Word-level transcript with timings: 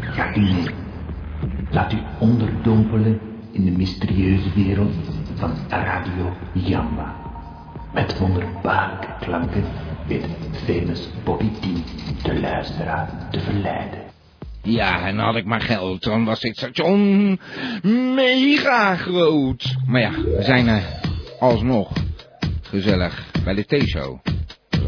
Gaat 0.00 0.36
u? 0.36 0.48
Laat 1.70 1.92
u 1.92 1.98
onderdompelen 2.18 3.20
in 3.52 3.64
de 3.64 3.70
mysterieuze 3.70 4.52
wereld 4.54 4.94
van 5.34 5.52
Radio 5.68 6.36
Jamba. 6.52 7.16
Met 7.94 8.18
wonderbaarlijke 8.18 9.08
klanken 9.20 9.64
weet 10.06 10.26
famous 10.64 11.08
Bobby 11.24 11.50
T 11.50 12.22
de 12.22 12.40
luisteraar 12.40 13.28
te 13.30 13.40
verleiden. 13.40 13.98
Ja, 14.62 15.06
en 15.06 15.18
had 15.18 15.36
ik 15.36 15.44
maar 15.44 15.60
geld, 15.60 16.02
dan 16.02 16.24
was 16.24 16.40
dit 16.40 16.56
station 16.56 17.40
mega 18.14 18.96
groot. 18.96 19.76
Maar 19.86 20.00
ja, 20.00 20.10
we 20.10 20.42
zijn 20.42 20.66
er 20.66 20.82
alsnog 21.38 21.92
gezellig 22.62 23.30
bij 23.44 23.54
de 23.54 23.64
T-show. 23.64 24.18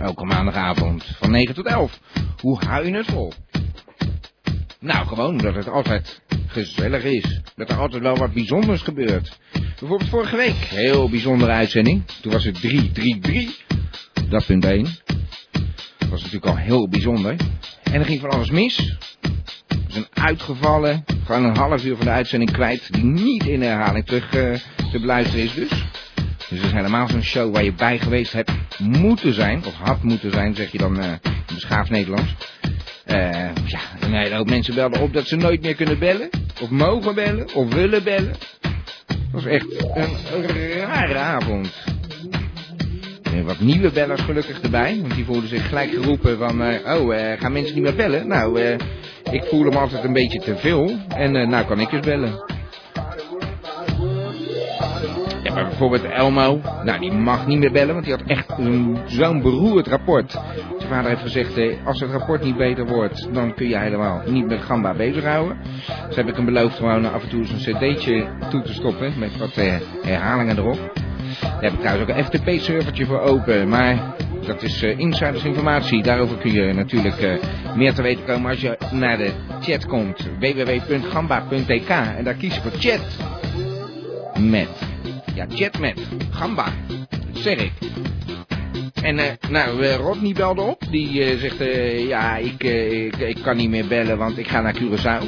Elke 0.01 0.25
maandagavond 0.25 1.05
van 1.05 1.31
9 1.31 1.55
tot 1.55 1.67
11. 1.67 2.01
Hoe 2.41 2.59
het 2.95 3.07
vol? 3.07 3.33
Nou, 4.81 5.07
gewoon 5.07 5.39
dat 5.39 5.55
het 5.55 5.69
altijd 5.69 6.21
gezellig 6.47 7.05
is. 7.05 7.41
Dat 7.57 7.71
er 7.71 7.77
altijd 7.77 8.03
wel 8.03 8.17
wat 8.17 8.33
bijzonders 8.33 8.83
gebeurt. 8.83 9.39
Bijvoorbeeld 9.79 10.11
vorige 10.11 10.37
week, 10.37 10.55
heel 10.55 11.09
bijzondere 11.09 11.53
uitzending. 11.53 12.07
Toen 12.21 12.33
was 12.33 12.45
het 12.45 12.61
333. 12.61 13.65
Dat 14.29 14.47
punt 14.47 14.65
1. 14.65 14.85
Dat 15.99 16.09
was 16.09 16.23
natuurlijk 16.23 16.47
al 16.47 16.57
heel 16.57 16.89
bijzonder. 16.89 17.37
En 17.83 18.01
er 18.01 18.05
ging 18.05 18.21
van 18.21 18.31
alles 18.31 18.51
mis. 18.51 18.79
Er 19.69 19.79
is 19.89 19.97
een 19.97 20.09
uitgevallen, 20.15 21.05
gewoon 21.25 21.45
een 21.45 21.57
half 21.57 21.85
uur 21.85 21.97
van 21.97 22.05
de 22.05 22.13
uitzending 22.13 22.53
kwijt, 22.53 22.93
die 22.93 23.05
niet 23.05 23.47
in 23.47 23.63
herhaling 23.63 24.07
terug 24.07 24.35
uh, 24.35 24.55
te 24.91 25.01
beluisteren 25.01 25.45
is 25.45 25.55
dus. 25.55 25.69
Dus 25.69 26.59
het 26.59 26.63
is 26.63 26.73
helemaal 26.73 27.09
zo'n 27.09 27.23
show 27.23 27.55
waar 27.55 27.65
je 27.65 27.73
bij 27.73 27.99
geweest 27.99 28.33
hebt 28.33 28.79
moeten 28.79 29.35
zijn, 29.35 29.65
of 29.65 29.75
had 29.75 30.03
moeten 30.03 30.31
zijn, 30.31 30.55
zeg 30.55 30.73
je 30.73 30.79
dan 30.79 30.99
uh, 30.99 31.13
in 31.23 31.55
beschaafd 31.55 31.91
Nederlands. 31.91 32.35
Uh, 33.11 33.51
ja, 33.67 33.81
en 34.01 34.15
een 34.15 34.33
hoop 34.33 34.49
mensen 34.49 34.75
belden 34.75 35.01
op 35.01 35.13
dat 35.13 35.27
ze 35.27 35.37
nooit 35.37 35.63
meer 35.63 35.75
kunnen 35.75 35.99
bellen, 35.99 36.29
of 36.63 36.71
mogen 36.71 37.15
bellen, 37.15 37.55
of 37.55 37.75
willen 37.75 38.03
bellen. 38.03 38.35
Dat 39.09 39.43
was 39.43 39.45
echt 39.45 39.85
een 39.95 40.17
rare 40.79 41.19
avond. 41.19 41.85
En 43.23 43.45
wat 43.45 43.61
nieuwe 43.61 43.91
bellers 43.91 44.21
gelukkig 44.21 44.61
erbij, 44.61 44.99
want 45.01 45.15
die 45.15 45.25
voelden 45.25 45.49
zich 45.49 45.69
gelijk 45.69 45.91
geroepen 45.91 46.39
van, 46.39 46.63
oh, 46.63 47.15
gaan 47.39 47.53
mensen 47.53 47.75
niet 47.75 47.85
meer 47.85 47.95
bellen? 47.95 48.29
Nou, 48.29 48.61
ik 49.31 49.45
voel 49.45 49.65
hem 49.65 49.77
altijd 49.77 50.05
een 50.05 50.13
beetje 50.13 50.41
te 50.41 50.57
veel. 50.57 50.97
En 51.09 51.35
uh, 51.35 51.49
nou 51.49 51.67
kan 51.67 51.81
ik 51.81 51.93
eens 51.93 52.07
bellen. 52.07 52.45
Ja, 55.43 55.55
maar 55.55 55.67
bijvoorbeeld 55.67 56.05
Elmo. 56.05 56.61
Nou, 56.85 57.01
die 57.01 57.13
mag 57.13 57.47
niet 57.47 57.59
meer 57.59 57.73
bellen, 57.73 57.95
want 57.95 58.05
die 58.05 58.15
had 58.15 58.27
echt 58.27 58.53
zo'n 59.07 59.43
beroerd 59.43 59.87
rapport. 59.87 60.39
Vader 60.91 61.11
heeft 61.11 61.23
gezegd, 61.23 61.57
eh, 61.57 61.87
als 61.87 62.01
het 62.01 62.11
rapport 62.11 62.45
niet 62.45 62.57
beter 62.57 62.87
wordt, 62.87 63.35
dan 63.35 63.55
kun 63.55 63.69
je 63.69 63.79
helemaal 63.79 64.23
niet 64.27 64.47
met 64.47 64.63
Gamba 64.63 64.95
bezighouden. 64.95 65.59
Dus 66.07 66.17
heb 66.17 66.29
ik 66.29 66.37
hem 66.37 66.45
beloofd 66.45 66.77
gewoon 66.77 67.13
af 67.13 67.23
en 67.23 67.29
toe 67.29 67.41
eens 67.41 67.67
een 67.67 67.75
cd'tje 67.75 68.27
toe 68.51 68.63
te 68.63 68.73
stoppen, 68.73 69.19
met 69.19 69.37
wat 69.37 69.57
uh, 69.57 69.75
herhalingen 70.03 70.59
erop. 70.59 70.93
Daar 71.41 71.63
heb 71.63 71.73
ik 71.73 71.79
trouwens 71.79 72.11
ook 72.11 72.17
een 72.17 72.25
FTP-servertje 72.25 73.07
voor 73.07 73.21
open, 73.21 73.69
maar 73.69 74.15
dat 74.47 74.63
is 74.63 74.83
uh, 74.83 74.99
insidersinformatie. 74.99 76.03
Daarover 76.03 76.37
kun 76.37 76.53
je 76.53 76.73
natuurlijk 76.73 77.23
uh, 77.23 77.35
meer 77.77 77.95
te 77.95 78.03
weten 78.03 78.25
komen 78.25 78.51
als 78.51 78.61
je 78.61 78.79
naar 78.91 79.17
de 79.17 79.31
chat 79.61 79.87
komt. 79.87 80.29
www.gamba.tk 80.39 81.89
en 81.89 82.25
daar 82.25 82.35
kies 82.35 82.55
je 82.55 82.61
voor 82.61 82.79
chat. 82.79 83.01
Met. 84.41 84.69
Ja, 85.35 85.47
chat 85.49 85.79
met. 85.79 86.01
Gamba. 86.31 86.67
Dat 87.09 87.43
zeg 87.43 87.59
ik. 87.59 87.73
En 89.03 89.19
uh, 89.19 89.25
nou, 89.49 89.87
Rodney 89.87 90.33
belde 90.33 90.61
op. 90.61 90.83
Die 90.91 91.39
zegt, 91.39 91.57
ja, 92.09 92.37
ik, 92.37 92.63
ik, 92.63 93.17
ik 93.17 93.39
kan 93.43 93.57
niet 93.57 93.71
meer 93.71 93.87
bellen, 93.87 94.19
want 94.19 94.39
ik 94.39 94.49
ga 94.49 94.61
naar 94.61 94.75
Curaçao. 94.75 95.25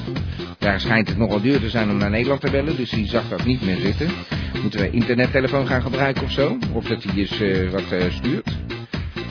Daar 0.58 0.80
schijnt 0.80 1.08
het 1.08 1.18
nogal 1.18 1.40
duur 1.40 1.60
te 1.60 1.70
zijn 1.70 1.90
om 1.90 1.96
naar 1.96 2.10
Nederland 2.10 2.40
te 2.40 2.50
bellen, 2.50 2.76
dus 2.76 2.90
die 2.90 3.06
zag 3.06 3.28
dat 3.28 3.44
niet 3.44 3.62
meer 3.62 3.76
zitten. 3.76 4.08
Moeten 4.62 4.80
we 4.80 4.90
internettelefoon 4.90 5.66
gaan 5.66 5.82
gebruiken 5.82 6.22
of 6.22 6.30
zo? 6.30 6.58
Of 6.72 6.84
dat 6.84 7.02
hij 7.02 7.14
eens 7.16 7.70
wat 7.70 8.12
stuurt? 8.12 8.50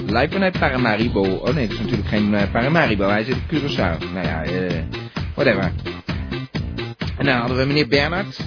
Lijkt 0.08 0.34
me 0.34 0.40
naar 0.40 0.52
Paramaribo. 0.60 1.22
Oh 1.22 1.54
nee, 1.54 1.68
dat 1.68 1.78
is 1.78 1.82
natuurlijk 1.82 2.08
geen 2.08 2.36
Paramaribo. 2.52 3.10
Hij 3.10 3.24
zit 3.24 3.36
in 3.50 3.60
Curaçao. 3.60 4.14
Nou 4.14 4.28
ja, 4.28 4.44
whatever. 5.36 5.72
En 7.22 7.28
dan 7.28 7.38
hadden 7.38 7.58
we 7.58 7.66
meneer 7.66 7.88
Bernard. 7.88 8.40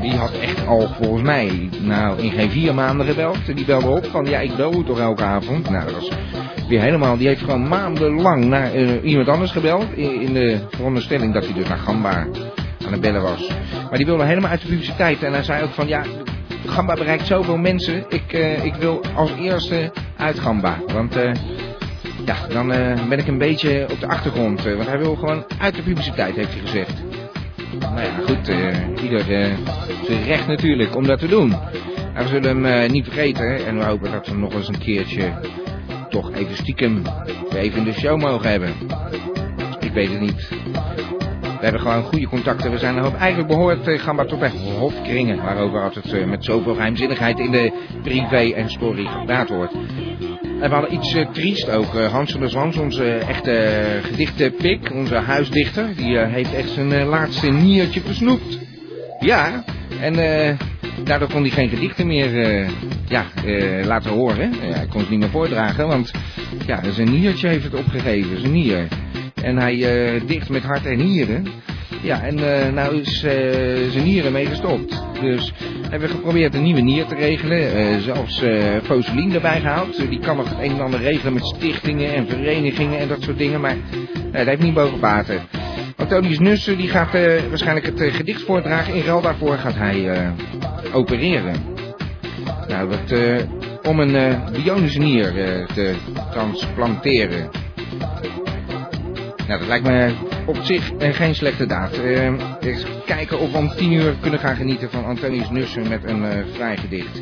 Die 0.00 0.14
had 0.14 0.32
echt 0.38 0.66
al 0.66 0.88
volgens 1.00 1.22
mij, 1.22 1.68
nou 1.80 2.22
in 2.22 2.30
geen 2.30 2.50
vier 2.50 2.74
maanden 2.74 3.06
gebeld. 3.06 3.38
Die 3.56 3.64
belde 3.64 3.88
op 3.88 4.06
van, 4.06 4.26
ja 4.26 4.38
ik 4.38 4.56
bel 4.56 4.74
u 4.74 4.84
toch 4.84 4.98
elke 4.98 5.22
avond. 5.22 5.70
Nou 5.70 5.84
dat 5.84 5.94
was 5.94 6.10
weer 6.68 6.80
helemaal, 6.80 7.16
die 7.16 7.26
heeft 7.26 7.40
gewoon 7.40 7.68
maandenlang 7.68 8.44
naar 8.44 8.76
uh, 8.76 9.04
iemand 9.04 9.28
anders 9.28 9.50
gebeld. 9.50 9.92
In, 9.94 10.32
de 10.32 10.58
veronderstelling 10.70 11.34
dat 11.34 11.44
hij 11.44 11.54
dus 11.54 11.68
naar 11.68 11.78
Gamba 11.78 12.26
aan 12.86 12.92
het 12.92 13.00
bellen 13.00 13.22
was. 13.22 13.48
Maar 13.88 13.96
die 13.96 14.06
wilde 14.06 14.24
helemaal 14.24 14.50
uit 14.50 14.60
de 14.60 14.68
publiciteit. 14.68 15.22
En 15.22 15.32
hij 15.32 15.42
zei 15.42 15.62
ook 15.62 15.72
van, 15.72 15.88
ja 15.88 16.02
Gamba 16.66 16.94
bereikt 16.94 17.26
zoveel 17.26 17.56
mensen. 17.56 18.04
Ik, 18.08 18.32
uh, 18.32 18.64
ik 18.64 18.74
wil 18.74 19.02
als 19.14 19.32
eerste 19.40 19.92
uit 20.16 20.38
Gamba. 20.38 20.76
Want 20.92 21.14
ja, 22.24 22.36
dan 22.48 22.66
ben 23.08 23.18
ik 23.18 23.26
een 23.26 23.38
beetje 23.38 23.86
op 23.90 24.00
de 24.00 24.06
achtergrond. 24.06 24.62
want 24.62 24.88
hij 24.88 24.98
wil 24.98 25.14
gewoon 25.16 25.44
uit 25.58 25.74
de 25.74 25.82
publiciteit, 25.82 26.34
heeft 26.34 26.52
hij 26.52 26.60
gezegd. 26.60 27.09
Nou 27.80 28.00
ja, 28.00 28.14
goed. 28.26 28.48
ieder 29.02 29.24
zijn 30.04 30.22
recht 30.24 30.46
natuurlijk 30.46 30.96
om 30.96 31.06
dat 31.06 31.18
te 31.18 31.28
doen. 31.28 31.48
Maar 32.14 32.22
we 32.22 32.28
zullen 32.28 32.64
hem 32.64 32.90
niet 32.90 33.04
vergeten. 33.04 33.66
En 33.66 33.78
we 33.78 33.84
hopen 33.84 34.12
dat 34.12 34.26
we 34.26 34.32
hem 34.32 34.40
nog 34.40 34.54
eens 34.54 34.68
een 34.68 34.78
keertje 34.78 35.32
toch 36.08 36.32
even 36.32 36.56
stiekem 36.56 37.02
even 37.54 37.78
in 37.78 37.84
de 37.84 37.92
show 37.92 38.20
mogen 38.20 38.50
hebben. 38.50 38.74
Ik 39.80 39.92
weet 39.92 40.10
het 40.10 40.20
niet. 40.20 40.48
We 41.60 41.66
hebben 41.66 41.80
gewoon 41.80 42.02
goede 42.02 42.28
contacten. 42.28 42.70
We 42.70 42.78
zijn 42.78 42.96
er 42.96 43.14
eigenlijk 43.14 43.48
behoort 43.48 43.88
uh, 43.88 43.98
Gamba 43.98 44.24
tot 44.24 44.38
bij 44.38 44.52
hofkringen. 44.78 45.42
Waarover 45.42 45.82
altijd 45.82 46.12
uh, 46.12 46.24
met 46.24 46.44
zoveel 46.44 46.74
geheimzinnigheid 46.74 47.38
in 47.38 47.50
de 47.50 47.72
privé 48.02 48.52
en 48.54 48.70
story 48.70 49.06
gepraat 49.06 49.48
wordt. 49.48 49.74
En 50.60 50.68
we 50.68 50.74
hadden 50.74 50.94
iets 50.94 51.14
uh, 51.14 51.28
triest 51.32 51.70
ook. 51.70 51.94
Hans 51.94 52.30
van 52.30 52.40
der 52.40 52.50
Zwans, 52.50 52.76
onze 52.76 53.04
echte 53.04 53.80
gedichtenpik, 54.02 54.92
onze 54.94 55.14
huisdichter. 55.14 55.96
Die 55.96 56.18
heeft 56.18 56.54
echt 56.54 56.70
zijn 56.70 57.04
laatste 57.04 57.50
niertje 57.50 58.00
versnoept. 58.00 58.58
Ja, 59.20 59.64
en 60.00 60.14
daardoor 61.04 61.28
kon 61.28 61.40
hij 61.40 61.50
geen 61.50 61.68
gedichten 61.68 62.06
meer 62.06 62.30
ja, 63.08 63.24
laten 63.84 64.10
horen. 64.10 64.52
Hij 64.60 64.86
kon 64.86 65.04
ze 65.04 65.10
niet 65.10 65.18
meer 65.18 65.28
voordragen, 65.28 65.86
want 65.86 66.10
ja, 66.66 66.90
zijn 66.90 67.10
niertje 67.10 67.48
heeft 67.48 67.64
het 67.64 67.74
opgegeven, 67.74 68.40
zijn 68.40 68.52
nier. 68.52 68.88
En 69.42 69.56
hij 69.56 69.76
dicht 70.26 70.48
met 70.48 70.62
hart 70.62 70.86
en 70.86 70.98
nieren. 70.98 71.46
Ja, 72.02 72.22
en 72.22 72.38
uh, 72.38 72.72
nou 72.72 73.00
is 73.00 73.24
uh, 73.24 73.30
zijn 73.90 74.04
nieren 74.04 74.32
mee 74.32 74.46
gestopt. 74.46 75.02
Dus 75.20 75.52
hebben 75.90 76.08
we 76.08 76.14
geprobeerd 76.14 76.54
een 76.54 76.62
nieuwe 76.62 76.80
nier 76.80 77.06
te 77.06 77.14
regelen. 77.14 78.00
zelfs 78.00 78.42
Foselien 78.82 79.34
erbij 79.34 79.60
gehaald. 79.60 80.08
die 80.08 80.18
kan 80.18 80.36
nog 80.36 80.48
het 80.48 80.58
een 80.58 80.70
en 80.70 80.80
ander 80.80 81.00
regelen 81.00 81.32
met 81.32 81.46
stichtingen 81.46 82.14
en 82.14 82.28
verenigingen 82.28 82.98
en 82.98 83.08
dat 83.08 83.22
soort 83.22 83.38
dingen. 83.38 83.60
Maar 83.60 83.76
dat 84.32 84.46
heeft 84.46 84.62
niet 84.62 84.74
boven 84.74 85.00
water. 85.00 85.40
Antonius 85.96 86.38
Nussen 86.38 86.76
die 86.76 86.88
gaat 86.88 87.12
waarschijnlijk 87.48 87.86
het 87.86 88.14
gedicht 88.14 88.42
voordragen. 88.42 88.94
In 88.94 89.02
ruil 89.02 89.20
daarvoor 89.20 89.56
gaat 89.56 89.76
hij 89.76 90.30
opereren. 90.92 91.54
Nou, 92.68 92.88
wat, 92.88 93.14
om 93.82 94.00
een 94.00 94.38
bionische 94.52 94.98
nier 94.98 95.32
te 95.74 95.94
transplanteren. 96.30 97.50
Nou, 99.46 99.58
dat 99.58 99.68
lijkt 99.68 99.86
me 99.86 100.12
op 100.50 100.64
zich 100.64 100.92
uh, 100.92 101.14
geen 101.14 101.34
slechte 101.34 101.66
daad. 101.66 101.98
Uh, 101.98 102.32
eens 102.60 102.84
kijken 103.06 103.38
of 103.38 103.52
we 103.52 103.58
om 103.58 103.70
tien 103.76 103.92
uur 103.92 104.14
kunnen 104.20 104.40
gaan 104.40 104.56
genieten 104.56 104.90
van 104.90 105.04
Antonius 105.04 105.50
Nussen 105.50 105.88
met 105.88 106.04
een 106.04 106.44
vrij 106.52 106.76
gedicht. 106.76 107.20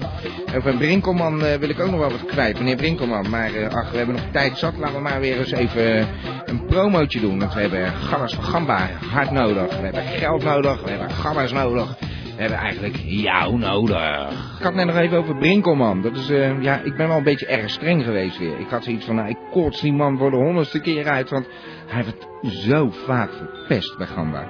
Over 0.56 0.76
Brinkelman 0.76 1.38
wil 1.38 1.68
ik 1.68 1.80
ook 1.80 1.90
nog 1.90 2.00
wel 2.00 2.10
wat 2.10 2.24
kwijt, 2.24 2.58
meneer 2.58 2.76
Brinkelman. 2.76 3.30
Maar 3.30 3.68
ach, 3.68 3.90
we 3.90 3.96
hebben 3.96 4.14
nog 4.14 4.24
tijd 4.32 4.58
zat. 4.58 4.76
Laten 4.76 4.96
we 4.96 5.02
maar 5.02 5.20
weer 5.20 5.38
eens 5.38 5.52
even 5.52 6.08
een 6.44 6.64
promootje 6.66 7.20
doen. 7.20 7.38
Want 7.38 7.54
we 7.54 7.60
hebben 7.60 7.92
Gamma's 7.92 8.34
van 8.34 8.44
Gamba 8.44 8.88
hard 9.10 9.30
nodig. 9.30 9.68
We 9.68 9.84
hebben 9.84 10.02
geld 10.02 10.44
nodig. 10.44 10.82
We 10.82 10.90
hebben 10.90 11.10
Gamma's 11.10 11.52
nodig. 11.52 11.96
We 12.36 12.44
hebben 12.44 12.62
eigenlijk 12.62 12.96
jou 13.04 13.58
nodig. 13.58 14.30
Ik 14.58 14.64
had 14.64 14.74
net 14.74 14.86
nog 14.86 14.96
even 14.96 15.18
over 15.18 15.36
Brinkelman. 15.36 16.02
Dat 16.02 16.16
is, 16.16 16.28
ja, 16.60 16.80
ik 16.84 16.96
ben 16.96 17.08
wel 17.08 17.16
een 17.16 17.22
beetje 17.22 17.46
erg 17.46 17.70
streng 17.70 18.04
geweest 18.04 18.38
weer. 18.38 18.58
Ik 18.58 18.68
had 18.68 18.84
zoiets 18.84 19.06
van, 19.06 19.14
nou, 19.14 19.28
ik 19.28 19.36
koorts 19.50 19.80
die 19.80 19.92
man 19.92 20.18
voor 20.18 20.30
de 20.30 20.36
honderdste 20.36 20.80
keer 20.80 21.06
uit. 21.06 21.30
Want 21.30 21.46
hij 21.88 22.04
het 22.04 22.28
zo 22.42 22.90
vaak 22.90 23.30
verpest 23.32 23.98
bij 23.98 24.06
Gamba. 24.06 24.48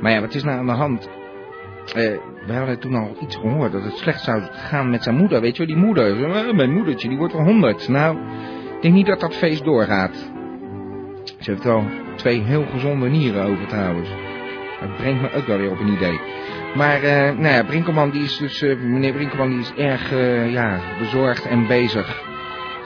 Maar 0.00 0.12
ja, 0.12 0.20
wat 0.20 0.34
is 0.34 0.42
nou 0.42 0.58
aan 0.58 0.66
de 0.66 0.72
hand? 0.72 1.08
Uh, 1.96 2.18
we 2.46 2.52
hadden 2.52 2.78
toen 2.78 2.94
al 2.94 3.16
iets 3.20 3.36
gehoord 3.36 3.72
dat 3.72 3.82
het 3.82 3.96
slecht 3.96 4.20
zou 4.20 4.42
gaan 4.52 4.90
met 4.90 5.02
zijn 5.02 5.16
moeder. 5.16 5.40
Weet 5.40 5.56
je 5.56 5.66
wel, 5.66 5.74
die 5.74 5.84
moeder. 5.84 6.16
Uh, 6.16 6.52
mijn 6.52 6.72
moedertje, 6.72 7.08
die 7.08 7.18
wordt 7.18 7.32
wel 7.32 7.42
honderd. 7.42 7.88
Nou, 7.88 8.16
ik 8.76 8.82
denk 8.82 8.94
niet 8.94 9.06
dat 9.06 9.20
dat 9.20 9.36
feest 9.36 9.64
doorgaat. 9.64 10.30
Ze 11.38 11.50
heeft 11.50 11.64
wel 11.64 11.84
twee 12.16 12.40
heel 12.40 12.66
gezonde 12.72 13.08
nieren 13.08 13.44
over 13.44 13.66
trouwens. 13.66 14.08
Dat 14.80 14.96
brengt 14.96 15.20
me 15.20 15.32
ook 15.32 15.46
wel 15.46 15.58
weer 15.58 15.70
op 15.70 15.80
een 15.80 15.92
idee. 15.92 16.20
Maar 16.74 17.02
uh, 17.02 17.10
nou 17.10 17.54
ja, 17.54 17.62
Brinkelman 17.62 18.10
die 18.10 18.22
is 18.22 18.36
dus, 18.36 18.60
meneer 18.62 19.12
Brinkelman 19.12 19.48
die 19.48 19.58
is 19.58 19.72
erg 19.76 20.10
ja, 20.50 20.80
bezorgd 20.98 21.46
en 21.46 21.66
bezig 21.66 22.22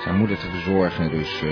zijn 0.03 0.17
moeder 0.17 0.39
te 0.39 0.51
verzorgen. 0.51 1.11
Dus 1.11 1.43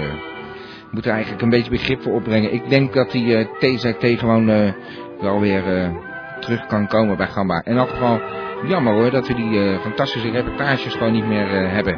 moet 0.93 1.07
er 1.07 1.13
eigenlijk 1.13 1.43
een 1.43 1.51
beetje 1.51 1.71
begrip 1.71 2.03
voor 2.03 2.15
opbrengen. 2.15 2.53
Ik 2.53 2.69
denk 2.69 2.93
dat 2.93 3.11
die 3.11 3.27
uh, 3.27 3.47
TZT 3.59 4.19
gewoon 4.19 4.49
uh, 4.49 4.73
wel 5.21 5.41
weer 5.41 5.93
terug 6.41 6.67
kan 6.67 6.87
komen 6.87 7.17
bij 7.17 7.27
Gamba. 7.27 7.65
In 7.65 7.77
elk 7.77 7.89
geval 7.89 8.21
jammer 8.67 8.93
hoor 8.93 9.11
dat 9.11 9.27
we 9.27 9.35
die 9.35 9.79
fantastische 9.79 10.31
reportages 10.31 10.95
gewoon 10.95 11.13
niet 11.13 11.27
meer 11.27 11.71
hebben. 11.71 11.95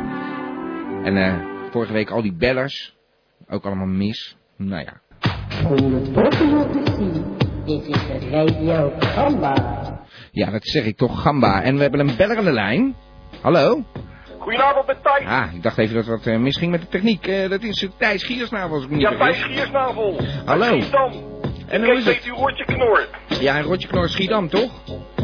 En 1.04 1.42
vorige 1.70 1.92
week 1.92 2.10
al 2.10 2.22
die 2.22 2.34
bellers, 2.34 2.96
ook 3.48 3.64
allemaal 3.64 3.86
mis. 3.86 4.36
Nou 4.56 4.84
ja. 4.84 5.00
Dit 7.64 7.86
is 7.86 8.06
de 8.06 8.28
radio 8.30 8.92
Gamba. 8.98 9.54
Ja, 10.30 10.50
dat 10.50 10.64
zeg 10.64 10.84
ik 10.84 10.96
toch, 10.96 11.22
Gamba. 11.22 11.62
En 11.62 11.74
we 11.74 11.82
hebben 11.82 12.00
een 12.00 12.16
beller 12.16 12.36
aan 12.36 12.44
de 12.44 12.52
lijn. 12.52 12.94
Hallo? 13.40 13.84
Goedenavond 14.44 14.86
met 14.86 14.96
Thijs. 15.02 15.26
Ah, 15.28 15.54
ik 15.54 15.62
dacht 15.62 15.78
even 15.78 15.94
dat 15.94 16.06
wat 16.06 16.26
uh, 16.26 16.36
misging 16.38 16.70
met 16.70 16.80
de 16.80 16.88
techniek. 16.88 17.26
Uh, 17.26 17.48
dat 17.48 17.62
is 17.62 17.88
Thijs 17.98 18.22
Giersnavel, 18.24 18.74
als 18.74 18.84
ik 18.84 18.90
me 18.90 18.96
niet 18.96 19.08
Ja, 19.10 19.16
Thijs 19.16 19.42
Giersnavel. 19.42 20.20
Hallo. 20.44 20.80
Schiedam. 20.80 21.12
En 21.68 21.84
hoe 21.84 21.94
is 21.94 22.04
het? 22.04 22.26
u 22.26 22.30
Rotje 22.30 22.64
Knor. 22.64 23.06
Ja, 23.40 23.56
en 23.56 23.62
Rotje 23.62 23.88
Knor 23.88 24.08
Schiedam, 24.08 24.48
toch? 24.48 24.70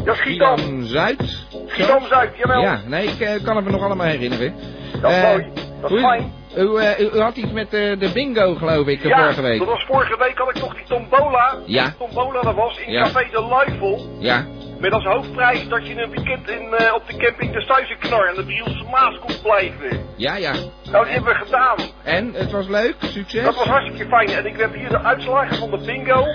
Ja, 0.05 0.13
Schiedam. 0.13 0.83
Zuid. 0.83 1.45
Schiedam-Zuid, 1.67 2.37
jawel. 2.37 2.61
Ja, 2.61 2.81
nee, 2.87 3.07
ik 3.07 3.19
uh, 3.19 3.43
kan 3.43 3.55
het 3.55 3.65
me 3.65 3.71
nog 3.71 3.81
allemaal 3.83 4.05
herinneren. 4.07 4.53
Dat 5.01 5.11
is 5.11 5.17
Eh, 5.17 5.23
mooi. 5.29 5.47
Dat 5.81 5.91
is- 5.91 5.99
fijn. 6.01 6.31
U, 6.57 6.61
uh, 6.61 6.99
u, 6.99 7.09
u 7.13 7.19
had 7.19 7.35
iets 7.35 7.51
met 7.51 7.73
uh, 7.73 7.99
de 7.99 8.11
bingo, 8.13 8.55
geloof 8.55 8.87
ik, 8.87 9.01
de 9.01 9.07
Ja, 9.07 9.17
vorige 9.17 9.41
week. 9.41 9.59
dat 9.59 9.67
was 9.67 9.83
vorige 9.83 10.17
week 10.17 10.37
had 10.37 10.49
ik 10.49 10.55
toch 10.55 10.75
die 10.75 10.85
tombola. 10.87 11.55
Ja. 11.65 11.83
Die 11.83 11.93
tombola 11.97 12.41
dat 12.41 12.55
was 12.55 12.77
in 12.79 12.91
Ja. 12.91 13.03
Café 13.03 13.27
de 13.31 13.41
Luifel. 13.41 14.15
Ja, 14.19 14.45
Met 14.79 14.93
als 14.93 15.03
hoofdprijs 15.03 15.67
dat 15.67 15.87
je 15.87 16.01
een 16.01 16.09
weekend 16.11 16.49
in, 16.49 16.73
eh, 16.73 16.93
op 16.93 17.03
de 17.07 17.17
camping 17.17 17.53
de 17.53 17.61
Suizenknar 17.61 18.27
en 18.27 18.35
de 18.35 18.43
Brielse 18.45 18.83
Maas 18.91 19.19
kon 19.19 19.35
blijven. 19.43 20.05
ja, 20.15 20.35
ja. 20.35 20.53
Nou, 20.91 21.03
die 21.05 21.13
hebben 21.13 21.33
we 21.33 21.39
gedaan. 21.45 21.77
En, 22.03 22.33
het 22.33 22.51
was 22.51 22.67
leuk, 22.67 22.95
succes? 22.99 23.43
Dat 23.43 23.55
was 23.55 23.67
hartstikke 23.67 24.07
fijn. 24.07 24.29
En 24.29 24.45
ik 24.45 24.57
heb 24.57 24.73
hier 24.73 24.89
de 24.89 24.99
uitslagen 25.03 25.57
van 25.57 25.71
de 25.71 25.77
bingo. 25.85 26.25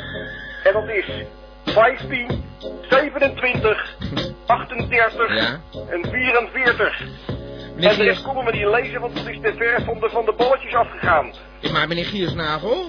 En 0.63 0.73
dat 0.73 0.89
is 0.89 1.07
15, 1.65 2.45
27, 2.89 3.95
38 4.47 5.35
Ja. 5.37 5.61
en 5.91 6.11
44. 6.11 7.03
Meneer 7.77 7.91
En 7.91 7.99
de 7.99 8.05
rest 8.05 8.23
konden 8.23 8.45
we 8.45 8.53
niet 8.53 8.67
lezen, 8.67 9.01
want 9.01 9.17
dat 9.17 9.27
is 9.27 9.39
te 9.43 9.55
ver 9.57 9.83
van 9.85 10.01
de, 10.01 10.09
van 10.11 10.25
de 10.25 10.35
balletjes 10.37 10.75
afgegaan. 10.75 11.33
maar 11.73 11.89
meneer 11.89 12.05
Giersnavel, 12.05 12.87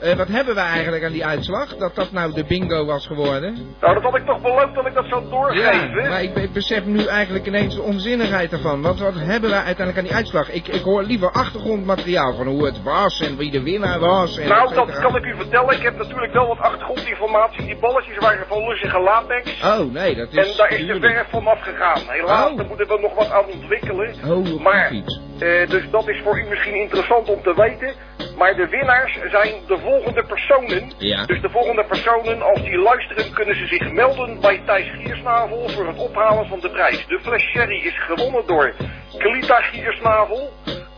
eh, 0.00 0.16
wat 0.16 0.28
hebben 0.28 0.54
we 0.54 0.60
eigenlijk 0.60 1.04
aan 1.04 1.12
die 1.12 1.26
uitslag? 1.26 1.76
Dat 1.76 1.94
dat 1.94 2.12
nou 2.12 2.32
de 2.32 2.44
bingo 2.44 2.84
was 2.84 3.06
geworden? 3.06 3.74
Nou, 3.80 3.94
dat 3.94 4.02
had 4.02 4.16
ik 4.16 4.26
toch 4.26 4.40
beloofd 4.42 4.74
dat 4.74 4.86
ik 4.86 4.94
dat 4.94 5.04
zou 5.08 5.28
doorgeven. 5.30 6.02
Ja, 6.02 6.08
maar 6.08 6.22
ik 6.22 6.34
be- 6.34 6.48
besef 6.52 6.84
nu 6.84 7.04
eigenlijk 7.06 7.46
ineens 7.46 7.74
de 7.74 7.82
onzinnigheid 7.82 8.52
ervan. 8.52 8.82
Want 8.82 9.00
wat 9.00 9.14
hebben 9.14 9.50
we 9.50 9.56
uiteindelijk 9.56 9.98
aan 9.98 10.04
die 10.04 10.14
uitslag? 10.14 10.50
Ik, 10.50 10.68
ik 10.68 10.82
hoor 10.82 11.02
liever 11.02 11.30
achtergrondmateriaal 11.32 12.34
van 12.34 12.46
hoe 12.46 12.64
het 12.64 12.82
was 12.82 13.20
en 13.20 13.36
wie 13.36 13.50
de 13.50 13.62
winnaar 13.62 13.98
was. 14.00 14.38
En 14.38 14.48
nou, 14.48 14.74
dat 14.74 14.98
kan 14.98 15.16
ik 15.16 15.24
u 15.24 15.36
vertellen. 15.36 15.74
Ik 15.76 15.82
heb 15.82 15.96
natuurlijk 15.96 16.32
wel 16.32 16.46
wat 16.46 16.58
achtergrondinformatie. 16.58 17.64
Die 17.66 17.76
balletjes 17.78 18.16
waren 18.18 18.46
van 18.48 18.68
lussige 18.68 19.00
latex. 19.00 19.62
Oh, 19.64 19.92
nee, 19.92 20.14
dat 20.14 20.28
is... 20.32 20.50
En 20.50 20.56
daar 20.56 20.70
is 20.72 20.86
de 20.86 21.00
verf 21.00 21.26
van 21.30 21.46
afgegaan. 21.46 22.00
Helaas, 22.06 22.50
Oh. 22.50 22.56
daar 22.56 22.66
moeten 22.66 22.86
we 22.86 22.98
nog 23.00 23.14
wat 23.14 23.30
aan 23.30 23.44
ontwikkelen. 23.44 24.14
Oh, 24.26 24.60
Maar, 24.60 24.92
eh, 25.38 25.68
dus 25.68 25.90
dat 25.90 26.08
is 26.08 26.20
voor 26.24 26.38
u 26.38 26.44
misschien 26.48 26.74
interessant 26.74 27.28
om 27.28 27.42
te 27.42 27.54
weten. 27.56 27.94
Maar 28.36 28.56
de 28.56 28.68
winnaars 28.68 29.18
zijn 29.30 29.52
de 29.66 29.78
volgende 29.78 30.24
personen. 30.24 30.92
Ja. 30.98 31.26
Dus 31.26 31.40
de 31.40 31.50
volgende 31.50 31.84
personen, 31.84 32.42
als 32.42 32.62
die 32.62 32.78
luisteren, 32.78 33.32
kunnen 33.32 33.56
ze 33.56 33.66
zich 33.66 33.92
melden 33.92 34.40
bij 34.40 34.62
Thijs 34.66 34.90
Giersnavel 34.90 35.68
voor 35.68 35.86
het 35.86 35.98
ophalen 35.98 36.46
van 36.46 36.60
de 36.60 36.70
prijs. 36.70 37.06
De 37.06 37.20
fles 37.22 37.42
sherry 37.42 37.86
is 37.86 37.98
gewonnen 37.98 38.46
door 38.46 38.74
Klita 39.18 39.60
Giersnavel. 39.60 40.52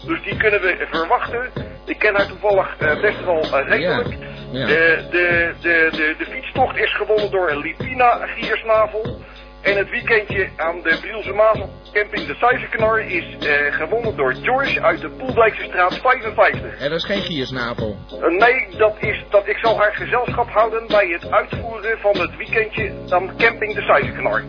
Dus 0.07 0.23
die 0.23 0.37
kunnen 0.37 0.61
we 0.61 0.87
verwachten. 0.91 1.51
Ik 1.85 1.99
ken 1.99 2.15
haar 2.15 2.27
toevallig 2.27 2.77
eh, 2.79 3.01
best 3.01 3.25
wel 3.25 3.43
eh, 3.43 3.69
redelijk. 3.69 4.17
Ja. 4.51 4.67
De, 4.67 5.07
de, 5.11 5.55
de, 5.61 5.89
de, 5.91 6.15
de 6.19 6.25
fietstocht 6.25 6.77
is 6.77 6.95
gewonnen 6.95 7.31
door 7.31 7.57
Lipina 7.57 8.27
Giersnavel. 8.27 9.21
En 9.61 9.77
het 9.77 9.91
weekendje 9.91 10.49
aan 10.57 10.81
de 10.83 10.99
Brielse 11.01 11.33
op 11.63 11.71
camping 11.93 12.27
de 12.27 12.35
Suizenknar 12.35 13.01
is 13.01 13.37
eh, 13.39 13.75
gewonnen 13.75 14.17
door 14.17 14.35
George 14.35 14.83
uit 14.83 15.01
de 15.01 15.11
Poeldijkse 15.11 15.65
straat 15.65 15.95
55. 15.95 16.79
En 16.79 16.91
dat 16.91 16.99
is 16.99 17.05
geen 17.05 17.23
giersnavel. 17.23 17.97
Eh, 18.11 18.39
nee, 18.39 18.67
dat 18.77 18.97
is 19.01 19.25
dat 19.31 19.49
ik 19.49 19.59
zal 19.59 19.79
haar 19.79 19.95
gezelschap 19.95 20.51
houden 20.51 20.87
bij 20.87 21.07
het 21.07 21.31
uitvoeren 21.31 21.99
van 21.99 22.19
het 22.21 22.37
weekendje 22.37 22.93
aan 23.09 23.37
camping 23.37 23.75
de 23.75 23.83
Suizenknar. 23.83 24.43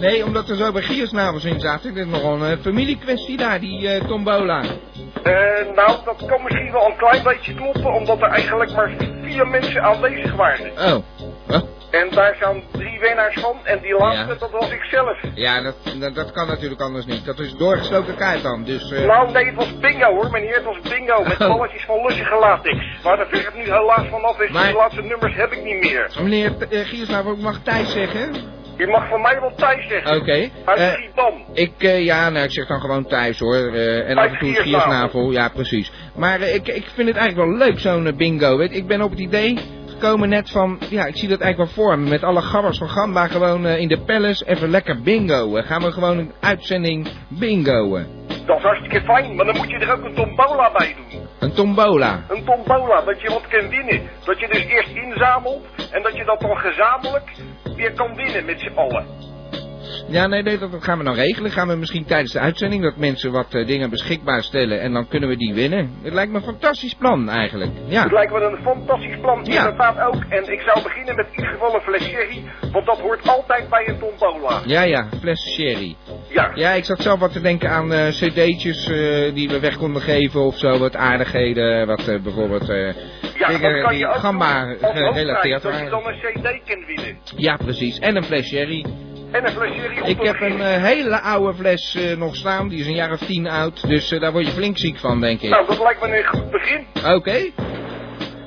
Nee, 0.00 0.24
omdat 0.24 0.48
er 0.48 0.56
zo 0.56 0.72
bij 0.72 0.82
giersnavels 0.82 1.44
in 1.44 1.60
zaten. 1.60 1.94
Dit 1.94 2.06
is 2.06 2.12
nogal 2.12 2.34
een 2.34 2.52
eh, 2.52 2.62
familiekwestie 2.62 3.36
daar, 3.36 3.60
die 3.60 3.88
eh, 3.88 4.06
tombola. 4.06 4.64
Nou, 5.74 6.04
dat 6.04 6.26
kan 6.26 6.42
misschien 6.42 6.72
wel 6.72 6.86
een 6.86 6.96
klein 6.96 7.22
beetje 7.22 7.54
kloppen, 7.54 7.92
omdat 7.92 8.20
er 8.22 8.28
eigenlijk 8.28 8.72
maar 8.72 8.96
vier 9.22 9.46
mensen 9.46 9.82
aanwezig 9.82 10.34
waren. 10.34 10.70
Oh. 10.70 11.04
Oh. 11.48 11.77
En 11.90 12.08
daar 12.10 12.36
zijn 12.40 12.62
drie 12.72 12.98
winnaars 13.00 13.40
van, 13.40 13.56
en 13.64 13.78
die 13.82 13.94
laatste, 13.96 14.32
Ja. 14.32 14.38
dat 14.38 14.50
was 14.50 14.70
ik 14.70 14.82
zelf. 14.90 15.18
Ja, 15.34 15.62
dat, 15.62 15.74
dat, 16.00 16.14
dat 16.14 16.32
kan 16.32 16.46
natuurlijk 16.46 16.80
anders 16.80 17.06
niet. 17.06 17.24
Dat 17.24 17.38
is 17.38 17.52
doorgesloten 17.54 18.14
kaart 18.16 18.42
dan, 18.42 18.64
dus... 18.64 18.90
eh, 18.90 19.06
Nou, 19.06 19.32
nee, 19.32 19.44
het 19.44 19.54
was 19.54 19.78
bingo 19.78 20.10
hoor, 20.14 20.30
meneer. 20.30 20.54
Het 20.54 20.64
was 20.64 20.78
bingo 20.80 21.22
met 21.22 21.40
Oh. 21.40 21.48
balletjes 21.48 21.84
van 21.84 22.02
lussige 22.06 22.38
latex. 22.38 22.76
Maar 23.04 23.16
daar 23.16 23.26
verf 23.28 23.54
nu 23.54 23.62
helaas 23.62 24.06
vanaf 24.10 24.40
is. 24.40 24.50
Maar- 24.50 24.66
Die 24.66 24.76
laatste 24.76 25.02
nummers 25.02 25.34
heb 25.36 25.52
ik 25.52 25.64
niet 25.64 25.80
meer. 25.80 26.10
Meneer 26.22 26.52
uh, 26.70 26.80
Giersnavel, 26.84 27.32
ik 27.32 27.38
mag 27.40 27.58
Thijs 27.62 27.92
zeggen? 27.92 28.34
Je 28.76 28.86
mag 28.86 29.08
van 29.08 29.20
mij 29.20 29.40
wel 29.40 29.52
Thijs 29.56 29.88
zeggen. 29.88 30.16
Oké. 30.16 30.48
Uit 30.64 30.78
Eh, 30.78 30.92
Schiedam. 30.92 31.44
Ik, 31.52 31.72
ja, 32.04 32.28
nou, 32.30 32.44
ik 32.44 32.52
zeg 32.52 32.66
dan 32.66 32.80
gewoon 32.80 33.06
thuis 33.06 33.38
hoor. 33.38 33.72
en 33.74 34.18
af 34.18 34.24
en 34.24 34.38
toe 34.38 34.38
Giersnavel. 34.38 34.62
Giersnavel, 34.80 35.30
ja 35.30 35.48
precies. 35.48 35.92
Maar 36.16 36.40
ik, 36.40 36.68
ik 36.68 36.86
vind 36.94 37.08
het 37.08 37.16
eigenlijk 37.16 37.36
wel 37.50 37.56
leuk, 37.68 37.78
zo'n 37.78 38.16
bingo. 38.16 38.56
Weet. 38.56 38.72
Ik 38.76 38.86
ben 38.86 39.02
op 39.02 39.10
het 39.10 39.18
idee 39.18 39.58
gekomen 39.98 40.28
net 40.28 40.50
van, 40.50 40.78
ja, 40.90 41.06
ik 41.06 41.16
zie 41.16 41.28
dat 41.28 41.40
eigenlijk 41.40 41.74
wel 41.74 41.84
voor 41.84 41.98
me. 41.98 42.08
Met 42.08 42.22
alle 42.22 42.40
gabbers 42.40 42.78
van 42.78 42.88
Gamba 42.88 43.26
gewoon 43.26 43.66
eh, 43.66 43.78
in 43.78 43.88
de 43.88 44.00
palace 44.00 44.46
even 44.46 44.70
lekker 44.70 45.02
bingo. 45.02 45.56
Eh, 45.56 45.66
gaan 45.66 45.82
we 45.82 45.92
gewoon 45.92 46.18
een 46.18 46.32
uitzending 46.40 47.08
bingoen. 47.28 48.06
Dat 48.46 48.56
is 48.56 48.62
hartstikke 48.62 49.00
fijn, 49.00 49.34
maar 49.34 49.44
dan 49.44 49.56
moet 49.56 49.70
je 49.70 49.78
er 49.78 49.92
ook 49.92 50.04
een 50.04 50.14
tombola 50.14 50.72
bij 50.72 50.94
doen. 50.96 51.20
Een 51.38 51.52
tombola. 51.52 52.24
Een 52.28 52.44
tombola, 52.44 53.00
dat 53.00 53.20
je 53.20 53.28
wat 53.28 53.48
kan 53.48 53.68
winnen. 53.68 54.02
Dat 54.24 54.40
je 54.40 54.48
dus 54.48 54.64
eerst 54.64 54.94
inzamelt 54.94 55.66
en 55.92 56.02
dat 56.02 56.16
je 56.16 56.24
dat 56.24 56.40
dan 56.40 56.56
gezamenlijk 56.56 57.30
weer 57.76 57.92
kan 57.92 58.14
winnen 58.14 58.44
met 58.44 58.60
z'n 58.60 58.74
allen. 58.74 59.06
Ja, 60.08 60.26
nee, 60.26 60.42
nee, 60.42 60.58
dat, 60.58 60.72
dat 60.72 60.84
gaan 60.84 60.98
we 60.98 61.04
dan 61.04 61.14
regelen. 61.14 61.50
Gaan 61.50 61.68
we 61.68 61.74
misschien 61.74 62.04
tijdens 62.04 62.32
de 62.32 62.38
uitzending 62.38 62.82
dat 62.82 62.96
mensen 62.96 63.32
wat 63.32 63.54
eh, 63.54 63.66
dingen 63.66 63.90
beschikbaar 63.90 64.42
stellen 64.42 64.80
en 64.80 64.92
dan 64.92 65.08
kunnen 65.08 65.28
we 65.28 65.36
die 65.36 65.54
winnen. 65.54 65.90
Het 66.02 66.12
lijkt 66.12 66.30
me 66.32 66.36
een 66.38 66.44
fantastisch 66.44 66.94
plan 66.94 67.28
eigenlijk. 67.28 67.70
Ja. 67.86 68.02
Het 68.02 68.12
lijkt 68.12 68.32
me 68.32 68.40
een 68.40 68.62
fantastisch 68.62 69.16
plan, 69.20 69.40
Ja. 69.44 69.58
inderdaad 69.58 69.98
ook. 70.00 70.22
En 70.28 70.52
ik 70.52 70.60
zou 70.60 70.82
beginnen 70.82 71.16
met 71.16 71.26
in 71.30 71.36
ieder 71.36 71.52
geval 71.52 71.74
een 71.74 71.80
fles 71.80 72.02
sherry, 72.02 72.42
want 72.72 72.86
dat 72.86 72.98
hoort 73.00 73.28
altijd 73.28 73.68
bij 73.68 73.88
een 73.88 73.98
tombola. 73.98 74.60
Ja, 74.64 74.82
ja, 74.82 75.06
fles 75.20 75.52
sherry. 75.54 75.96
Ja. 76.28 76.50
Ja, 76.54 76.70
ik 76.72 76.84
zat 76.84 77.00
zelf 77.02 77.18
wat 77.20 77.32
te 77.32 77.40
denken 77.40 77.70
aan 77.70 77.92
eh, 77.92 78.08
cd'tjes 78.08 78.88
eh, 78.88 79.34
die 79.34 79.48
we 79.48 79.60
weg 79.60 79.76
konden 79.76 80.02
geven 80.02 80.40
of 80.40 80.58
zo, 80.58 80.78
wat 80.78 80.96
aardigheden, 80.96 81.86
wat 81.86 82.04
bijvoorbeeld 82.22 82.66
Ja, 82.66 83.48
dingen 83.48 83.88
die 83.88 84.06
als 84.06 84.20
gerelateerd 84.20 85.62
hoofdprijs, 85.62 85.62
dat 85.62 85.62
je 85.62 85.68
waren. 85.70 85.90
dan 85.90 86.06
een 86.06 86.18
cd 86.18 86.68
kan 86.68 86.84
winnen. 86.86 87.18
Ja, 87.36 87.56
precies. 87.56 87.98
En 87.98 88.16
een 88.16 88.24
fles 88.24 88.46
sherry. 88.48 88.84
En 89.30 89.46
een 89.46 89.52
fles 89.52 89.74
sherry 89.74 90.00
om 90.00 90.08
Ik 90.08 90.22
heb 90.22 90.40
een 90.40 90.60
eh, 90.60 90.82
hele 90.82 91.20
oude 91.20 91.54
fles 91.54 91.94
eh, 91.94 92.16
nog 92.16 92.36
staan, 92.36 92.68
die 92.68 92.78
is 92.78 92.86
een 92.86 92.94
jaar 92.94 93.12
of 93.12 93.18
tien 93.18 93.46
oud, 93.46 93.88
dus 93.88 94.12
eh, 94.12 94.20
daar 94.20 94.32
word 94.32 94.46
je 94.46 94.52
flink 94.52 94.78
ziek 94.78 94.98
van, 94.98 95.20
denk 95.20 95.40
ik. 95.40 95.50
Nou, 95.50 95.66
dat 95.66 95.78
lijkt 95.78 96.00
me 96.00 96.18
een 96.18 96.26
goed 96.26 96.50
begin. 96.50 96.86
Oké. 97.14 97.50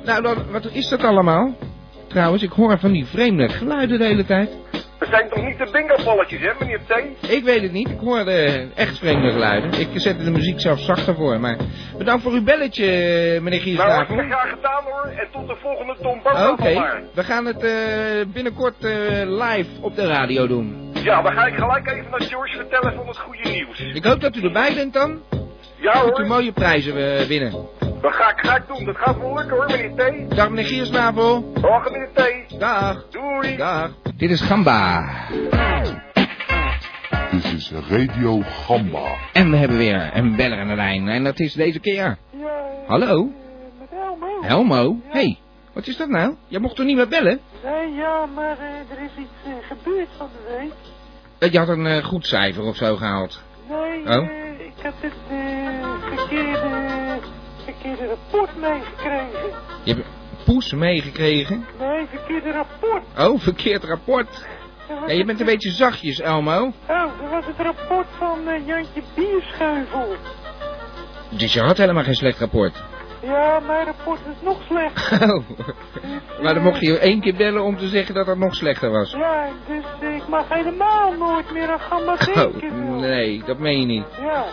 Nou, 0.04 0.22
dan, 0.22 0.50
wat 0.50 0.68
is 0.72 0.88
dat 0.88 1.04
allemaal? 1.04 1.54
Trouwens, 2.08 2.42
ik 2.42 2.50
hoor 2.50 2.78
van 2.78 2.92
die 2.92 3.06
vreemde 3.06 3.48
geluiden 3.48 3.98
de 3.98 4.04
hele 4.04 4.24
tijd. 4.24 4.50
Zijn 5.12 5.28
toch 5.28 5.44
niet 5.44 5.58
de 5.58 5.68
bingo-balletjes, 5.72 6.40
hè, 6.40 6.50
meneer 6.58 6.80
T? 6.86 7.30
Ik 7.30 7.44
weet 7.44 7.62
het 7.62 7.72
niet, 7.72 7.88
ik 7.88 7.98
hoor 8.00 8.24
de 8.24 8.68
echt 8.74 8.98
vreemde 8.98 9.30
geluiden. 9.32 9.80
Ik 9.80 9.88
zet 9.94 10.24
de 10.24 10.30
muziek 10.30 10.60
zelf 10.60 10.80
zachter 10.80 11.14
voor, 11.14 11.40
maar 11.40 11.56
bedankt 11.98 12.22
voor 12.22 12.32
uw 12.32 12.42
belletje, 12.42 12.84
eh, 12.86 13.40
meneer 13.42 13.42
Nou, 13.50 13.60
Giersnavel. 13.60 13.94
hartstikke 13.94 14.24
graag 14.30 14.50
gedaan 14.50 14.84
hoor. 14.84 15.04
En 15.06 15.28
tot 15.32 15.48
de 15.48 15.56
volgende 15.62 15.96
tombola 16.02 16.50
Oké, 16.50 17.02
we 17.14 17.22
gaan 17.24 17.46
het 17.46 17.62
eh, 17.62 17.72
binnenkort 18.32 18.84
eh, 18.84 18.90
live 19.24 19.68
op 19.80 19.96
de 19.96 20.06
radio 20.06 20.46
doen. 20.46 20.90
Ja, 21.02 21.22
dan 21.22 21.32
ga 21.32 21.46
ik 21.46 21.54
gelijk 21.54 21.90
even 21.90 22.10
naar 22.10 22.22
George 22.22 22.56
vertellen 22.56 22.94
van 22.94 23.06
het 23.06 23.18
goede 23.18 23.48
nieuws. 23.50 23.80
Ik 23.94 24.04
hoop 24.04 24.20
dat 24.20 24.36
u 24.36 24.40
erbij 24.42 24.74
bent 24.74 24.92
dan. 24.92 25.20
Ja 25.80 25.92
Dat 25.92 26.06
u 26.18 26.22
hoor, 26.22 26.26
mooie 26.26 26.52
prijzen 26.52 27.18
eh, 27.18 27.26
winnen. 27.26 27.52
Dat 28.02 28.12
ga 28.12 28.30
ik, 28.30 28.60
ik 28.60 28.76
doen. 28.76 28.84
Dat 28.84 28.96
gaat 28.96 29.18
wel 29.18 29.34
lukken 29.34 29.56
hoor, 29.56 29.66
meneer 29.66 30.26
T. 30.28 30.36
Dag 30.36 30.48
meneer 30.48 30.64
Giersnavel. 30.64 31.52
Dag 31.60 31.90
meneer 31.90 32.08
T. 32.48 32.60
Dag. 32.60 33.06
Doei. 33.10 33.56
Dag. 33.56 33.90
Dit 34.16 34.30
is 34.30 34.40
Gamba. 34.40 35.04
Dit 37.30 37.44
is 37.52 37.72
Radio 37.88 38.40
Gamba. 38.40 39.16
En 39.32 39.50
we 39.50 39.56
hebben 39.56 39.76
weer 39.76 40.10
een 40.14 40.36
beller 40.36 40.58
aan 40.58 40.68
de 40.68 40.74
lijn. 40.74 41.08
En 41.08 41.24
dat 41.24 41.40
is 41.40 41.52
deze 41.52 41.80
keer... 41.80 42.16
Ja, 42.30 42.56
Hallo? 42.86 43.30
met 43.78 43.88
Elmo. 44.00 44.42
Helmo? 44.42 44.96
Hey, 45.08 45.38
Wat 45.72 45.86
is 45.86 45.96
dat 45.96 46.08
nou? 46.08 46.34
Jij 46.46 46.60
mocht 46.60 46.76
toch 46.76 46.86
niet 46.86 46.96
meer 46.96 47.08
bellen? 47.08 47.40
Nee, 47.64 47.92
ja, 47.94 48.26
maar 48.26 48.58
eh, 48.58 48.96
er 48.96 49.04
is 49.04 49.10
iets 49.18 49.30
eh, 49.44 49.52
gebeurd 49.76 50.08
van 50.16 50.28
de 50.32 50.56
week. 50.58 50.72
Eh, 51.38 51.52
Je 51.52 51.58
had 51.58 51.68
een 51.68 51.86
eh, 51.86 52.04
goed 52.04 52.26
cijfer 52.26 52.62
of 52.62 52.76
zo 52.76 52.96
gehaald. 52.96 53.42
Nee, 53.68 54.18
Oh? 54.18 54.28
ik 54.58 54.82
had 54.82 54.92
het 55.00 55.12
eh, 55.30 56.16
verkeerde, 56.16 56.68
verkeerde 57.64 58.06
rapport 58.06 58.56
meegekregen. 58.56 59.50
Je 59.84 59.94
hebt 59.94 60.06
poes 60.44 60.72
meegekregen. 60.72 61.66
Nee, 61.78 62.06
verkeerde 62.06 62.50
rapport. 62.52 63.02
Oh, 63.18 63.40
verkeerd 63.40 63.84
rapport. 63.84 64.46
Dat 64.88 64.98
Ja, 65.10 65.14
je 65.14 65.24
bent 65.24 65.40
een 65.40 65.46
beetje 65.46 65.70
zachtjes, 65.70 66.20
Elmo. 66.20 66.72
Oh, 66.88 67.02
dat 67.20 67.30
was 67.30 67.46
het 67.46 67.56
rapport 67.58 68.06
van 68.18 68.48
eh, 68.48 68.66
Jantje 68.66 69.02
Bierscheuvel. 69.14 70.14
Dus 71.30 71.52
je 71.52 71.60
had 71.60 71.76
helemaal 71.76 72.02
geen 72.04 72.14
slecht 72.14 72.38
rapport. 72.38 72.82
Ja, 73.22 73.60
mijn 73.66 73.84
rapport 73.84 74.20
is 74.20 74.42
nog 74.44 74.58
slecht. 74.68 75.10
Oh. 75.32 75.44
Maar 76.42 76.54
dan 76.54 76.62
mocht 76.62 76.80
je 76.80 76.98
één 76.98 77.20
keer 77.20 77.34
bellen 77.34 77.62
om 77.62 77.76
te 77.78 77.88
zeggen 77.88 78.14
dat 78.14 78.26
het 78.26 78.38
nog 78.38 78.54
slechter 78.54 78.90
was. 78.90 79.10
Ja, 79.12 79.48
dus 79.68 79.84
eh, 80.00 80.14
ik 80.16 80.28
mag 80.28 80.48
helemaal 80.48 81.12
nooit 81.12 81.52
meer 81.52 81.68
aan 81.70 81.80
gamma 81.80 82.12
Oh, 82.12 82.34
denken. 82.34 82.60
joh. 82.86 83.00
nee, 83.00 83.42
dat 83.46 83.58
meen 83.58 83.80
je 83.80 83.86
niet. 83.86 84.04
Ja, 84.20 84.44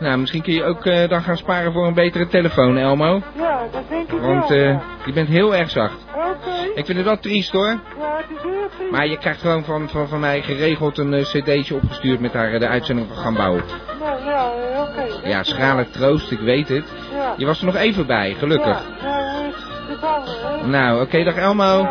Nou, 0.00 0.18
misschien 0.18 0.42
kun 0.42 0.52
je 0.52 0.64
ook 0.64 0.84
eh, 0.86 1.08
dan 1.08 1.22
gaan 1.22 1.36
sparen 1.36 1.72
voor 1.72 1.86
een 1.86 1.94
betere 1.94 2.26
telefoon, 2.26 2.76
Elmo. 2.78 3.22
ja, 3.36 3.60
dat 3.72 3.82
denk 3.88 4.12
ik 4.12 4.20
Want 4.20 4.48
wel. 4.48 4.58
eh, 4.58 4.64
ja. 4.64 4.82
je 5.04 5.12
bent 5.12 5.28
heel 5.28 5.54
erg 5.54 5.70
zacht. 5.70 6.04
Oké, 6.14 6.50
Ik 6.74 6.84
vind 6.86 6.98
het 6.98 7.06
wel 7.06 7.18
triest 7.18 7.52
hoor. 7.52 7.66
ja, 7.66 7.76
het 8.16 8.36
is 8.36 8.42
heel 8.42 8.68
triest. 8.76 8.90
Maar 8.90 9.06
je 9.06 9.18
krijgt 9.18 9.40
gewoon 9.40 9.64
van, 9.64 9.88
van, 9.88 10.08
van 10.08 10.20
mij 10.20 10.42
geregeld 10.42 10.98
een 10.98 11.14
eh, 11.14 11.22
cd'tje 11.24 11.74
opgestuurd 11.74 12.20
met 12.20 12.32
haar 12.32 12.52
eh, 12.52 12.60
de 12.60 12.68
uitzending 12.68 13.08
van 13.08 13.16
Gambouw. 13.16 13.52
Nou 14.00 14.24
ja, 14.24 14.50
eh, 14.72 14.80
oké. 14.80 15.28
Ja, 15.28 15.42
schrale 15.42 15.90
troost, 15.90 16.30
ik 16.30 16.40
weet 16.40 16.68
het. 16.68 16.84
Ja. 17.14 17.34
Je 17.36 17.46
was 17.46 17.58
er 17.60 17.66
nog 17.66 17.76
even 17.76 18.06
bij, 18.06 18.34
gelukkig. 18.38 18.82
Ja, 19.02 19.08
nou, 19.08 19.44
eh, 19.88 20.00
ballen, 20.00 20.60
hè. 20.60 20.66
Nou, 20.66 21.02
oké, 21.02 21.24
dag 21.24 21.36
Elmo. 21.36 21.88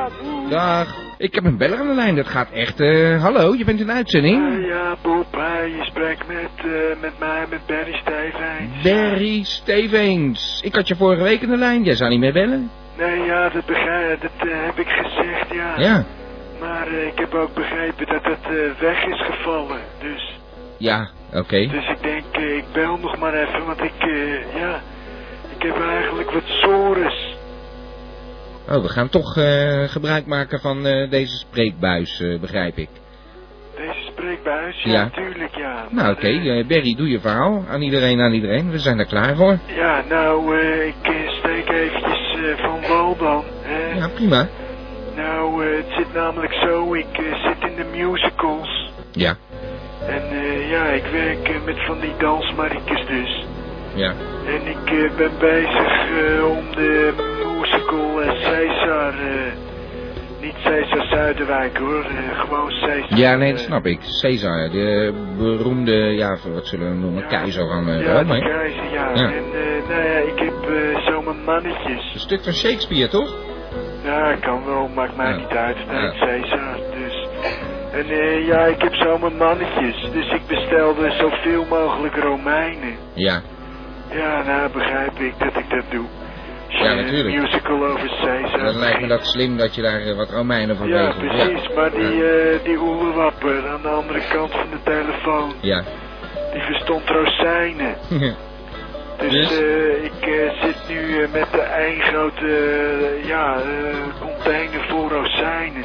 Dag. 0.49 1.01
Ik 1.23 1.33
heb 1.35 1.43
een 1.43 1.57
beller 1.57 1.79
aan 1.79 1.87
de 1.87 1.93
lijn, 1.93 2.15
dat 2.15 2.27
gaat 2.27 2.51
echt... 2.51 2.79
eh, 2.79 3.21
hallo, 3.21 3.53
je 3.55 3.65
bent 3.65 3.79
in 3.79 3.91
uitzending? 3.91 4.53
Eh, 4.63 4.67
ja, 4.67 4.95
Bob, 5.01 5.25
hè, 5.31 5.59
je 5.61 5.83
spreekt 5.85 6.27
met, 6.27 6.49
eh, 6.57 7.01
met 7.01 7.19
mij, 7.19 7.45
met 7.49 7.65
Barry 7.65 7.93
Stevens. 7.93 8.83
Barry 8.83 9.43
Stevens. 9.43 10.61
Ik 10.63 10.75
had 10.75 10.87
je 10.87 10.95
vorige 10.95 11.23
week 11.23 11.41
in 11.41 11.49
de 11.49 11.57
lijn, 11.57 11.83
jij 11.83 11.95
zou 11.95 12.09
niet 12.09 12.19
meer 12.19 12.33
bellen. 12.33 12.71
Nee, 12.97 13.19
ja, 13.19 13.49
dat, 13.49 13.65
begrijp, 13.65 14.21
dat 14.21 14.47
eh, 14.49 14.65
heb 14.65 14.77
ik 14.79 14.87
gezegd, 14.89 15.53
ja. 15.53 15.73
Ja. 15.79 16.05
Maar 16.59 16.87
eh, 16.87 17.07
ik 17.07 17.17
heb 17.19 17.33
ook 17.33 17.53
begrepen 17.53 18.05
dat 18.07 18.23
het 18.23 18.45
eh, 18.45 18.79
weg 18.79 19.05
is 19.05 19.21
gevallen. 19.25 19.79
Dus, 20.01 20.39
Ja, 20.77 21.09
oké. 21.33 21.67
dus 21.67 21.89
ik 21.89 22.01
denk, 22.01 22.23
eh, 22.31 22.57
ik 22.57 22.65
bel 22.73 22.97
nog 22.97 23.17
maar 23.17 23.33
even, 23.33 23.65
want 23.65 23.81
ik, 23.81 23.93
eh, 23.99 24.55
ja, 24.59 24.81
ik 25.57 25.61
heb 25.63 25.81
eigenlijk 25.81 26.31
wat 26.31 26.43
sores. 26.45 27.32
Oh, 28.69 28.81
we 28.81 28.89
gaan 28.89 29.09
toch 29.09 29.37
eh, 29.37 29.83
gebruik 29.83 30.25
maken 30.25 30.59
van 30.59 30.85
eh, 30.85 31.09
deze 31.09 31.37
spreekbuis, 31.37 32.19
eh, 32.21 32.39
begrijp 32.39 32.77
ik. 32.77 32.89
Deze 33.75 34.11
spreekbuis, 34.11 34.83
ja, 34.83 34.91
Ja. 34.91 35.03
natuurlijk, 35.03 35.55
ja. 35.55 35.85
Nou, 35.89 36.11
oké, 36.11 36.63
Barry, 36.67 36.95
doe 36.95 37.09
je 37.09 37.19
verhaal. 37.19 37.63
Aan 37.69 37.81
iedereen, 37.81 38.21
aan 38.21 38.33
iedereen. 38.33 38.71
We 38.71 38.79
zijn 38.79 38.99
er 38.99 39.05
klaar 39.05 39.35
voor. 39.35 39.57
ja, 39.75 40.03
nou, 40.09 40.57
ik 40.85 41.27
steek 41.39 41.69
eventjes 41.69 42.35
van 42.61 42.81
wal 42.87 43.17
dan. 43.17 43.43
Ja, 43.95 44.07
prima. 44.07 44.47
Nou, 45.15 45.65
het 45.75 45.85
zit 45.97 46.13
namelijk 46.13 46.53
zo, 46.53 46.93
ik 46.93 47.05
zit 47.15 47.69
in 47.69 47.75
de 47.75 47.85
musicals. 47.97 48.91
Ja, 49.11 49.35
En 50.07 50.23
ja, 50.67 50.85
ik 50.85 51.03
werk 51.11 51.65
met 51.65 51.85
van 51.85 51.99
die 51.99 52.13
dansmarikers 52.17 53.05
dus. 53.07 53.45
ja. 53.95 54.13
En 54.47 54.67
ik 54.67 55.15
ben 55.17 55.31
bezig 55.39 56.07
om 56.47 56.75
de 56.75 57.13
musical 57.73 58.21
eh, 58.21 58.27
Caesar, 58.41 59.13
eh, 59.13 59.51
niet 60.41 60.55
Caesar 60.63 61.05
Zuiderwijk 61.07 61.77
hoor, 61.77 62.03
eh, 62.03 62.39
gewoon 62.39 62.69
Caesar. 62.69 63.17
Ja, 63.17 63.35
nee, 63.35 63.51
dat 63.51 63.59
eh, 63.59 63.65
snap 63.65 63.85
ik. 63.85 63.99
Caesar, 64.21 64.69
de 64.69 65.13
beroemde, 65.37 65.91
ja, 65.95 66.37
wat 66.53 66.67
zullen 66.67 66.89
we 66.89 66.95
noemen, 66.95 67.21
Ja. 67.21 67.27
keizer 67.27 67.67
van 67.67 67.89
eh, 67.89 68.01
Ja, 68.05 68.13
Rome. 68.21 68.39
keizer, 68.39 68.83
ja. 68.93 69.09
Ja. 69.13 69.31
En 69.31 69.43
nou 69.89 70.03
ja, 70.03 70.17
ik 70.17 70.39
heb 70.39 70.53
zo 71.05 71.21
mijn 71.21 71.43
mannetjes. 71.45 72.11
Een 72.13 72.19
stuk 72.19 72.43
van 72.43 72.53
Shakespeare, 72.53 73.07
toch? 73.09 73.33
Ja, 74.03 74.35
kan 74.35 74.65
wel, 74.65 74.87
maakt 74.95 75.15
mij 75.17 75.29
Ja. 75.29 75.35
niet 75.35 75.47
uit. 75.55 75.77
Ja. 75.89 76.13
Caesar, 76.19 76.75
dus... 76.99 77.27
En 77.91 78.05
ja, 78.45 78.65
ik 78.65 78.81
heb 78.81 78.93
zo 78.95 79.17
mijn 79.17 79.37
mannetjes, 79.37 80.09
dus 80.13 80.31
ik 80.31 80.41
bestelde 80.47 81.11
zoveel 81.11 81.65
mogelijk 81.69 82.15
Romeinen. 82.17 82.95
Ja. 83.13 83.41
Ja, 84.11 84.43
nou 84.43 84.71
begrijp 84.71 85.19
ik 85.19 85.33
dat 85.39 85.55
ik 85.55 85.69
dat 85.69 85.83
doe. 85.91 86.05
Ja, 86.83 86.93
natuurlijk. 86.93 87.41
musical 87.41 87.85
over 87.85 88.07
Caesar 88.21 88.59
Dan 88.63 88.75
lijkt 88.79 89.01
me 89.01 89.07
dat 89.07 89.25
slim 89.25 89.57
dat 89.57 89.75
je 89.75 89.81
daar 89.81 90.01
eh, 90.01 90.15
wat 90.15 90.29
Romeinen 90.29 90.77
van 90.77 90.87
Ja, 90.87 90.97
regelt. 91.11 91.17
precies, 91.17 91.75
maar 91.75 91.91
die, 91.91 92.23
eh 92.25 92.63
die 92.63 92.77
oerwapper 92.77 93.67
aan 93.69 93.81
de 93.81 93.87
andere 93.87 94.21
kant 94.29 94.51
van 94.51 94.67
de 94.71 94.77
telefoon, 94.83 95.53
Ja. 95.61 95.83
die 96.53 96.61
verstond 96.61 97.09
rozijnen. 97.09 97.95
Dus 99.17 99.31
Dus? 99.31 99.59
eh, 99.59 100.03
ik 100.03 100.51
zit 100.61 100.75
nu 100.87 101.27
met 101.31 101.51
de 101.51 101.59
één 101.61 102.01
grote 102.01 102.47
ja, 103.25 103.57
container 104.19 104.85
vol 104.89 105.09
rozijnen. 105.09 105.83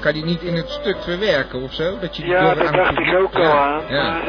Kan 0.00 0.12
die 0.12 0.24
niet 0.24 0.42
in 0.42 0.54
het 0.54 0.68
stuk 0.70 0.96
verwerken 1.02 1.62
of 1.62 1.72
zo? 1.72 1.98
Dat 2.00 2.16
je 2.16 2.22
die 2.22 2.30
Ja, 2.32 2.38
aan 2.38 2.72
dacht 2.76 2.98
ik 2.98 3.14
ook 3.18 3.34
al 3.34 3.42
Ja, 3.42 3.50
aan, 3.56 3.82
Ja. 3.88 4.02
maar 4.12 4.22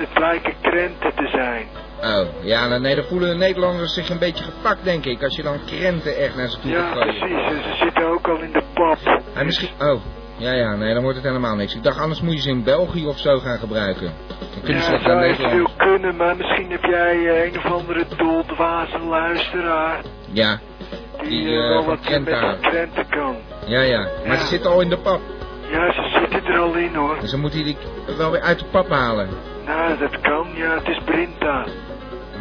het 0.00 0.18
lijken 0.18 0.54
krenten 0.62 1.14
te 1.14 1.28
zijn. 1.28 1.66
Oh, 2.04 2.26
ja, 2.44 2.78
nee, 2.78 2.94
dan 2.94 3.04
voelen 3.04 3.28
de 3.28 3.34
Nederlanders 3.36 3.94
zich 3.94 4.08
een 4.08 4.18
beetje 4.18 4.44
gepakt, 4.44 4.84
denk 4.84 5.04
ik. 5.04 5.22
Als 5.22 5.36
je 5.36 5.42
dan 5.42 5.58
krenten 5.66 6.16
echt 6.16 6.36
naar 6.36 6.48
ze 6.48 6.58
toe 6.60 6.70
Ja, 6.70 6.90
precies, 6.92 7.20
en 7.22 7.62
ze 7.62 7.74
zitten 7.82 8.06
ook 8.06 8.28
al 8.28 8.40
in 8.40 8.52
de 8.52 8.62
pap. 8.74 9.22
En 9.34 9.44
misschien... 9.46 9.68
Oh, 9.80 10.00
ja, 10.36 10.52
ja, 10.52 10.76
nee, 10.76 10.92
dan 10.94 11.02
wordt 11.02 11.16
het 11.18 11.26
helemaal 11.26 11.54
niks. 11.56 11.74
Ik 11.74 11.82
dacht, 11.82 11.98
anders 12.00 12.20
moet 12.20 12.34
je 12.34 12.40
ze 12.40 12.48
in 12.48 12.62
België 12.64 13.06
of 13.06 13.18
zo 13.18 13.38
gaan 13.38 13.58
gebruiken. 13.58 14.12
Dan 14.38 14.62
kunnen 14.64 14.82
ze 14.82 14.90
Ja, 14.90 14.96
dat 14.98 15.06
naar 15.06 15.10
zou 15.16 15.20
Nederland. 15.26 15.52
eventueel 15.54 15.88
kunnen, 15.92 16.16
maar 16.16 16.36
misschien 16.36 16.70
heb 16.70 16.82
jij 16.84 17.26
eh, 17.28 17.44
een 17.44 17.58
of 17.58 17.64
andere 17.72 18.04
doldwaze 18.16 18.98
luisteraar. 18.98 20.00
Ja, 20.32 20.60
Die, 21.20 21.28
Die, 21.30 21.58
wel 21.58 21.82
van 21.82 21.86
wat 21.86 22.00
krenten 22.00 23.06
kan. 23.10 23.36
ja, 23.66 23.80
ja. 23.80 24.00
Maar 24.26 24.36
Ja. 24.36 24.40
ze 24.40 24.46
zitten 24.46 24.70
al 24.70 24.80
in 24.80 24.88
de 24.88 24.98
pap. 24.98 25.20
Ja, 25.70 25.92
ze 25.92 26.18
zitten 26.30 26.44
er 26.52 26.58
al 26.60 26.74
in 26.74 26.94
hoor. 26.94 27.16
Dus 27.20 27.30
dan 27.30 27.40
moet 27.40 27.52
hij 27.52 27.62
die 27.62 27.76
wel 28.16 28.30
weer 28.30 28.40
uit 28.40 28.58
de 28.58 28.64
pap 28.70 28.88
halen. 28.90 29.28
Nou, 29.66 29.98
dat 29.98 30.20
kan. 30.20 30.46
Ja, 30.54 30.74
het 30.74 30.88
is 30.88 30.98
Brinta. 31.04 31.64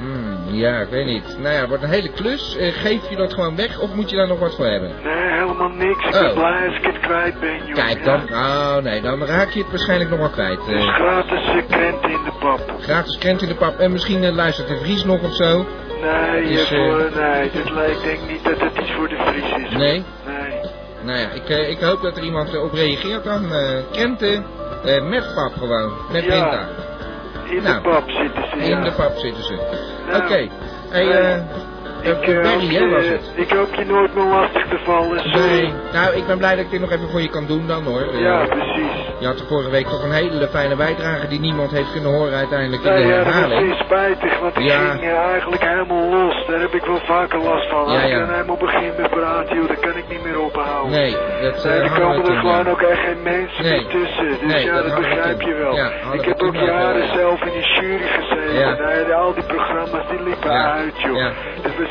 Hmm, 0.03 0.37
ja, 0.55 0.79
ik 0.79 0.89
weet 0.89 1.05
niet. 1.05 1.37
Nou 1.39 1.53
ja, 1.55 1.67
wordt 1.67 1.83
een 1.83 1.89
hele 1.89 2.09
klus. 2.11 2.57
Eh, 2.57 2.73
geef 2.73 3.09
je 3.09 3.15
dat 3.15 3.33
gewoon 3.33 3.55
weg 3.55 3.79
of 3.79 3.93
moet 3.93 4.09
je 4.09 4.15
daar 4.15 4.27
nog 4.27 4.39
wat 4.39 4.55
voor 4.55 4.65
hebben? 4.65 4.91
Nee, 5.03 5.31
helemaal 5.31 5.69
niks. 5.69 6.05
Ik 6.07 6.13
Oh. 6.15 6.21
ben 6.21 6.33
blij 6.33 6.67
als 6.67 6.77
ik 6.77 6.83
het 6.85 6.99
kwijt 6.99 7.39
ben, 7.39 7.65
joh. 7.65 7.73
Kijk, 7.75 8.03
dan... 8.03 8.21
Oh, 8.31 8.77
nee, 8.77 9.01
dan 9.01 9.25
raak 9.25 9.49
je 9.49 9.59
het 9.59 9.69
waarschijnlijk 9.69 10.09
nog 10.09 10.19
wel 10.19 10.29
kwijt. 10.29 10.65
Dus 10.65 10.85
Eh, 10.85 10.93
gratis 10.93 11.47
eh, 11.47 11.55
in 12.11 12.23
de 12.23 12.31
pap. 12.39 12.59
gratis 12.81 13.17
krent 13.17 13.41
in 13.41 13.47
de 13.47 13.55
pap. 13.55 13.77
En 13.79 13.91
misschien 13.91 14.35
luistert 14.35 14.67
de 14.67 14.77
Vries 14.77 15.03
nog 15.03 15.21
of 15.23 15.33
zo. 15.35 15.65
Nee, 16.01 16.43
is, 16.43 16.67
voor, 16.67 17.09
nee, 17.15 17.51
dit, 17.51 17.65
ik 17.65 18.03
denk 18.03 18.19
niet 18.29 18.43
dat 18.43 18.59
het 18.59 18.77
iets 18.79 18.91
voor 18.91 19.09
de 19.09 19.17
Fries 19.25 19.65
is. 19.65 19.77
Nee? 19.77 20.03
Nee. 20.25 20.59
Nou 21.03 21.19
ja, 21.19 21.29
ik, 21.29 21.49
ik 21.49 21.79
hoop 21.79 22.01
dat 22.01 22.17
er 22.17 22.23
iemand 22.23 22.57
op 22.57 22.73
reageert 22.73 23.23
dan. 23.23 23.45
krenten 23.91 24.45
met 25.09 25.33
pap 25.35 25.53
gewoon. 25.57 25.93
Met 26.11 26.23
Ja. 26.23 26.67
In 27.53 27.63
Nou, 27.63 27.81
de 27.83 27.89
pap 27.89 28.09
zitten 28.09 28.43
ze, 28.49 28.57
ja. 28.57 28.77
In 28.77 28.83
de 28.83 28.91
pap 28.91 29.17
zitten 29.17 29.43
ze. 29.43 29.55
Nou, 30.07 30.23
Oké. 30.23 30.47
Hey, 30.89 31.05
nee. 31.05 31.43
Eh... 32.03 32.09
Ik, 32.11 32.21
eh, 32.27 32.37
eh, 32.37 32.43
Barry, 32.43 32.89
was 32.89 33.05
het? 33.07 33.31
ik 33.35 33.51
hoop 33.51 33.73
je 33.73 33.85
nooit 33.85 34.15
meer 34.15 34.25
lastig 34.25 34.67
te 34.67 34.77
vallen. 34.83 35.31
Nee. 35.31 35.73
Nou, 35.93 36.15
ik 36.15 36.25
ben 36.27 36.37
blij 36.37 36.55
dat 36.55 36.65
ik 36.65 36.71
dit 36.71 36.79
nog 36.79 36.91
even 36.91 37.09
voor 37.09 37.21
je 37.21 37.29
kan 37.29 37.45
doen 37.45 37.67
dan 37.67 37.83
hoor. 37.83 38.01
Eh, 38.01 38.19
Ja, 38.21 38.45
precies. 38.45 38.91
Je 39.19 39.25
had 39.25 39.37
de 39.37 39.45
vorige 39.45 39.69
week 39.69 39.87
toch 39.87 40.03
een 40.03 40.11
hele 40.11 40.47
fijne 40.47 40.75
bijdrage 40.75 41.27
die 41.27 41.39
niemand 41.39 41.71
heeft 41.71 41.91
kunnen 41.91 42.11
horen 42.11 42.33
uiteindelijk 42.37 42.83
in 42.83 42.93
de 42.95 42.99
ja, 42.99 43.17
dat 43.17 43.25
herhaling. 43.25 43.61
zeer 43.61 43.75
spijtig, 43.85 44.39
want 44.39 44.57
ik 44.57 44.63
Ja. 44.63 44.79
ging 44.79 45.01
eh, 45.01 45.17
eigenlijk 45.17 45.63
helemaal 45.63 46.09
los. 46.09 46.45
Daar 46.47 46.59
heb 46.59 46.73
ik 46.73 46.85
wel 46.85 46.99
vaker 47.05 47.39
last 47.39 47.69
van. 47.69 47.83
Als 47.85 47.93
Ja, 47.93 48.01
ik 48.01 48.13
dan 48.19 48.29
helemaal 48.31 48.57
begin 48.57 48.91
met 48.97 49.09
praten, 49.09 49.55
joh, 49.55 49.67
dan 49.67 49.79
kan 49.79 49.95
ik 49.97 50.05
niet 50.09 50.23
meer 50.23 50.39
ophouden. 50.39 50.91
Nee, 50.91 51.11
dat 51.41 51.63
Nee, 51.63 51.73
eh 51.73 51.83
er 51.83 51.99
komen 51.99 52.25
er 52.31 52.37
gewoon 52.39 52.67
ook 52.67 52.81
echt 52.81 52.99
geen 52.99 53.21
mensen 53.23 53.63
meer 53.63 53.87
tussen. 53.87 54.27
Dus 54.29 54.51
Nee, 54.53 54.65
ja, 54.65 54.73
dat 54.73 54.85
dat, 54.87 54.95
begrijp 54.95 55.41
je 55.41 55.53
wel. 55.53 55.77
Ik 56.13 56.25
heb 56.25 56.41
ook 56.41 56.55
jaren 56.55 57.05
ja. 57.07 57.13
zelf 57.13 57.41
in 57.41 57.51
die 57.51 57.67
jury 57.79 58.07
gezeten. 58.07 58.53
Ja. 58.53 58.75
Nee, 58.75 59.13
al 59.13 59.33
die 59.33 59.43
programma's 59.43 60.07
die 60.09 60.23
liepen 60.23 60.51
Ja. 60.51 60.71
uit, 60.73 61.01
joh. 61.01 61.27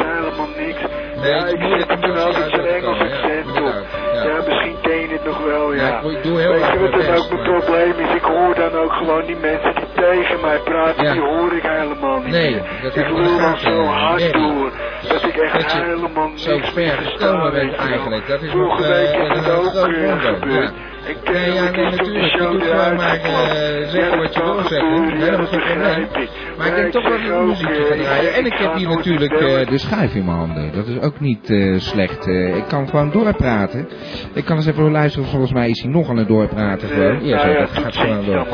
Helemaal 0.06 0.48
niks. 0.56 0.80
Nee, 1.16 1.30
ja, 1.30 1.46
ik 1.46 1.58
toen 2.00 2.16
zo 2.16 2.28
ook 2.28 2.34
uit 2.34 2.50
op 2.52 2.54
zijn 2.54 2.66
Engels 2.66 2.98
accent 2.98 3.60
op. 3.60 4.01
ja. 4.28 4.36
Misschien 4.48 4.76
ken 4.82 5.00
je 5.00 5.08
het 5.08 5.24
nog 5.24 5.44
wel, 5.44 5.72
ja. 5.74 5.86
Ja, 5.86 6.00
ik 6.10 6.22
doe 6.22 6.40
heel 6.40 6.52
Weet 6.52 6.66
je 6.72 6.78
wat 6.78 6.92
dan 6.92 7.14
ook 7.16 7.30
mijn 7.32 7.42
probleem 7.60 7.98
is? 8.06 8.14
Ik 8.14 8.22
hoor 8.22 8.54
dan 8.54 8.72
ook 8.74 8.92
gewoon 8.92 9.26
die 9.26 9.36
mensen 9.36 9.74
die 9.74 9.84
tegen 9.94 10.40
mij 10.40 10.58
praten, 10.58 11.04
Ja. 11.04 11.12
die 11.12 11.20
hoor 11.22 11.52
ik 11.52 11.62
helemaal 11.62 12.18
niet 12.20 12.32
Nee, 12.32 12.62
dat 12.82 12.96
ik 12.96 13.08
dan 13.08 13.26
gaten, 13.38 13.58
zo 13.72 13.84
hard 13.84 14.32
door, 14.32 14.70
dat 15.08 15.22
ik 15.22 15.36
echt 15.36 15.52
Dat 15.62 15.72
helemaal 15.72 16.28
niks 16.28 16.42
zo 16.44 16.58
ver 16.62 16.98
gekomen 16.98 17.52
bent 17.52 17.74
eigenlijk. 17.74 18.26
Dat 18.28 18.42
is 18.42 18.50
Vorige 18.50 18.80
nog, 18.80 18.80
eh, 18.80 18.88
week 18.88 19.08
is 19.08 19.28
een 19.28 19.42
het 19.42 19.50
ook 19.50 19.74
eh, 19.74 20.20
gebeurd. 20.20 20.72
Ik 21.06 21.16
ken 21.24 21.32
Nee, 21.32 21.52
ja, 21.52 21.62
nee, 21.70 21.84
heb 21.84 21.90
natuurlijk. 21.90 22.32
Je 22.32 22.38
doet 22.38 22.62
gewoon 22.62 22.94
maar 22.96 23.14
eh, 23.14 23.88
zeggen 23.88 24.18
wat 24.18 24.34
je 24.34 24.42
wil 24.42 24.62
zeggen. 24.64 25.40
is 25.40 25.48
geen 25.48 25.80
probleem. 25.80 26.28
Maar 26.58 26.66
ik 26.66 26.74
denk 26.74 26.92
toch 26.92 27.08
wel 27.08 27.38
ook, 27.38 27.46
muziekje 27.46 27.86
eh, 27.86 28.00
draaien. 28.02 28.34
En 28.34 28.46
ik 28.46 28.52
heb 28.54 28.74
hier 28.74 28.88
natuurlijk 28.88 29.32
eh, 29.32 29.66
de 29.66 29.78
schijf 29.78 30.14
in 30.14 30.24
mijn 30.24 30.36
handen. 30.36 30.72
Dat 30.72 30.86
is 30.86 31.00
ook 31.00 31.20
niet 31.20 31.50
eh, 31.50 31.78
slecht. 31.78 32.26
Eh, 32.26 32.56
ik 32.56 32.64
kan 32.68 32.88
gewoon 32.88 33.10
doorpraten. 33.10 33.88
Ik 34.34 34.44
kan 34.44 34.56
eens 34.56 34.66
even 34.66 34.90
luisteren. 34.90 35.28
Volgens 35.28 35.52
mij 35.52 35.70
is 35.70 35.82
hij 35.82 35.90
nog 35.90 36.08
aan 36.08 36.16
het 36.16 36.28
doorpraten 36.28 36.88
gewoon. 36.88 37.24
Ja, 37.24 37.38
zo, 37.38 37.48
ja, 37.48 37.58
dat 37.58 37.68
tot 37.68 37.82
gaat 37.82 37.96
gewoon 37.96 38.24
door. 38.24 38.46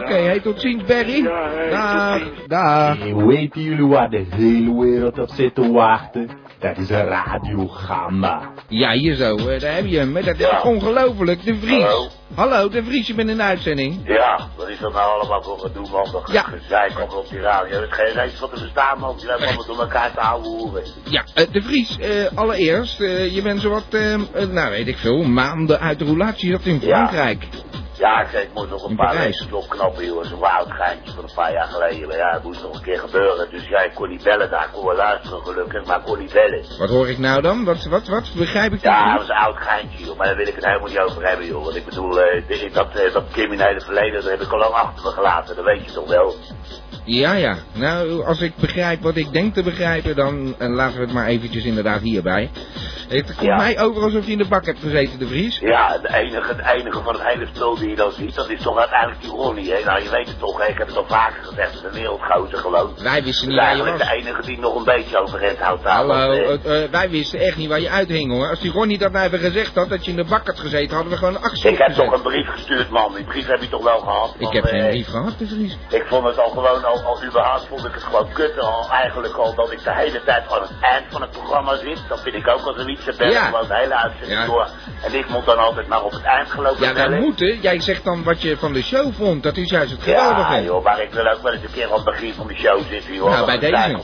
Oké, 0.00 0.14
hey, 0.14 0.40
tot 0.40 0.60
ziens 0.60 0.84
Barry. 0.84 1.22
Ja, 1.22 1.50
hey, 1.50 1.70
Dag. 1.70 2.46
Dag. 2.46 2.98
Hey, 2.98 3.14
weten 3.14 3.62
jullie 3.62 3.86
waar 3.86 4.10
de 4.10 4.26
hele 4.30 4.80
wereld 4.80 5.18
op 5.18 5.28
zit 5.28 5.54
te 5.54 5.72
wachten? 5.72 6.28
Dat 6.60 6.78
is 6.78 6.90
een 6.90 7.04
radiogamma. 7.04 8.40
Ja, 8.68 8.90
hier 8.92 9.14
zo. 9.14 9.36
eh, 9.36 9.60
daar 9.60 9.74
heb 9.74 9.86
je 9.86 9.98
hem. 9.98 10.16
hè. 10.16 10.22
Dat 10.22 10.34
is 10.34 10.40
Ja. 10.40 10.60
ongelooflijk. 10.62 11.44
De 11.44 11.56
Vries. 11.56 11.82
Hallo. 11.82 12.08
Hallo, 12.34 12.68
de 12.68 12.84
Vries, 12.84 13.06
je 13.06 13.14
bent 13.14 13.28
in 13.30 13.36
de 13.36 13.42
uitzending. 13.42 14.00
Ja, 14.04 14.48
wat 14.56 14.68
is 14.68 14.78
dat 14.78 14.92
nou 14.92 15.18
allemaal 15.20 15.42
voor 15.42 15.58
gedoe, 15.58 15.88
man? 15.90 16.08
Dat 16.12 16.28
Ja. 16.32 16.42
gezeik 16.42 16.94
allemaal 16.96 17.18
op 17.18 17.28
die 17.28 17.40
radio. 17.40 17.76
Er 17.76 17.82
is 17.82 17.88
geen 17.94 18.12
reet 18.12 18.34
van 18.34 18.50
te 18.54 18.60
bestaan, 18.60 18.98
man. 18.98 19.16
Die 19.16 19.28
hebben 19.28 19.46
allemaal 19.46 19.66
door 19.66 19.80
elkaar 19.80 20.12
te 20.12 20.20
houden 20.20 20.50
hoeren. 20.50 20.82
Ja, 21.04 21.24
eh, 21.34 21.44
de 21.52 21.62
Vries, 21.62 21.98
eh, 21.98 22.26
allereerst, 22.38 22.98
je 22.98 23.40
bent 23.42 23.60
zowat, 23.60 23.84
nou 24.50 24.70
weet 24.70 24.86
ik 24.88 24.96
veel, 24.96 25.22
maanden 25.22 25.80
uit 25.80 25.98
de 25.98 26.04
roulatie 26.04 26.50
dat 26.50 26.64
in. 26.64 26.80
Frankrijk. 26.80 27.42
Ja, 27.42 27.58
ik 28.00 28.28
zeg, 28.32 28.42
ik 28.42 28.54
moet 28.54 28.70
nog 28.70 28.88
een 28.88 28.96
paar 28.96 29.16
weken 29.18 29.52
opknappen, 29.52 30.04
joh. 30.04 30.24
Zo'n 30.24 30.42
oud 30.42 30.70
geintje 30.70 31.12
van 31.14 31.24
een 31.24 31.34
paar 31.34 31.52
jaar 31.52 31.66
geleden. 31.66 32.16
Ja, 32.16 32.32
het 32.32 32.42
moest 32.42 32.62
nog 32.62 32.74
een 32.74 32.82
keer 32.82 32.98
gebeuren. 32.98 33.50
Dus 33.50 33.66
ja, 33.68 33.80
ik 33.82 33.94
kon 33.94 34.08
niet 34.08 34.22
bellen 34.22 34.50
daar. 34.50 34.64
Ik 34.64 34.70
kon 34.72 34.86
wel 34.86 34.96
luisteren, 34.96 35.42
gelukkig, 35.42 35.84
maar 35.86 35.98
ik 35.98 36.04
kon 36.04 36.18
niet 36.18 36.32
bellen. 36.32 36.64
Wat 36.78 36.88
hoor 36.88 37.08
ik 37.08 37.18
nou 37.18 37.40
dan? 37.42 37.64
Wat, 37.64 37.84
wat, 37.84 38.06
wat? 38.08 38.32
Begrijp 38.36 38.72
ik 38.72 38.82
Ja, 38.82 38.90
dat 38.90 38.98
dat 39.04 39.08
niet? 39.18 39.18
was 39.18 39.28
een 39.28 39.44
oud 39.44 39.56
geintje, 39.56 40.04
joh. 40.04 40.16
Maar 40.16 40.26
daar 40.26 40.36
wil 40.36 40.46
ik 40.46 40.54
het 40.54 40.64
helemaal 40.64 40.88
niet 40.88 40.98
over 40.98 41.26
hebben, 41.28 41.46
joh. 41.46 41.62
Want 41.64 41.76
ik 41.76 41.84
bedoel, 41.84 42.20
eh, 42.20 42.72
dat, 42.74 42.94
eh, 42.94 43.12
dat 43.12 43.24
criminele 43.32 43.80
verleden, 43.80 44.22
dat 44.22 44.30
heb 44.30 44.40
ik 44.40 44.52
al 44.52 44.58
lang 44.58 44.74
achter 44.74 45.04
me 45.04 45.10
gelaten. 45.10 45.56
Dat 45.56 45.64
weet 45.64 45.84
je 45.84 45.92
toch 45.92 46.08
wel? 46.08 46.34
Ja, 47.04 47.32
ja. 47.32 47.56
Nou, 47.72 48.24
als 48.26 48.40
ik 48.40 48.56
begrijp 48.56 49.02
wat 49.02 49.16
ik 49.16 49.32
denk 49.32 49.54
te 49.54 49.62
begrijpen, 49.62 50.16
dan 50.16 50.54
eh, 50.58 50.68
laten 50.68 50.96
we 50.98 51.04
het 51.04 51.12
maar 51.12 51.26
eventjes 51.26 51.64
inderdaad 51.64 52.00
hierbij. 52.00 52.50
Het 53.08 53.24
komt 53.34 53.40
Ja. 53.48 53.56
mij 53.56 53.78
over 53.80 54.02
alsof 54.02 54.26
je 54.26 54.32
in 54.32 54.38
de 54.38 54.48
bak 54.48 54.66
hebt 54.66 54.78
gezeten, 54.78 55.18
de 55.18 55.26
Vries. 55.26 55.58
Ja, 55.58 55.98
de 55.98 56.14
enige, 56.14 56.54
het 56.54 56.66
enige 56.80 57.02
van 57.02 57.14
het 57.14 57.24
hele 57.26 57.46
spul 57.54 57.74
die 57.78 57.89
je 57.90 57.96
dan 57.96 58.12
ziet, 58.12 58.34
dat 58.34 58.48
is 58.50 58.62
toch 58.62 58.78
uiteindelijk 58.78 59.20
die 59.20 59.30
Ronnie, 59.30 59.72
hè? 59.72 59.84
Nou, 59.84 60.02
je 60.02 60.10
weet 60.10 60.26
het 60.28 60.38
toch, 60.38 60.58
hè? 60.58 60.66
ik 60.66 60.78
heb 60.78 60.86
het 60.86 60.96
al 60.96 61.06
vaker 61.06 61.44
gezegd, 61.44 61.70
het 61.72 61.78
is 61.80 61.82
een 61.86 61.92
wereldgozer 61.92 62.58
gewoon. 62.58 62.94
Wij 63.02 63.22
wisten 63.22 63.48
niet 63.48 63.56
waar 63.58 63.76
je 63.76 63.84
was. 63.84 63.98
de 63.98 64.12
enige 64.14 64.42
die 64.42 64.58
nog 64.58 64.74
een 64.76 64.84
beetje 64.84 65.18
overeind 65.18 65.58
houdt. 65.58 65.84
Hallo, 65.84 66.32
eh, 66.32 66.82
eh, 66.84 66.90
wij 66.90 67.10
wisten 67.10 67.38
echt 67.40 67.56
niet 67.56 67.68
waar 67.68 67.80
je 67.80 67.90
uithing 67.90 68.32
hoor. 68.32 68.48
Als 68.48 68.60
die 68.60 68.72
Ronnie 68.72 68.98
dat 68.98 69.12
nou 69.12 69.26
even 69.26 69.38
gezegd 69.38 69.74
had, 69.74 69.88
dat 69.88 70.04
je 70.04 70.10
in 70.10 70.16
de 70.16 70.24
bak 70.24 70.46
had 70.46 70.60
gezeten, 70.60 70.94
hadden 70.94 71.12
we 71.12 71.18
gewoon 71.18 71.34
een 71.34 71.42
actie 71.42 71.70
ik 71.70 71.78
heb 71.78 71.92
toch 71.92 72.12
een 72.12 72.22
brief 72.22 72.48
gestuurd, 72.48 72.90
man. 72.90 73.14
Die 73.14 73.24
brief 73.24 73.46
heb 73.46 73.60
je 73.60 73.68
toch 73.68 73.82
wel 73.82 73.98
gehad? 73.98 74.34
Ik 74.38 74.52
heb 74.52 74.64
geen 74.64 74.88
brief 74.88 75.08
gehad, 75.08 75.38
de 75.38 75.46
Vries. 75.46 75.76
Ik 75.88 76.04
vond 76.08 76.26
het 76.26 76.38
al 76.38 76.48
gewoon, 76.48 76.84
al, 76.84 77.00
al 77.02 77.24
überhaupt 77.24 77.66
vond 77.68 77.84
ik 77.84 77.94
het 77.94 78.02
gewoon 78.02 78.32
kut 78.32 78.58
al, 78.60 78.88
eigenlijk 78.90 79.34
al 79.34 79.54
dat 79.54 79.72
ik 79.72 79.84
de 79.84 79.94
hele 79.94 80.22
tijd 80.24 80.52
aan 80.52 80.60
het 80.62 80.70
eind 80.80 81.04
van 81.08 81.20
het 81.20 81.30
programma 81.30 81.76
zit. 81.76 81.98
Dat 82.08 82.20
vind 82.22 82.34
ik 82.34 82.48
ook 82.48 82.60
al 82.66 82.74
zoiets. 82.76 83.04
Ze 83.04 83.14
bellen 83.18 83.32
Ja. 83.32 83.44
gewoon 83.44 83.68
de 83.68 83.76
hele 83.76 83.94
uitzending 83.94 84.40
Ja. 84.40 84.46
door. 84.46 84.68
En 85.02 85.14
ik 85.14 85.28
moet 85.28 85.44
dan 85.44 85.58
altijd 85.58 85.86
maar 85.88 86.02
op 86.02 86.10
het 86.12 86.22
eind 86.22 86.50
gelopen 86.50 86.86
Ja, 86.86 86.92
bellen. 86.92 87.20
moeten. 87.20 87.60
Jij 87.60 87.79
zegt 87.80 88.04
dan 88.04 88.22
wat 88.22 88.42
je 88.42 88.56
van 88.56 88.72
de 88.72 88.82
show 88.82 89.14
vond. 89.14 89.42
Dat 89.42 89.56
is 89.56 89.70
juist 89.70 89.92
het 89.92 90.02
geweldige. 90.02 90.54
Ja, 90.54 90.60
joh, 90.60 90.84
maar 90.84 91.02
ik 91.02 91.12
wil 91.12 91.26
ook 91.26 91.42
wel 91.42 91.52
eens 91.52 91.62
een 91.62 91.72
keer 91.72 91.86
aan 91.86 91.92
het 91.92 92.04
begin 92.04 92.34
van 92.34 92.46
de 92.46 92.54
show 92.54 92.80
zitten, 92.90 93.14
joh. 93.14 93.30
Nou, 93.30 93.46
bij 93.46 93.58
deze. 93.58 93.98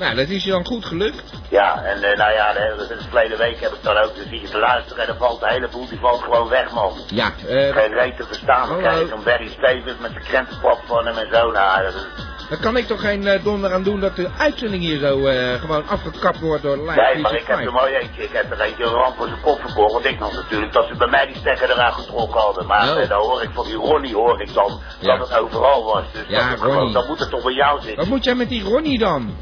Nou, 0.00 0.14
dat 0.14 0.28
is 0.28 0.44
je 0.44 0.50
dan 0.50 0.64
goed 0.66 0.84
gelukt. 0.84 1.22
Ja, 1.50 1.82
en 1.82 2.02
eh, 2.02 2.16
nou 2.16 2.32
ja, 2.32 2.52
de, 2.52 2.74
de, 2.78 2.86
de 2.94 3.00
verleden 3.08 3.38
week 3.38 3.60
heb 3.60 3.72
ik 3.72 3.82
dan 3.82 3.96
ook, 3.96 4.14
dus 4.14 4.28
zie 4.28 4.40
je 4.40 4.48
te 4.48 4.58
luisteren 4.58 5.00
en 5.02 5.06
dan 5.06 5.16
valt 5.16 5.40
de 5.40 5.48
hele 5.48 5.68
boel, 5.68 5.88
die 5.88 5.98
valt 5.98 6.22
gewoon 6.22 6.48
weg, 6.48 6.72
man. 6.72 6.92
Ja, 7.06 7.32
eh, 7.48 7.72
Geen 7.74 7.92
reet 7.92 8.16
te 8.16 8.24
verstaan, 8.26 8.78
krijg 8.78 9.00
je 9.00 9.06
zo'n 9.08 9.24
Barry 9.24 9.48
Stevens 9.48 9.98
met 10.00 10.10
zijn 10.12 10.24
krentenpop 10.24 10.80
van 10.86 11.06
hem 11.06 11.16
en 11.16 11.28
zo, 11.32 11.50
nou, 11.50 11.82
dat 11.82 11.94
is- 11.94 12.28
daar 12.50 12.58
kan 12.58 12.76
ik 12.76 12.86
toch 12.86 13.00
geen 13.00 13.26
eh, 13.26 13.44
donder 13.44 13.72
aan 13.72 13.82
doen 13.82 14.00
dat 14.00 14.16
de 14.16 14.28
uitzending 14.38 14.82
hier 14.82 14.98
zo 14.98 15.16
gewoon 15.60 15.88
afgekapt 15.88 16.40
wordt 16.40 16.62
door 16.62 16.76
Live 16.76 17.00
Nee, 17.00 17.18
maar 17.22 17.34
ik 17.34 17.46
heb 17.46 17.56
er 17.56 17.62
365. 17.62 17.72
mooi 17.72 17.94
eentje. 17.94 18.22
Ik 18.22 18.32
heb 18.32 18.50
er 18.50 18.60
eentje 18.60 18.84
een 18.84 18.92
ramp 18.92 19.16
voor 19.16 19.26
zijn 19.26 19.40
kop 19.40 19.60
verkocht. 19.60 19.92
Want 19.92 20.04
ik 20.04 20.18
dacht 20.18 20.32
natuurlijk 20.34 20.72
dat 20.72 20.86
ze 20.88 20.94
bij 20.96 21.08
mij 21.08 21.26
die 21.26 21.36
stekker 21.36 21.70
eraan 21.70 21.92
getrokken 21.92 22.40
hadden. 22.40 22.66
Maar 22.66 22.88
Oh. 22.96 23.02
eh, 23.02 23.08
dan 23.08 23.20
hoor 23.20 23.42
ik 23.42 23.50
van 23.52 23.64
die 23.64 23.74
Ronnie 23.76 24.14
hoor 24.14 24.40
ik 24.40 24.54
dan 24.54 24.80
Ja. 25.00 25.16
dat 25.16 25.28
het 25.28 25.38
overal 25.38 25.84
was. 25.84 26.02
Dus 26.12 26.22
Ja, 26.28 26.50
dat, 26.50 26.60
gewoon, 26.60 26.92
dan 26.92 27.06
moet 27.06 27.18
het 27.18 27.30
toch 27.30 27.42
bij 27.42 27.52
jou 27.52 27.78
zitten. 27.80 27.96
Wat 27.96 28.06
moet 28.06 28.24
jij 28.24 28.34
met 28.34 28.48
die 28.48 28.62
Ronnie 28.62 28.98
dan? 28.98 29.36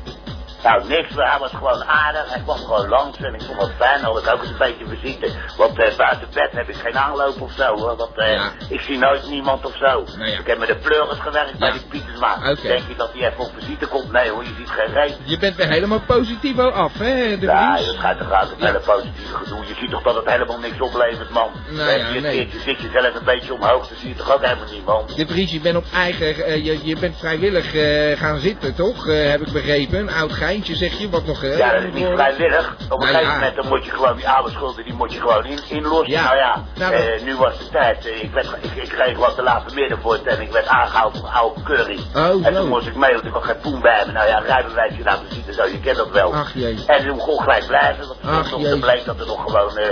Nou, 0.63 0.89
niks. 0.89 1.15
maar 1.15 1.31
Hij 1.31 1.39
was 1.39 1.51
gewoon 1.51 1.85
aardig. 1.85 2.33
Hij 2.33 2.41
kwam 2.43 2.57
gewoon 2.59 2.89
langs 2.89 3.19
en 3.19 3.35
ik 3.35 3.43
vond 3.43 3.61
het 3.61 3.73
fijn. 3.79 4.03
Had 4.03 4.19
ik 4.23 4.33
ook 4.33 4.41
eens 4.41 4.51
een 4.51 4.57
beetje 4.59 4.87
visite. 4.97 5.31
Want 5.57 5.79
eh, 5.79 5.97
buiten 5.97 6.29
bed 6.35 6.49
heb 6.53 6.69
ik 6.69 6.77
geen 6.77 6.99
aanloop 6.99 7.41
of 7.41 7.53
zo. 7.53 7.77
Hoor. 7.77 7.97
Want 7.97 8.17
eh, 8.19 8.33
Ja. 8.33 8.51
ik 8.69 8.81
zie 8.81 8.99
nooit 8.99 9.29
niemand 9.29 9.65
of 9.65 9.77
zo. 9.77 10.05
Ja. 10.19 10.25
Ik 10.39 10.47
heb 10.47 10.59
met 10.59 10.69
de 10.69 10.77
pleuris 10.77 11.19
gewerkt 11.19 11.59
bij 11.59 11.73
die 11.73 11.87
Pietersma. 11.89 12.39
Denk 12.63 12.89
je 12.89 12.95
dat 12.97 13.11
hij 13.13 13.29
even 13.29 13.39
op 13.45 13.51
visite 13.59 13.87
komt? 13.87 14.13
Nee 14.13 14.31
hoor, 14.31 14.43
je 14.45 14.55
ziet 14.59 14.69
geen 14.71 14.93
reet. 14.93 15.17
Je 15.25 15.39
bent 15.39 15.57
weer 15.57 15.69
helemaal 15.69 16.01
positief 16.07 16.59
af, 16.59 16.93
hè, 16.99 17.39
de 17.39 17.47
Ja, 17.47 17.77
dat 17.77 17.97
gaat 17.99 18.19
toch 18.19 18.31
uit 18.33 18.51
het 18.51 18.61
hele 18.61 18.79
positieve 18.81 19.35
gedoe. 19.37 19.67
Je 19.67 19.75
ziet 19.81 19.91
toch 19.91 20.03
dat 20.03 20.15
het 20.15 20.31
helemaal 20.31 20.59
niks 20.59 20.81
oplevert, 20.81 21.31
man. 21.31 21.51
Nou 21.71 21.91
Heb 21.91 22.01
ja, 22.01 22.09
je 22.09 22.21
nee. 22.21 22.37
keertje 22.37 22.59
zit 22.61 22.81
je 22.81 22.89
zelf 22.93 23.15
een 23.15 23.25
beetje 23.25 23.55
omhoog, 23.55 23.89
dan 23.89 23.99
zie 23.99 24.09
je 24.09 24.15
toch 24.15 24.33
ook 24.35 24.43
helemaal 24.45 24.71
niet, 24.73 24.85
man. 24.85 25.07
De 25.17 25.27
Vries, 25.27 25.51
je 25.53 25.61
bent 25.61 25.77
op 25.77 25.85
eigen, 25.95 26.45
eh, 26.45 26.65
je, 26.65 26.87
je 26.87 26.99
bent 26.99 27.17
vrijwillig 27.19 27.71
gaan 28.19 28.39
zitten, 28.39 28.75
toch? 28.75 29.05
Heb 29.07 29.41
ik 29.41 29.53
begrepen. 29.53 30.09
Oud 30.09 30.33
geintje, 30.49 30.75
zeg 30.77 30.99
je, 30.99 31.09
wat 31.11 31.27
nog... 31.27 31.43
eh, 31.43 31.57
Ja, 31.59 31.73
dat 31.73 31.83
is 31.83 31.93
niet 31.93 32.07
vrijwillig. 32.15 32.77
Op 32.89 33.01
een 33.01 33.07
gegeven 33.07 33.29
ja. 33.29 33.35
moment 33.35 33.57
dan 33.57 33.69
moet 33.69 33.85
je 33.85 33.91
gewoon 33.91 34.17
die 34.17 34.29
oude 34.29 34.51
schulden, 34.51 34.85
die 34.85 34.93
moet 34.95 35.13
je 35.13 35.21
gewoon 35.21 35.45
in, 35.45 35.59
inlossen. 35.69 36.11
Ja. 36.11 36.23
Nou 36.25 36.37
ja, 36.37 36.65
Nou, 36.79 36.95
eh, 36.95 37.23
nu 37.23 37.37
was 37.37 37.59
de 37.59 37.69
tijd. 37.69 38.07
eh, 38.07 38.23
ik, 38.23 38.31
werd, 38.33 38.47
ik, 38.61 38.83
ik 38.83 38.89
kreeg 38.89 39.17
wat 39.19 39.35
te 39.35 39.43
laat 39.43 39.75
midden 39.75 39.99
voor 40.03 40.13
het 40.13 40.27
en 40.27 40.41
ik 40.41 40.51
werd 40.53 40.67
aangehouden 40.67 41.21
voor 41.21 41.29
oude 41.29 41.63
curry. 41.63 41.99
Oh, 42.15 42.47
en 42.47 42.55
toen 42.55 42.69
moest 42.69 42.87
ik 42.87 42.97
mee, 42.97 43.13
want 43.13 43.25
ik 43.25 43.33
had 43.33 43.45
geen 43.45 43.59
poen 43.61 43.81
bij 43.81 44.03
me. 44.07 44.13
Nou 44.13 44.29
ja, 44.29 44.39
rijbewijsje 44.39 45.03
laten 45.05 45.27
zien 45.33 45.45
en 45.47 45.55
zo, 45.55 45.65
je 45.65 45.81
kent 45.81 45.97
dat 45.97 46.11
wel. 46.11 46.35
Ach, 46.35 46.51
jee. 46.55 46.79
En 46.87 47.07
toen 47.07 47.17
begon 47.17 47.41
gelijk 47.41 47.67
blijven, 47.67 48.07
want 48.07 48.19
Ach, 48.25 48.49
toen 48.49 48.81
bleek 48.81 49.05
dat 49.05 49.21
er 49.21 49.27
nog 49.27 49.43
gewoon 49.43 49.77
eh, 49.77 49.89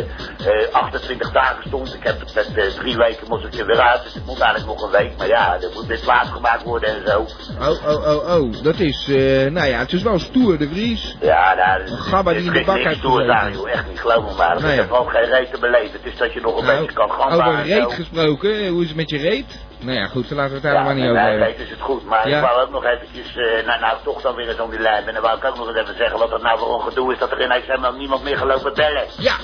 eh, 0.65 0.73
28 0.73 1.31
dagen 1.33 1.63
stond. 1.67 1.95
Ik 1.95 2.03
heb 2.03 2.17
met 2.35 2.55
eh, 2.55 2.65
drie 2.79 2.97
weken 2.97 3.29
moest 3.29 3.45
ik 3.45 3.55
er 3.55 3.67
weer 3.67 3.81
uit, 3.81 4.03
dus 4.03 4.15
het 4.15 4.27
moet 4.27 4.39
eigenlijk 4.41 4.79
nog 4.81 4.83
een 4.93 4.99
week. 4.99 5.13
Maar 5.19 5.27
ja, 5.29 5.55
er 5.61 5.71
moet 5.75 5.89
dit 5.89 6.05
water 6.05 6.33
gemaakt 6.33 6.63
worden 6.63 6.89
en 6.89 7.03
zo. 7.07 7.27
Oh, 7.61 7.87
oh, 7.89 8.07
oh, 8.09 8.35
oh. 8.41 8.63
Dat 8.63 8.79
is, 8.79 9.07
eh, 9.09 9.51
nou 9.51 9.67
ja, 9.67 9.79
het 9.79 9.93
is 9.93 10.03
wel 10.03 10.19
stoer, 10.19 10.46
de 10.59 10.69
Vries. 10.69 11.17
Ja, 11.21 11.55
nou, 11.55 11.81
Een 11.81 11.99
gabba 11.99 12.33
die 12.33 12.45
in 12.47 12.53
de 12.53 12.65
bak 12.65 12.77
heeft 12.77 13.01
gezeten. 13.01 13.53
joh, 13.53 13.71
echt 13.71 13.89
niet, 13.89 14.01
geloof 14.01 14.25
me 14.31 14.37
maar. 14.37 14.55
Nee, 14.61 14.71
ik 14.71 14.77
ja. 14.77 14.83
heb 14.83 14.93
ook 14.93 15.11
geen 15.11 15.25
reet 15.25 15.53
te 15.53 15.61
beleven. 15.61 15.93
Het 15.93 16.13
is 16.13 16.17
dat 16.19 16.33
je 16.33 16.41
nog 16.41 16.59
een 16.59 16.65
Nou, 16.65 16.79
beetje 16.79 16.93
kan 16.95 17.11
gamba 17.11 17.47
over 17.49 17.63
reet 17.63 17.93
gesproken, 17.93 18.69
hoe 18.69 18.83
is 18.83 18.89
het 18.89 18.97
met 18.97 19.11
je 19.11 19.19
reet? 19.19 19.65
Nou 19.81 19.99
ja, 19.99 20.07
goed, 20.07 20.29
dan 20.29 20.37
laten 20.39 20.51
we 20.53 20.59
het 20.59 20.65
daar 20.67 20.75
Ja, 20.75 20.83
maar 20.83 20.95
niet 20.95 21.03
nee, 21.03 21.11
over 21.13 21.23
nee, 21.23 21.31
hebben. 21.33 21.49
reet 21.57 21.65
is 21.67 21.71
het 21.71 21.81
goed. 21.81 22.05
Maar 22.05 22.29
Ja. 22.29 22.37
ik 22.41 22.45
wou 22.45 22.61
ook 22.63 22.71
nog 22.71 22.85
eventjes, 22.85 23.37
eh, 23.37 23.67
nou, 23.67 23.81
nou 23.81 23.97
toch 24.05 24.21
dan 24.23 24.35
weer 24.35 24.49
eens 24.49 24.61
om 24.61 24.71
die 24.71 24.81
lijn. 24.81 25.07
En 25.07 25.13
dan 25.15 25.23
wou 25.23 25.37
ik 25.37 25.45
ook 25.45 25.57
nog 25.57 25.69
eens 25.69 25.79
even 25.79 25.97
zeggen 25.97 26.19
wat 26.19 26.31
dat 26.31 26.43
nou 26.43 26.59
voor 26.59 26.75
een 26.75 26.89
gedoe 26.89 27.13
is. 27.13 27.19
Dat 27.19 27.31
er 27.31 27.43
ineens 27.45 27.67
helemaal 27.67 27.93
niemand 27.93 28.23
meer 28.23 28.37
gelopen 28.37 28.75
bellen. 28.75 29.05
Ja, 29.19 29.35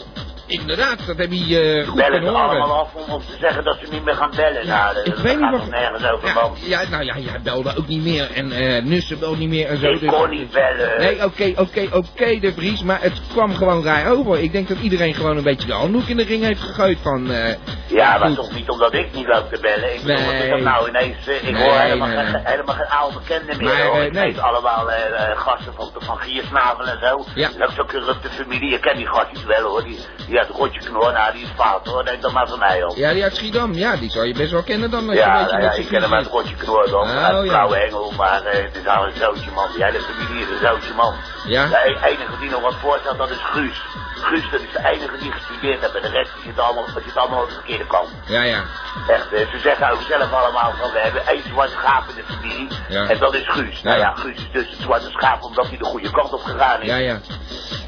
inderdaad, 0.60 1.06
dat 1.06 1.16
heb 1.16 1.28
je 1.32 1.60
eh, 1.60 1.86
goed 1.86 1.96
Bellen 1.96 2.12
kunnen 2.22 2.34
allemaal 2.40 2.78
af 2.78 2.94
om, 2.94 3.12
om 3.14 3.20
te 3.20 3.36
zeggen 3.40 3.64
dat 3.64 3.76
ze 3.82 3.86
niet 3.92 4.04
meer 4.04 4.14
gaan 4.14 4.30
bellen. 4.36 4.66
Ja, 4.66 4.82
nou, 4.82 4.94
dat, 4.94 5.06
ik 5.06 5.12
dat 5.14 5.22
weet 5.22 5.40
niet 5.40 5.50
wat- 5.50 5.70
nergens 5.70 6.10
over, 6.10 6.28
Ja, 6.28 6.34
man. 6.34 6.52
ja, 6.60 6.82
nou 6.90 7.04
ja, 7.04 7.18
jij 7.18 7.40
belde 7.42 7.76
ook 7.76 7.86
niet 7.86 8.02
meer 8.02 8.30
en 8.34 8.52
eh 8.52 8.82
Nussen 8.82 9.18
belde 9.18 9.36
niet 9.36 9.48
meer 9.48 9.66
en 9.66 9.78
zo. 9.78 9.90
Ik 9.90 10.00
dus- 10.00 10.10
kon 10.10 10.30
niet 10.30 10.50
bellen. 10.50 10.98
Nee, 10.98 11.24
oké, 11.24 11.52
oké, 11.56 11.86
oké, 11.92 12.38
de 12.40 12.52
Vries, 12.52 12.82
maar 12.82 13.00
het 13.02 13.20
kwam 13.32 13.54
gewoon 13.54 13.84
raar 13.84 14.10
over. 14.12 14.38
Ik 14.42 14.52
denk 14.52 14.68
dat 14.68 14.78
iedereen 14.78 15.14
gewoon 15.14 15.36
een 15.36 15.42
beetje 15.42 15.66
de 15.66 15.72
handdoek 15.72 16.06
in 16.06 16.16
de 16.16 16.24
ring 16.24 16.42
heeft 16.44 16.60
gegooid 16.60 16.98
van... 17.02 17.30
eh, 17.30 17.54
Ja, 17.86 18.18
maar 18.18 18.26
goed. 18.28 18.36
toch 18.36 18.52
niet 18.54 18.68
omdat 18.68 18.94
ik 18.94 19.12
niet 19.14 19.26
loop 19.26 19.52
te 19.52 19.60
bellen. 19.60 19.94
Ik 19.94 20.00
bedoel, 20.02 20.16
is 20.16 20.24
dat 20.40 20.48
Nee. 20.48 20.62
nou 20.62 20.88
ineens? 20.88 21.26
ik 21.26 21.42
Nee, 21.42 21.62
hoor 21.62 21.78
helemaal, 21.78 22.08
nee, 22.08 22.16
geen, 22.16 22.32
nee. 22.32 22.42
helemaal 22.44 22.74
geen 22.74 22.88
oude 22.88 23.18
bekenden 23.18 23.56
meer. 23.56 23.66
Maar, 23.66 23.86
hoor. 23.86 24.02
ik 24.02 24.12
nee. 24.12 24.24
weet 24.32 24.40
allemaal 24.40 24.90
gasten 25.34 25.72
van, 25.74 25.90
van 25.98 26.16
Giersnavel 26.18 26.84
en 26.86 26.98
zo. 27.00 27.24
Ja. 27.34 27.48
Dat 27.58 27.70
is 27.70 27.78
ook 27.78 27.90
zo'n 27.90 28.00
corrupte 28.00 28.28
familie. 28.28 28.70
Je 28.70 28.78
kent 28.78 28.96
die 28.96 29.06
gastjes 29.06 29.44
wel 29.44 29.62
hoor. 29.70 29.84
Die, 29.84 29.98
die 30.26 30.36
uit 30.46 30.56
Rotje 30.56 30.80
Knor, 30.80 31.12
nou 31.12 31.32
die 31.32 31.42
is 31.42 31.48
fout 31.56 31.86
hoor. 31.86 32.04
Denk 32.04 32.22
dan 32.22 32.32
maar 32.32 32.48
van 32.48 32.58
mij 32.58 32.84
al. 32.84 32.92
Ja, 32.96 33.12
die 33.12 33.22
uit 33.22 33.36
Schiedam, 33.36 33.72
ja, 33.74 33.96
die 33.96 34.10
zou 34.10 34.26
je 34.26 34.34
best 34.34 34.50
wel 34.50 34.62
kennen 34.62 34.90
dan. 34.90 35.04
Als 35.08 35.12
je 35.18 35.24
Ja, 35.24 35.38
weet 35.38 35.50
nou 35.50 35.62
ja, 35.62 35.70
ik 35.72 35.86
ken 35.88 36.02
hem 36.02 36.14
uit. 36.14 36.26
Rotje 36.26 36.54
Knor 36.54 36.88
dan. 36.90 37.02
Oh, 37.10 37.24
uit 37.24 37.44
ja. 37.50 37.66
Engel. 37.68 38.12
Maar 38.16 38.42
eh, 38.44 38.62
het 38.64 38.76
is 38.76 38.82
nou 38.82 39.06
een 39.06 39.16
zootje 39.16 39.50
man. 39.50 39.68
Die 39.74 39.84
hele 39.84 40.00
familie 40.00 40.42
is 40.42 40.50
een 40.50 40.58
zootje 40.66 40.94
man. 40.94 41.14
Ja? 41.46 41.66
De 41.66 41.76
e- 41.76 42.06
enige 42.08 42.38
die 42.40 42.50
nog 42.50 42.60
wat 42.60 42.74
voorstelt, 42.74 43.18
dat 43.18 43.30
is 43.30 43.36
Guus. 43.42 43.82
Guus, 44.14 44.50
dat 44.50 44.60
is 44.60 44.72
de 44.72 44.88
enige 44.88 45.16
die 45.18 45.32
gestudeerd 45.32 45.80
heeft. 45.80 45.94
En 45.94 46.02
de 46.02 46.08
rest 46.08 46.30
die 46.34 46.42
zit 46.44 46.58
allemaal, 46.58 46.84
die 46.94 47.02
zit 47.06 47.16
allemaal 47.16 47.42
op 47.42 47.48
de 47.48 47.54
verkeerde 47.54 47.86
kant. 47.86 48.08
Ja, 48.26 48.42
ja. 48.42 48.62
Echt, 49.08 49.32
eh, 49.32 49.50
ze 49.50 49.58
zeggen 49.58 49.90
ook 49.90 50.00
zelf 50.08 50.32
allemaal 50.32 50.72
van 50.80 50.90
we 50.92 50.98
hebben 50.98 51.26
één 51.26 51.42
zwart 51.42 51.70
schaap 51.70 52.04
in 52.08 52.14
de 52.14 52.22
familie. 52.32 52.68
Ja. 52.88 53.06
En 53.08 53.18
dat 53.18 53.34
is 53.34 53.48
Guus. 53.48 53.82
Nou 53.82 53.98
Ja. 53.98 54.02
ja, 54.02 54.14
Guus 54.14 54.36
is 54.36 54.48
dus 54.52 54.70
het 54.70 54.80
zwarte 54.80 55.10
schaap 55.10 55.42
omdat 55.42 55.68
hij 55.68 55.78
de 55.78 55.84
goede 55.84 56.10
kant 56.10 56.32
op 56.32 56.42
gegaan 56.44 56.80
is. 56.80 56.86
Ja, 56.86 56.96
ja. 56.96 57.18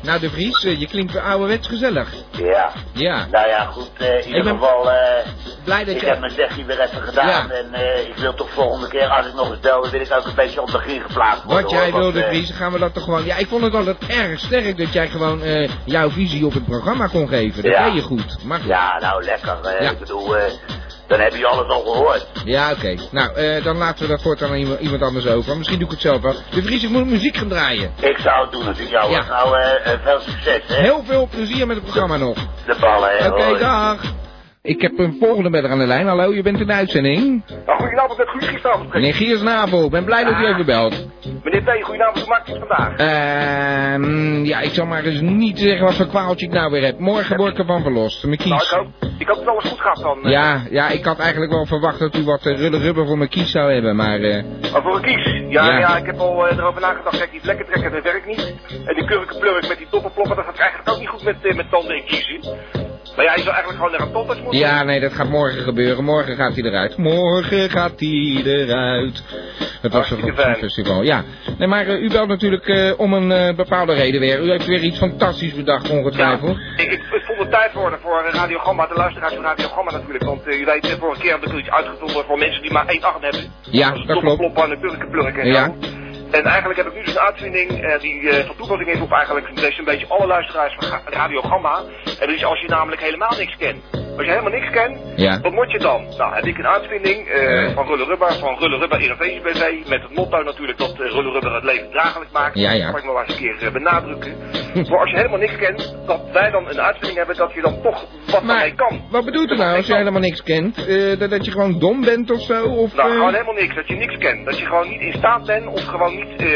Nou, 0.04 0.20
de 0.20 0.30
Vries, 0.30 0.64
eh, 0.64 0.80
je 0.80 0.86
klinkt 0.88 1.12
weer 1.12 1.22
ouderwets 1.22 1.68
gezellig. 1.68 2.08
Ja. 2.30 2.72
Ja. 2.92 3.26
Nou 3.30 3.48
ja, 3.48 3.64
goed. 3.64 3.90
eh, 3.98 4.26
in 4.26 4.34
ieder 4.36 4.52
geval, 4.52 4.90
eh, 4.90 5.26
Blij 5.64 5.84
dat 5.84 5.94
ik 5.94 6.00
je... 6.00 6.06
heb 6.06 6.18
mijn 6.20 6.32
zegje 6.32 6.64
weer 6.64 6.80
even 6.80 7.02
gedaan. 7.02 7.28
Ja. 7.28 7.46
En 7.50 8.06
ik 8.08 8.16
wil 8.16 8.34
toch 8.34 8.50
volgende 8.50 8.88
keer, 8.88 9.08
als 9.08 9.26
ik 9.26 9.34
nog 9.34 9.50
eens 9.50 9.60
bel, 9.60 9.90
wil 9.90 10.00
ik 10.00 10.12
ook 10.12 10.26
een 10.26 10.34
beetje 10.34 10.62
op 10.62 10.70
de 10.70 10.78
geplaatst 11.06 11.44
worden. 11.44 11.62
Wat 11.62 11.70
jij 11.70 11.92
wil, 11.92 12.12
de 12.12 12.22
Vries, 12.22 12.50
gaan 12.50 12.72
we 12.72 12.78
dat 12.78 12.94
toch 12.94 13.04
gewoon... 13.04 13.24
Ja, 13.24 13.36
ik 13.36 13.46
vond 13.46 13.62
het 13.62 13.74
altijd 13.74 14.06
erg 14.06 14.40
sterk 14.40 14.78
dat 14.78 14.92
jij 14.92 15.08
gewoon 15.08 15.42
jouw 15.84 16.10
visie 16.10 16.46
op 16.46 16.52
het 16.52 16.64
programma 16.64 17.06
kon 17.06 17.28
geven. 17.28 17.62
Dat 17.62 17.72
Ja. 17.72 17.84
deed 17.84 17.94
je 17.94 18.02
goed. 18.02 18.36
Ja, 18.64 18.98
nou 19.00 19.24
lekker. 19.24 19.58
Ja. 19.82 19.90
Ik 19.90 19.98
bedoel, 19.98 20.36
dan 21.06 21.20
heb 21.20 21.34
je 21.34 21.46
alles 21.46 21.68
al 21.68 21.80
gehoord. 21.80 22.26
Ja, 22.44 22.70
oké. 22.72 22.94
Nou, 23.10 23.34
eh, 23.34 23.64
dan 23.64 23.76
laten 23.76 24.02
we 24.02 24.08
dat 24.10 24.22
voortaan 24.22 24.48
aan 24.50 24.56
iemand, 24.56 24.80
iemand 24.80 25.02
anders 25.02 25.26
over. 25.26 25.56
Misschien 25.56 25.78
doe 25.78 25.86
ik 25.86 25.92
het 25.94 26.02
zelf 26.02 26.20
wel. 26.22 26.34
De 26.50 26.62
Vries, 26.62 26.82
ik 26.82 26.88
moet 26.90 27.06
muziek 27.06 27.36
gaan 27.36 27.48
draaien. 27.48 27.92
Ik 28.00 28.18
zou 28.18 28.42
het 28.42 28.52
doen 28.52 28.64
natuurlijk. 28.64 28.90
Ja, 29.02 29.08
Ja. 29.08 29.24
Nou, 29.28 29.58
eh, 29.60 29.92
veel 30.04 30.20
succes, 30.20 30.60
hè. 30.66 30.74
Heel 30.74 31.02
veel 31.06 31.28
plezier 31.30 31.66
met 31.66 31.76
het 31.76 31.84
programma 31.84 32.16
nog. 32.16 32.36
De 32.66 32.76
ballen, 32.80 33.10
hè. 33.16 33.28
Oké, 33.28 33.58
dag. 33.58 34.00
Ik 34.66 34.80
heb 34.80 34.98
een 34.98 35.16
volgende 35.20 35.50
beller 35.50 35.70
aan 35.70 35.78
de 35.78 35.86
lijn. 35.86 36.06
Hallo, 36.06 36.34
je 36.34 36.42
bent 36.42 36.60
in 36.60 36.66
de 36.66 36.72
uitzending. 36.72 37.42
Nou, 37.66 37.78
goedenavond 37.80 38.18
met 38.18 38.28
Guus 38.28 38.48
gisteravond. 38.48 38.92
Meneer 38.92 39.14
Giersnavel, 39.14 39.84
ik 39.84 39.90
ben 39.90 40.04
blij 40.04 40.24
dat 40.24 40.32
u 40.40 40.46
even 40.46 40.66
belt. 40.66 41.06
Meneer 41.42 41.62
T, 41.62 41.84
goedenavond, 41.84 42.18
hoe 42.18 42.28
maakt 42.28 42.48
u 42.48 42.52
het 42.52 42.60
vandaag? 42.68 42.96
Ehm, 42.96 44.44
ja, 44.44 44.60
ik 44.60 44.70
zal 44.70 44.86
maar 44.86 45.04
eens 45.04 45.20
niet 45.20 45.58
zeggen 45.58 45.84
wat 45.84 45.94
voor 45.94 46.06
kwaaltje 46.06 46.46
ik 46.46 46.52
nou 46.52 46.70
weer 46.70 46.84
heb. 46.84 46.98
Morgen 46.98 47.36
word 47.36 47.52
ik 47.52 47.58
ervan 47.58 47.82
verlost. 47.82 48.24
Mijn 48.24 48.38
Nou, 48.44 48.52
ik 48.54 48.58
kies. 48.60 48.70
hoop, 48.70 48.86
ik 49.18 49.26
hoop 49.26 49.36
dat 49.36 49.46
alles 49.46 49.64
goed 49.64 49.80
gaat 49.80 50.00
dan. 50.02 50.24
eh. 50.24 50.30
Ja, 50.30 50.62
ja, 50.70 50.88
ik 50.88 51.04
had 51.04 51.18
eigenlijk 51.18 51.52
wel 51.52 51.66
verwacht 51.66 51.98
dat 51.98 52.16
u 52.16 52.24
wat 52.24 52.46
uh, 52.46 52.58
rulle 52.58 52.78
rubber 52.78 53.06
voor 53.06 53.18
mijn 53.18 53.30
kies 53.30 53.50
zou 53.50 53.72
hebben, 53.72 53.96
maar... 53.96 54.20
eh, 54.20 54.42
Maar 54.72 54.82
voor 54.82 54.94
een 54.96 55.02
kies? 55.02 55.24
Ja, 55.48 55.64
Ja. 55.64 55.78
ja. 55.78 55.96
ik 55.96 56.06
heb 56.06 56.18
al 56.18 56.48
eh, 56.48 56.56
erover 56.58 56.80
nagedacht. 56.80 57.18
Kijk, 57.18 57.30
die 57.30 57.40
vlekken 57.40 57.66
trekken, 57.66 57.92
dat 57.92 58.02
werkt 58.02 58.26
niet. 58.26 58.54
En 58.86 58.94
die 58.94 59.04
kurken 59.04 59.38
plurk 59.38 59.68
met 59.68 59.78
die 59.78 59.86
toppenploppen, 59.90 60.36
dat 60.36 60.44
gaat 60.44 60.58
eigenlijk 60.58 60.90
ook 60.90 60.98
niet 60.98 61.08
goed 61.08 61.24
met, 61.24 61.36
eh, 61.42 61.56
met 61.56 61.70
tanden 61.70 61.96
en 61.96 62.04
kiezen. 62.04 62.40
Maar 63.16 63.24
ja, 63.24 63.34
je 63.34 63.42
zou 63.42 63.54
eigenlijk 63.54 63.84
gewoon 63.84 63.90
naar 63.90 64.00
een 64.00 64.12
tandarts 64.12 64.42
moeten. 64.42 64.60
Ja, 64.60 64.82
nee, 64.82 65.00
dat 65.00 65.12
gaat 65.12 65.28
morgen 65.28 65.62
gebeuren. 65.62 66.04
Morgen 66.04 66.36
gaat 66.36 66.54
hij 66.54 66.64
eruit. 66.64 66.96
Morgen 66.96 67.70
gaat 67.70 68.00
hij 68.00 68.42
eruit. 68.44 69.22
Het 69.82 69.92
was 69.92 70.08
toch 70.08 70.22
een 70.22 70.56
festival. 70.56 71.02
Ja. 71.02 71.24
Nee, 71.58 71.68
maar 71.68 71.86
eh, 71.86 72.02
u 72.02 72.08
belt 72.08 72.28
natuurlijk 72.28 72.66
eh, 72.66 72.92
om 72.96 73.12
een 73.12 73.32
eh, 73.32 73.54
bepaalde 73.54 73.94
reden 73.94 74.20
weer. 74.20 74.40
U 74.42 74.50
heeft 74.50 74.66
weer 74.66 74.82
iets 74.82 74.98
fantastisch 74.98 75.54
bedacht, 75.54 75.90
ongetwijfeld. 75.90 76.56
Ik, 76.76 76.92
ik, 76.92 77.02
het 77.10 77.24
vond 77.24 77.38
het 77.38 77.50
tijd 77.50 77.72
worden 77.72 77.98
voor 77.98 78.24
Radio 78.30 78.58
Gamma, 78.58 78.86
de 78.86 78.94
luisteraars 78.94 79.34
van 79.34 79.44
Radio 79.44 79.68
Gamma 79.68 79.90
natuurlijk. 79.90 80.24
Want 80.24 80.44
je 80.44 80.64
weet, 80.64 80.96
vorige 81.00 81.20
keer 81.20 81.32
heb 81.32 81.44
ik 81.44 81.52
iets 81.58 81.70
uitgevonden 81.70 82.24
voor 82.24 82.38
mensen 82.38 82.62
die 82.62 82.72
maar 82.72 82.86
één 82.86 83.02
acht 83.02 83.22
hebben. 83.22 83.52
Ja, 83.60 83.90
Dat 83.90 84.18
klopt. 84.18 84.38
Kloppen 84.38 84.70
en 84.70 84.80
plurken 84.80 85.10
plurken 85.10 85.42
en 85.42 85.48
Ja. 85.48 85.64
zo. 85.64 86.02
En 86.30 86.44
eigenlijk 86.44 86.76
heb 86.76 86.86
ik 86.86 86.94
nu 86.94 87.02
dus 87.04 87.14
een 87.14 87.20
uitvinding 87.20 87.70
eh, 87.70 88.00
die 88.00 88.28
eh, 88.30 88.46
van 88.46 88.56
toepassing 88.56 88.90
is 88.90 89.00
op 89.00 89.12
eigenlijk 89.12 89.48
een 89.48 89.54
beetje, 89.54 89.78
een 89.78 89.84
beetje 89.84 90.06
alle 90.08 90.26
luisteraars 90.26 90.74
van 90.78 91.00
Radio 91.04 91.40
Gamma. 91.40 91.78
En 92.04 92.26
dat 92.26 92.36
is 92.36 92.44
als 92.44 92.60
je 92.60 92.68
namelijk 92.68 93.02
helemaal 93.02 93.34
niks 93.38 93.56
kent. 93.56 93.82
Als 93.92 94.24
je 94.24 94.30
helemaal 94.30 94.52
niks 94.52 94.70
kent, 94.70 94.98
Ja. 95.16 95.40
wat 95.40 95.52
moet 95.52 95.70
je 95.70 95.78
dan? 95.78 96.06
Nou, 96.16 96.34
heb 96.34 96.44
ik 96.44 96.58
een 96.58 96.66
uitvinding 96.66 97.28
eh, 97.28 97.74
van 97.74 97.86
Rulle 97.86 98.04
Rubber, 98.04 98.32
van 98.32 98.58
Rulle 98.58 98.78
Rubber 98.78 99.00
Innovation 99.00 99.42
BV. 99.42 99.88
Met 99.88 100.02
het 100.02 100.14
motto 100.14 100.42
natuurlijk 100.42 100.78
dat 100.78 100.90
eh, 100.92 101.10
Rulle 101.10 101.32
Rubber 101.32 101.54
het 101.54 101.64
leven 101.64 101.90
draaglijk 101.90 102.30
maakt. 102.32 102.58
Ja, 102.58 102.70
ja. 102.72 102.82
Dat 102.84 102.90
kan 102.90 103.00
ik 103.00 103.06
wel 103.06 103.22
eens 103.22 103.38
een 103.40 103.58
keer 103.58 103.72
benadrukken. 103.72 104.32
maar 104.90 104.98
als 105.00 105.10
je 105.10 105.16
helemaal 105.16 105.38
niks 105.38 105.56
kent, 105.56 105.96
dat 106.06 106.20
wij 106.32 106.50
dan 106.50 106.68
een 106.68 106.80
uitvinding 106.80 107.16
hebben 107.18 107.36
dat 107.36 107.52
je 107.54 107.60
dan 107.60 107.82
toch 107.82 108.04
wat 108.30 108.42
Maar 108.42 108.56
ermee 108.56 108.74
kan. 108.74 109.00
wat 109.10 109.24
bedoelt 109.24 109.50
u 109.50 109.56
nou 109.56 109.76
als 109.76 109.86
je 109.86 109.94
helemaal 109.94 110.20
niks 110.20 110.42
kent? 110.42 110.86
Eh, 110.86 111.18
dat, 111.18 111.30
dat 111.30 111.44
je 111.44 111.50
gewoon 111.50 111.78
dom 111.78 112.00
bent 112.00 112.30
of 112.30 112.40
zo? 112.40 112.64
Of, 112.66 112.94
Nou, 112.94 113.08
eh, 113.08 113.14
gewoon 113.14 113.32
helemaal 113.32 113.54
niks. 113.54 113.74
Dat 113.74 113.88
je 113.88 113.94
niks 113.94 114.16
kent. 114.18 114.44
Dat 114.44 114.58
je 114.58 114.64
gewoon 114.66 114.88
niet 114.88 115.00
in 115.00 115.12
staat 115.12 115.46
bent 115.46 115.66
of 115.66 115.84
gewoon 115.84 116.14
niet 116.14 116.28
eh 116.36 116.46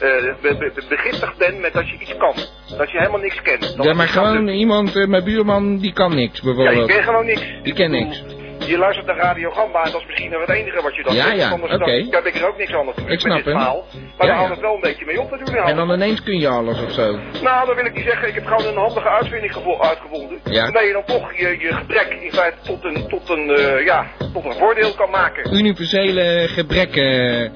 be- 0.00 0.36
be- 0.42 0.56
be- 0.74 0.84
begiftigd 0.88 1.36
bent 1.38 1.60
met 1.60 1.72
dat 1.72 1.88
je 1.88 1.98
iets 2.00 2.16
kan. 2.16 2.34
Dat 2.78 2.90
je 2.90 2.98
helemaal 2.98 3.20
niks 3.20 3.42
kent. 3.42 3.76
Dat 3.76 3.86
ja, 3.86 3.94
maar 3.94 4.08
gewoon 4.08 4.44
lukt. 4.44 4.58
iemand, 4.58 5.06
mijn 5.08 5.24
buurman, 5.24 5.78
die 5.78 5.92
kan 5.92 6.14
niks 6.14 6.40
Ja, 6.40 6.48
je 6.50 6.54
bijvoorbeeld. 6.54 6.90
kent 6.90 7.04
gewoon 7.04 7.26
niks. 7.26 7.42
Die 7.62 7.74
ken 7.74 7.92
Ik 7.94 8.04
niks. 8.04 8.22
Je 8.66 8.78
luistert 8.78 9.06
naar 9.06 9.16
Radio 9.16 9.50
Gamba 9.50 9.84
en 9.84 9.92
dat 9.92 10.00
is 10.00 10.06
misschien 10.06 10.32
het 10.32 10.48
enige 10.48 10.82
wat 10.82 10.96
je 10.96 11.02
dan 11.02 11.14
Ja, 11.14 11.24
doet. 11.30 11.38
ja, 11.40 11.50
Anders 11.50 11.74
oké. 11.74 11.84
dan 11.84 12.14
heb 12.14 12.26
ik 12.26 12.34
er 12.34 12.48
ook 12.48 12.58
niks 12.58 12.72
aan 12.72 12.84
natuurlijk 12.86 13.12
Ik 13.12 13.20
snap 13.20 13.42
verhaal. 13.42 13.84
Maar 13.92 14.00
Ja, 14.02 14.16
daar 14.18 14.26
ja. 14.26 14.34
houdt 14.34 14.50
het 14.50 14.60
wel 14.60 14.74
een 14.74 14.80
beetje 14.80 15.04
mee 15.04 15.20
op 15.20 15.30
natuurlijk. 15.30 15.66
En 15.68 15.76
dan 15.76 15.90
ineens 15.92 16.22
kun 16.22 16.38
je 16.38 16.48
alles 16.48 16.82
of 16.82 16.90
zo. 16.92 17.18
Nou, 17.42 17.66
dat 17.66 17.74
wil 17.76 17.84
ik 17.84 17.94
niet 17.94 18.04
zeggen. 18.04 18.28
Ik 18.28 18.34
heb 18.34 18.46
gewoon 18.46 18.66
een 18.66 18.76
handige 18.76 19.08
uitvinding 19.08 19.52
gevo- 19.52 19.78
uitgevonden. 19.80 20.38
Ja. 20.44 20.62
Waarmee 20.62 20.86
je 20.86 20.92
dan 20.92 21.04
toch 21.04 21.32
je, 21.36 21.56
je 21.58 21.72
gebrek 21.74 22.16
in 22.20 22.32
feite 22.32 22.56
tot 22.62 22.84
een, 22.84 23.08
tot, 23.08 23.28
een, 23.28 23.50
eh, 23.50 23.84
ja, 23.84 24.06
tot 24.32 24.44
een 24.44 24.52
voordeel 24.54 24.92
kan 24.94 25.10
maken. 25.10 25.54
Universele 25.54 26.48
gebrekken. 26.48 27.04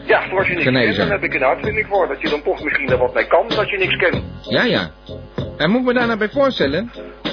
Ja, 0.07 0.23
voor 0.29 0.39
als 0.39 0.49
je 0.49 0.55
niks 0.55 0.71
kent, 0.71 0.97
dan 0.97 1.11
heb 1.11 1.23
ik 1.23 1.35
een 1.35 1.45
uitvinding 1.45 1.87
voor. 1.87 2.09
Dat 2.09 2.21
je 2.21 2.29
dan 2.29 2.43
toch 2.43 2.63
misschien 2.65 2.89
er 2.91 2.99
wat 2.99 3.15
mee 3.15 3.27
kan, 3.27 3.45
dat 3.49 3.71
je 3.71 3.79
niks 3.79 3.97
kent. 3.97 4.23
Ja, 4.43 4.65
ja. 4.65 4.91
En 5.57 5.71
moet 5.71 5.81
ik 5.81 5.87
me 5.87 5.93
daar 5.95 6.07
nou 6.07 6.19
bij 6.19 6.29
voorstellen? 6.29 6.91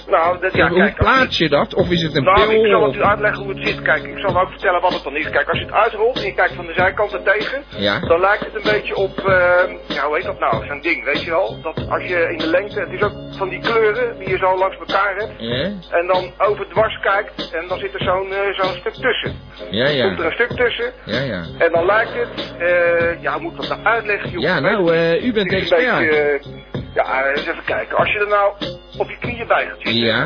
Nou, 0.08 0.40
dat, 0.42 0.54
ja, 0.54 0.68
hoe 0.70 0.78
kijk, 0.78 0.96
plaats 0.96 1.38
je 1.38 1.50
dat? 1.50 1.74
Of 1.76 1.90
is 1.90 2.02
het 2.02 2.16
een 2.16 2.24
Nou, 2.24 2.42
ik 2.54 2.62
pil? 2.62 2.70
zal 2.72 2.84
het 2.88 2.96
u 2.96 3.04
uitleggen 3.04 3.44
hoe 3.44 3.54
het 3.54 3.68
zit. 3.68 3.82
Kijk, 3.82 4.04
ik 4.04 4.18
zal 4.20 4.42
ook 4.42 4.50
vertellen 4.50 4.82
wat 4.82 4.94
het 4.94 5.04
dan 5.04 5.16
is. 5.16 5.30
Kijk, 5.30 5.50
als 5.50 5.60
je 5.60 5.66
het 5.66 5.74
uitrolt 5.74 6.18
en 6.20 6.26
je 6.26 6.34
kijkt 6.34 6.54
van 6.56 6.66
de 6.66 6.74
zijkant 6.74 7.14
er 7.14 7.24
tegen, 7.24 7.64
Ja. 7.78 8.00
dan 8.00 8.20
lijkt 8.20 8.46
het 8.46 8.56
een 8.56 8.72
beetje 8.72 8.96
op, 8.96 9.18
eh, 9.18 9.60
ja, 9.88 10.06
hoe 10.06 10.16
heet 10.16 10.24
dat 10.26 10.40
nou? 10.40 10.66
Zo'n 10.68 10.82
ding, 10.82 11.04
weet 11.06 11.24
je 11.24 11.30
wel? 11.30 11.58
Dat 11.62 11.90
als 11.90 12.04
je 12.04 12.28
in 12.32 12.38
de 12.38 12.48
lengte, 12.48 12.80
het 12.80 12.92
is 12.92 13.02
ook 13.02 13.14
van 13.38 13.50
die 13.50 13.60
kleuren 13.60 14.18
die 14.20 14.30
je 14.30 14.38
zo 14.38 14.58
langs 14.58 14.78
elkaar 14.78 15.16
hebt, 15.18 15.32
Ja, 15.38 15.64
en 15.90 16.08
dan 16.08 16.32
over 16.38 16.66
dwars 16.70 17.00
kijkt 17.00 17.52
en 17.54 17.68
dan 17.68 17.80
zit 17.80 17.94
er 17.94 18.04
zo'n 18.04 18.32
eh, 18.32 18.54
zo'n 18.64 18.74
stuk 18.80 18.94
tussen. 18.94 19.34
ja, 19.70 19.86
Komt 19.86 20.20
er 20.20 20.24
ja. 20.24 20.26
een 20.26 20.32
stuk 20.32 20.52
tussen 20.58 20.92
Ja, 21.06 21.20
ja. 21.20 21.44
en 21.58 21.72
dan 21.72 21.86
lijkt 21.86 22.14
het, 22.14 22.56
eh, 22.60 23.22
ja, 23.22 23.34
hoe 23.34 23.42
moet 23.42 23.52
ik 23.52 23.58
dat 23.58 23.70
nou 23.70 23.84
uitleggen? 23.84 24.30
joh? 24.30 24.42
Ja, 24.42 24.56
Ik 24.56 24.62
nou, 24.62 24.94
eh, 24.94 25.26
u 25.26 25.34
bent 25.34 25.52
expert. 25.54 26.50
Ja, 26.96 27.26
eens 27.30 27.48
even 27.48 27.64
kijken. 27.66 27.98
Als 27.98 28.12
je 28.12 28.20
er 28.20 28.28
nou 28.28 28.54
op 28.98 29.10
je 29.10 29.18
knieën 29.20 29.48
bij 29.48 29.66
gaat 29.66 29.76
zitten 29.78 29.96
Ja, 29.96 30.24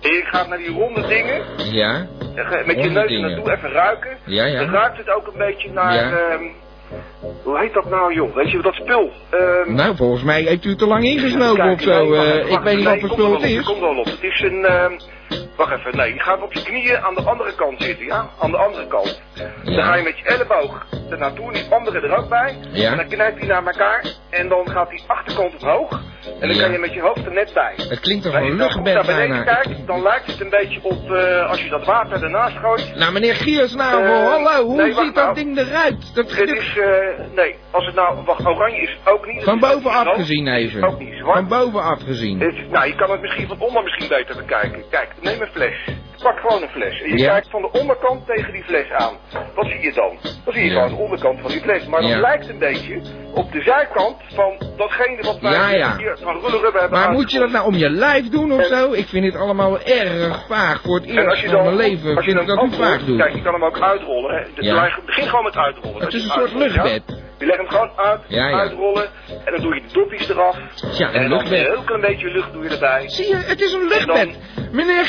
en 0.00 0.12
je 0.12 0.22
gaat 0.24 0.48
naar 0.48 0.58
die 0.58 0.70
ronde 0.72 1.06
dingen, 1.06 1.42
ja, 1.72 2.06
met 2.66 2.82
je 2.82 2.90
neus 2.90 3.12
er 3.12 3.20
naartoe 3.20 3.52
even 3.52 3.70
ruiken. 3.70 4.16
Ja, 4.24 4.44
ja. 4.44 4.58
Dan 4.58 4.70
ruikt 4.70 4.96
het 4.98 5.10
ook 5.10 5.26
een 5.26 5.38
beetje 5.38 5.70
naar, 5.72 5.94
Ja. 5.94 6.10
ehm, 6.18 6.42
hoe 7.42 7.58
heet 7.58 7.72
dat 7.74 7.90
nou 7.90 8.14
joh? 8.14 8.34
Weet 8.34 8.50
je 8.50 8.62
dat 8.62 8.74
spul? 8.74 9.10
Ehm, 9.30 9.74
Nou, 9.74 9.96
volgens 9.96 10.22
mij 10.22 10.42
heeft 10.42 10.64
u 10.64 10.76
te 10.76 10.86
lang 10.86 11.04
ingesnoven 11.04 11.70
of 11.70 11.80
zo. 11.80 12.08
nee, 12.08 12.40
eh, 12.42 12.50
ik 12.50 12.60
weet 12.60 12.76
niet 12.76 12.84
wat 12.84 13.00
voor 13.00 13.08
spul 13.08 13.32
het 13.32 13.42
is. 13.42 13.64
Komt 13.64 13.80
wel 13.80 13.96
op. 13.98 14.04
Het 14.04 14.22
is 14.22 14.40
een, 14.40 14.64
ehm, 14.64 14.92
wacht 15.56 15.72
even, 15.78 15.96
nee, 15.96 16.14
je 16.14 16.20
gaat 16.20 16.42
op 16.42 16.52
je 16.52 16.62
knieën 16.62 16.98
aan 16.98 17.14
de 17.14 17.22
andere 17.22 17.54
kant 17.54 17.82
zitten, 17.82 18.06
ja? 18.06 18.26
Aan 18.40 18.50
de 18.50 18.56
andere 18.56 18.86
kant. 18.86 19.22
Ja. 19.34 19.50
Dan 19.62 19.84
ga 19.84 19.94
je 19.94 20.02
met 20.02 20.18
je 20.18 20.24
elleboog 20.24 20.86
er 21.10 21.18
naartoe, 21.18 21.52
die 21.52 21.64
andere 21.70 22.00
er 22.00 22.16
ook 22.16 22.28
bij. 22.28 22.56
Ja. 22.72 22.90
En 22.90 22.96
dan 22.96 23.08
knijpt 23.08 23.38
hij 23.38 23.48
naar 23.48 23.66
elkaar 23.66 24.04
en 24.30 24.48
dan 24.48 24.70
gaat 24.70 24.90
die 24.90 25.02
achterkant 25.06 25.62
omhoog. 25.62 26.02
En 26.40 26.48
dan 26.48 26.56
Ja. 26.56 26.62
kan 26.62 26.72
je 26.72 26.78
met 26.78 26.92
je 26.94 27.00
hoofd 27.00 27.26
er 27.26 27.32
net 27.32 27.50
bij. 27.54 27.72
Het 27.76 28.00
klinkt 28.00 28.24
als 28.24 28.34
Als 28.34 28.42
een 28.44 28.50
je 28.50 28.56
dan 28.58 28.70
goed 28.72 28.84
luchtbed 28.86 29.06
naar 29.06 29.16
beneden 29.26 29.44
kijkt, 29.44 29.86
dan 29.86 30.02
lijkt 30.02 30.26
het 30.26 30.40
een 30.40 30.50
beetje 30.50 30.80
op 30.82 31.10
eh, 31.10 31.48
als 31.50 31.62
je 31.62 31.68
dat 31.70 31.84
water 31.84 32.22
ernaast 32.22 32.56
gooit. 32.56 32.94
Nou, 32.96 33.12
meneer 33.12 33.34
Giersnavel, 33.34 34.00
Eh, 34.00 34.28
hallo, 34.28 34.64
hoe 34.66 34.76
nee, 34.76 34.92
ziet 34.92 35.14
dat 35.14 35.24
nou. 35.24 35.34
ding 35.34 35.58
eruit? 35.58 36.14
Dat, 36.14 36.30
Het 36.36 36.50
is, 36.50 36.76
eh, 36.78 36.88
nee, 37.34 37.56
als 37.70 37.86
het 37.86 37.94
nou, 37.94 38.24
wacht, 38.24 38.46
oranje 38.46 38.80
is 38.80 38.98
ook 39.04 39.26
niet. 39.26 39.44
van 39.44 39.58
bovenaf 39.58 40.14
gezien 40.14 40.48
even. 40.48 40.84
Ook 40.84 40.98
niet 40.98 41.14
zwart. 41.14 41.38
Van 41.38 41.48
bovenaf 41.48 42.02
gezien. 42.02 42.40
Het 42.40 42.70
nou, 42.70 42.86
je 42.86 42.94
kan 42.94 43.10
het 43.10 43.20
misschien 43.20 43.48
van 43.48 43.60
onder 43.60 43.82
misschien 43.82 44.08
beter 44.08 44.36
bekijken. 44.36 44.82
Kijk, 44.90 45.08
neem 45.24 45.40
een 45.40 45.48
fles. 45.48 45.76
Pak 46.22 46.38
gewoon 46.40 46.62
een 46.62 46.68
fles. 46.68 47.02
En 47.02 47.08
je 47.10 47.18
Ja. 47.18 47.30
kijkt 47.32 47.50
van 47.50 47.62
de 47.62 47.70
onderkant 47.70 48.26
tegen 48.26 48.52
die 48.52 48.64
fles 48.64 48.90
aan. 48.90 49.14
Wat 49.54 49.66
zie 49.66 49.80
je 49.80 49.92
dan? 49.92 50.16
Dan 50.44 50.52
zie 50.54 50.64
je 50.64 50.70
Ja. 50.70 50.74
gewoon 50.82 50.96
de 50.96 51.02
onderkant 51.02 51.40
van 51.40 51.50
die 51.50 51.60
fles. 51.60 51.86
Maar 51.86 52.00
dat 52.00 52.10
Ja. 52.10 52.20
lijkt 52.20 52.48
een 52.48 52.58
beetje 52.58 53.00
op 53.34 53.52
de 53.52 53.62
zijkant 53.62 54.16
van 54.34 54.56
datgene 54.76 55.22
wat 55.22 55.40
wij 55.40 55.94
hier 55.98 56.16
van 56.22 56.34
rullerubber 56.40 56.80
hebben 56.80 56.98
Maar 56.98 57.10
moet 57.10 57.32
je 57.32 57.38
dat 57.38 57.50
nou 57.50 57.66
om 57.66 57.74
je 57.74 57.90
lijf 57.90 58.28
doen 58.28 58.52
of 58.52 58.58
En- 58.60 58.64
zo? 58.76 58.92
Ik 58.92 59.06
vind 59.08 59.24
dit 59.24 59.36
allemaal 59.36 59.80
erg 59.80 60.46
vaag. 60.48 60.80
Voor 60.80 60.94
het 60.94 61.04
En 61.06 61.18
eerst 61.18 61.44
van 61.50 61.62
mijn 61.64 61.76
leven 61.76 62.16
als 62.16 62.24
je 62.24 62.30
vind 62.30 62.42
ik 62.42 62.46
dat 62.56 62.64
u 62.64 62.72
vaag 62.72 63.04
doet. 63.04 63.18
Kijk, 63.18 63.34
je 63.34 63.42
kan 63.42 63.52
hem 63.52 63.64
ook 63.64 63.80
uitrollen. 63.80 64.34
Hè. 64.34 64.42
Dus 64.54 64.96
Begin 65.06 65.28
gewoon 65.28 65.44
met 65.44 65.56
uitrollen. 65.56 66.00
Het 66.04 66.14
is 66.14 66.24
een 66.24 66.30
soort 66.30 66.52
luchtbed. 66.54 67.02
Je 67.38 67.46
legt 67.46 67.58
hem 67.58 67.68
gewoon 67.68 67.90
uit, 67.96 68.20
Ja, 68.28 68.48
ja. 68.48 68.58
uitrollen. 68.58 69.08
En 69.44 69.52
dan 69.52 69.60
doe 69.60 69.74
je 69.74 69.80
de 69.80 69.92
doppies 69.92 70.28
eraf. 70.28 70.56
Ja, 70.98 71.08
een 71.08 71.14
en 71.14 71.28
dan 71.28 71.38
luchtbed. 71.38 71.58
een 71.66 71.72
heel 71.72 71.82
klein 71.84 72.00
beetje 72.00 72.30
lucht 72.30 72.52
doe 72.52 72.62
je 72.64 72.68
erbij. 72.70 73.02
Zie 73.08 73.28
je, 73.28 73.36
het 73.36 73.60
is 73.60 73.72
een 73.72 73.80
En 73.80 73.86
luchtbed. 73.88 74.38
Meneer 74.72 75.04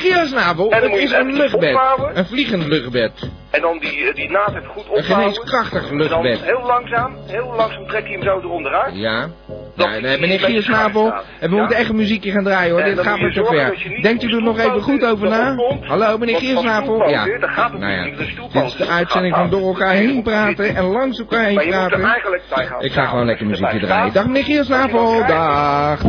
En 0.70 0.82
het 0.82 0.95
moet 1.02 1.10
je 1.10 1.16
is 1.16 1.22
een 1.22 1.34
luchtbed. 1.34 1.78
Een 2.14 2.26
vliegend 2.26 2.66
luchtbed. 2.66 3.30
En 3.52 3.62
dan 3.62 3.78
die, 3.80 4.08
eh, 4.08 4.16
die 4.16 4.30
naad 4.32 4.50
even 4.50 4.66
goed 4.68 4.84
Een 4.86 4.92
opvouwen. 4.92 5.34
geneeskrachtig 5.34 5.90
En 5.90 5.98
dan 5.98 6.22
luchtbed. 6.22 6.42
heel 6.42 6.66
langzaam, 6.66 7.16
heel 7.28 7.54
langzaam 7.58 7.88
trek 7.88 8.08
je 8.08 8.14
hem 8.14 8.24
zo 8.24 8.40
eronder 8.40 8.74
uit. 8.74 8.96
Ja. 8.96 9.28
Dat 9.76 9.88
Ja, 9.88 9.92
die 9.94 10.02
nee, 10.02 10.14
een 10.14 10.20
meneer 10.20 10.40
Giersnavel, 10.40 11.14
en 11.40 11.50
we 11.50 11.56
Ja? 11.56 11.60
moeten 11.62 11.78
echt 11.78 11.90
een 11.90 11.96
muziekje 11.96 12.32
gaan 12.32 12.44
draaien 12.44 12.72
hoor. 12.74 12.84
Dit 12.84 13.00
gaat 13.00 13.20
je 13.20 13.32
te 13.32 13.46
ver. 13.46 14.02
Denkt 14.02 14.24
u 14.24 14.32
er 14.36 14.42
nog 14.42 14.60
even 14.60 14.82
goed 14.82 15.06
over 15.06 15.30
na? 15.30 15.56
Hallo 15.82 16.18
meneer 16.18 16.38
Giersnavel? 16.40 17.10
Ja. 17.10 17.26
daar 17.40 17.50
gaat 17.50 17.72
het 17.72 17.80
Nou 17.80 17.94
ja. 17.94 18.04
De 18.04 18.10
dit 18.10 18.20
is 18.20 18.36
de 18.74 18.78
dat 18.78 18.88
uitzending 18.90 19.36
van 19.36 19.50
door 19.50 19.68
elkaar 19.68 19.94
heen 19.94 20.24
praten 20.24 20.76
en 20.76 20.84
langs 20.84 21.20
elkaar 21.20 21.44
heen 21.44 21.56
Maar 21.70 21.90
praten. 21.90 22.80
Ik 22.80 22.92
ga 22.92 23.06
gewoon 23.06 23.26
lekker 23.26 23.46
muziekje 23.46 23.80
draaien. 23.80 24.14
Dag 24.14 24.26
meneer 24.26 24.44
Giersnavel, 24.44 25.26
dag. 25.28 26.02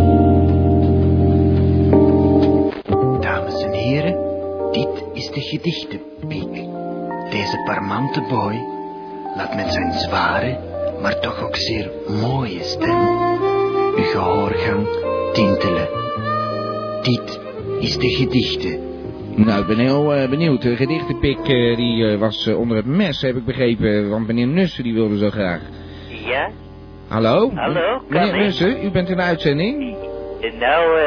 Gedichtenpiek. 5.56 6.54
Deze 7.30 7.62
parmante 7.64 8.20
boy 8.20 8.54
laat 9.36 9.54
met 9.54 9.72
zijn 9.72 9.92
zware, 9.92 10.58
maar 11.02 11.20
toch 11.20 11.44
ook 11.44 11.56
zeer 11.56 11.90
mooie 12.22 12.62
stem 12.62 13.08
uw 13.96 14.04
gehoorgang 14.04 14.86
tintelen. 15.32 15.88
Dit 17.02 17.40
is 17.80 17.98
de 17.98 18.08
gedichte. 18.08 18.78
Nou, 19.34 19.60
ik 19.60 19.66
ben 19.66 19.78
heel 19.78 20.14
eh, 20.14 20.28
benieuwd. 20.28 20.62
De 20.62 20.76
gedichtenpik 20.76 21.38
eh, 21.38 21.76
die 21.76 22.06
eh, 22.06 22.18
was 22.18 22.46
onder 22.46 22.76
het 22.76 22.86
mes, 22.86 23.22
heb 23.22 23.36
ik 23.36 23.44
begrepen. 23.44 24.10
Want 24.10 24.26
meneer 24.26 24.46
Nussen 24.46 24.84
die 24.84 24.94
wilde 24.94 25.18
zo 25.18 25.30
graag. 25.30 25.60
Ja? 26.26 26.50
Hallo? 27.08 27.50
Hallo, 27.54 27.98
kan 27.98 28.04
Meneer 28.08 28.34
ik? 28.34 28.40
Nussen, 28.40 28.84
u 28.84 28.90
bent 28.90 29.08
in 29.08 29.16
de 29.16 29.22
uitzending? 29.22 29.96
Nou, 30.58 30.98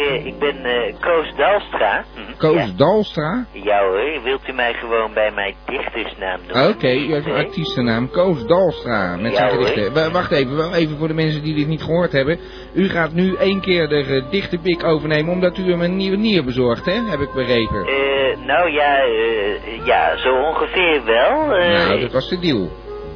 eh, 0.00 0.26
ik 0.26 0.38
ben 0.38 0.64
eh, 0.64 0.94
Koos 1.00 1.34
Dalstra. 1.36 2.04
Hm, 2.14 2.36
Koos 2.38 2.54
ja. 2.56 2.66
Dalstra? 2.76 3.44
Ja 3.52 3.82
hoor, 3.82 4.22
wilt 4.22 4.48
u 4.48 4.52
mij 4.52 4.72
gewoon 4.74 5.12
bij 5.14 5.30
mijn 5.30 5.54
dichtersnaam 5.66 6.40
noemen? 6.46 6.68
Oké, 6.68 6.92
u 6.92 7.12
heeft 7.12 7.26
een 7.26 7.32
artiestennaam. 7.46 8.10
Koos 8.10 8.46
Dalstra. 8.46 9.16
Met 9.16 9.34
zijn 9.34 9.48
Ja, 9.48 9.54
gedichten. 9.66 10.12
Wacht 10.12 10.30
even, 10.32 10.56
wel 10.56 10.74
even 10.74 10.96
voor 10.98 11.08
de 11.08 11.14
mensen 11.14 11.42
die 11.42 11.54
dit 11.54 11.66
niet 11.66 11.82
gehoord 11.82 12.12
hebben. 12.12 12.38
U 12.74 12.88
gaat 12.88 13.12
nu 13.12 13.34
één 13.34 13.60
keer 13.60 13.88
de 13.88 14.04
gedichtenpik 14.04 14.84
overnemen 14.84 15.32
omdat 15.32 15.58
u 15.58 15.70
hem 15.70 15.80
een 15.80 15.96
nieuwe 15.96 16.16
nier 16.16 16.44
bezorgt, 16.44 16.84
hè? 16.86 16.92
Heb 16.92 17.20
ik 17.20 17.32
begrepen. 17.32 17.84
Eh, 17.86 18.46
nou 18.46 18.70
ja, 18.70 18.98
eh, 18.98 19.84
ja, 19.86 20.16
zo 20.16 20.34
ongeveer 20.34 21.04
wel. 21.04 21.54
eh, 21.54 21.86
nou, 21.86 22.00
dat 22.00 22.12
was 22.12 22.28
de 22.28 22.38
deal. 22.38 22.70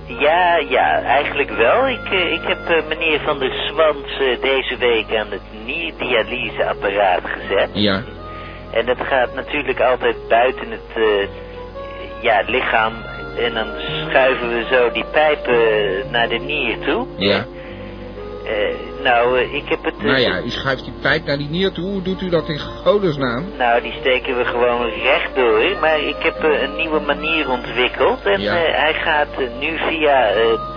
Ja, 0.06 0.56
ja, 0.56 1.02
eigenlijk 1.02 1.50
wel. 1.50 1.88
Ik, 1.88 2.04
eh, 2.10 2.32
ik 2.32 2.42
heb 2.42 2.68
eh, 2.68 2.86
meneer 2.88 3.20
Van 3.20 3.38
der 3.38 3.52
Swans 3.52 4.18
eh, 4.20 4.40
deze 4.40 4.76
week 4.76 5.16
aan 5.16 5.30
het 5.30 5.64
nierdialyseapparaat 5.64 7.22
gezet. 7.24 7.68
Ja. 7.72 8.02
En 8.70 8.86
dat 8.86 8.98
gaat 9.00 9.34
natuurlijk 9.34 9.80
altijd 9.80 10.16
buiten 10.28 10.70
het 10.70 10.94
eh, 10.94 11.28
ja, 12.22 12.42
lichaam. 12.46 12.92
En 13.38 13.54
dan 13.54 13.66
schuiven 14.08 14.48
we 14.48 14.64
zo 14.70 14.90
die 14.90 15.04
pijpen 15.04 16.10
naar 16.10 16.28
de 16.28 16.38
nier 16.38 16.78
toe. 16.78 17.06
Ja. 17.16 17.44
Nou, 19.04 19.38
eh, 19.38 19.54
ik 19.54 19.68
heb 19.68 19.84
het... 19.84 19.94
eh, 19.98 20.04
Nou 20.04 20.18
ja, 20.18 20.40
u 20.40 20.48
schuift 20.50 20.84
die 20.84 20.92
pijp 21.00 21.24
naar 21.26 21.38
die 21.38 21.48
nier 21.48 21.72
toe. 21.72 21.84
Hoe 21.90 22.02
doet 22.02 22.20
u 22.22 22.28
dat 22.28 22.48
in 22.48 22.58
godesnaam? 22.58 23.44
Nou, 23.58 23.82
die 23.82 23.92
steken 24.00 24.36
we 24.36 24.44
gewoon 24.44 24.88
rechtdoor. 24.90 25.62
Maar 25.80 25.98
ik 26.00 26.16
heb 26.18 26.44
eh, 26.44 26.62
een 26.62 26.76
nieuwe 26.76 27.00
manier 27.00 27.50
ontwikkeld. 27.50 28.22
En 28.24 28.40
Ja. 28.40 28.52
hij 28.54 28.94
gaat 28.94 29.38
nu 29.60 29.78
via, 29.78 30.16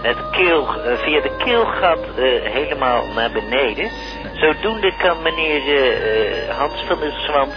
het 0.01 0.17
keel, 0.31 0.65
via 1.05 1.21
de 1.21 1.31
keelgat 1.37 1.99
helemaal 2.43 3.03
naar 3.15 3.31
beneden. 3.31 3.89
Zodoende 4.33 4.93
kan 4.97 5.21
meneer 5.21 5.61
Hans 6.57 6.83
van 6.87 6.99
der 6.99 7.11
Swans 7.11 7.55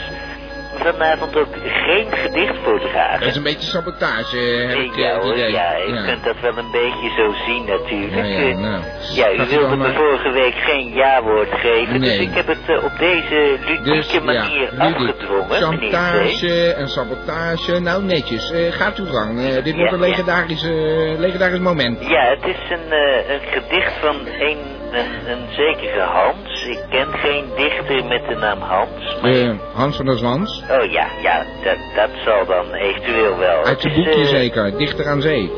vanavond 0.82 1.36
ook 1.36 1.46
geen 1.62 2.06
gedicht 2.10 2.54
voordragen. 2.64 3.20
Dat 3.20 3.28
is 3.28 3.36
een 3.36 3.42
beetje 3.42 3.68
sabotage, 3.68 4.36
eh, 4.38 4.68
heb 4.68 4.78
ik 4.78 4.92
eh, 4.92 4.98
ja, 4.98 5.12
het 5.14 5.22
hoor, 5.22 5.32
idee. 5.34 5.50
ja, 5.52 5.76
je 5.76 6.02
kunt 6.06 6.24
dat 6.24 6.40
wel 6.40 6.56
een 6.64 6.70
beetje 6.70 7.10
zo 7.16 7.34
zien 7.46 7.64
natuurlijk. 7.66 8.26
Ja, 8.26 8.40
ja, 8.40 8.48
Eh, 8.50 8.56
nou. 8.58 8.82
ja, 9.14 9.32
u 9.32 9.46
wilde 9.48 9.76
me 9.76 9.92
vorige 9.94 10.30
week 10.30 10.54
geen 10.54 10.88
ja-woord 10.94 11.48
geven, 11.52 12.00
dus 12.00 12.18
ik 12.18 12.34
heb 12.34 12.46
het 12.46 12.68
eh, 12.68 12.84
op 12.84 12.92
deze 12.98 13.56
ludieke 13.66 13.82
Dus 13.90 14.12
ja, 14.12 14.20
manier 14.20 14.68
ludiek. 14.72 14.80
afgedwongen. 14.80 15.50
Chantage 15.62 16.74
en 16.74 16.88
sabotage. 16.88 17.78
Nou, 17.80 18.02
netjes. 18.04 18.50
Eh, 18.50 18.72
gaat 18.72 18.98
uw 18.98 19.06
gang. 19.06 19.38
Eh, 19.40 19.64
dit 19.64 19.74
wordt 19.74 19.90
Ja, 19.90 19.96
een 19.96 20.00
legendarisch, 20.00 20.62
eh, 20.64 21.18
legendarisch 21.18 21.58
moment. 21.58 22.08
Ja, 22.08 22.22
het 22.24 22.44
is 22.44 22.70
een, 22.70 22.90
eh, 22.92 23.30
een 23.34 23.40
gedicht 23.50 23.92
van 24.00 24.16
een, 24.26 24.58
een, 24.92 25.30
een 25.30 25.46
zekere 25.56 26.00
Hans. 26.00 26.49
Ik 26.70 26.80
ken 26.90 27.12
geen 27.12 27.44
dichter 27.56 28.04
met 28.04 28.28
de 28.28 28.34
naam 28.34 28.60
Hans. 28.60 29.20
Maar... 29.22 29.30
Eh, 29.30 29.50
Hans 29.74 29.96
van 29.96 30.06
der 30.06 30.18
Zwans. 30.18 30.62
Oh 30.70 30.90
ja, 30.90 31.06
ja, 31.22 31.44
dat, 31.64 31.78
dat 31.94 32.10
zal 32.24 32.46
dan 32.46 32.72
eventueel 32.74 33.38
wel. 33.38 33.64
Uit 33.64 33.80
zijn 33.80 33.94
is, 33.94 34.04
boekje 34.04 34.20
eh, 34.20 34.26
zeker. 34.28 34.78
Dichter 34.78 35.06
aan 35.08 35.20
zee. 35.20 35.52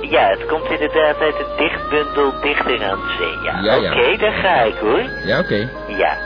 Ja, 0.00 0.28
het 0.28 0.46
komt 0.46 0.70
inderdaad 0.70 1.16
uit 1.20 1.38
het 1.38 1.58
dichtbundel 1.58 2.40
Dichter 2.40 2.84
aan 2.84 3.00
Zee. 3.18 3.38
Ja, 3.42 3.60
Ja, 3.60 3.74
ja. 3.74 3.92
oké, 3.92 4.16
daar 4.16 4.32
ga 4.32 4.60
ik 4.62 4.74
hoor. 4.74 5.02
Ja, 5.24 5.38
oké. 5.38 5.70
Ja, 5.86 6.18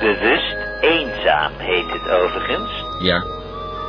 bewust 0.00 0.56
eenzaam 0.80 1.52
heet 1.56 1.90
het 1.92 2.08
overigens. 2.10 2.84
Ja. 2.98 3.18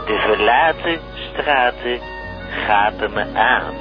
De 0.06 0.20
verlaten 0.28 1.00
straten 1.32 2.00
gapen 2.68 3.14
me 3.14 3.26
aan. 3.34 3.74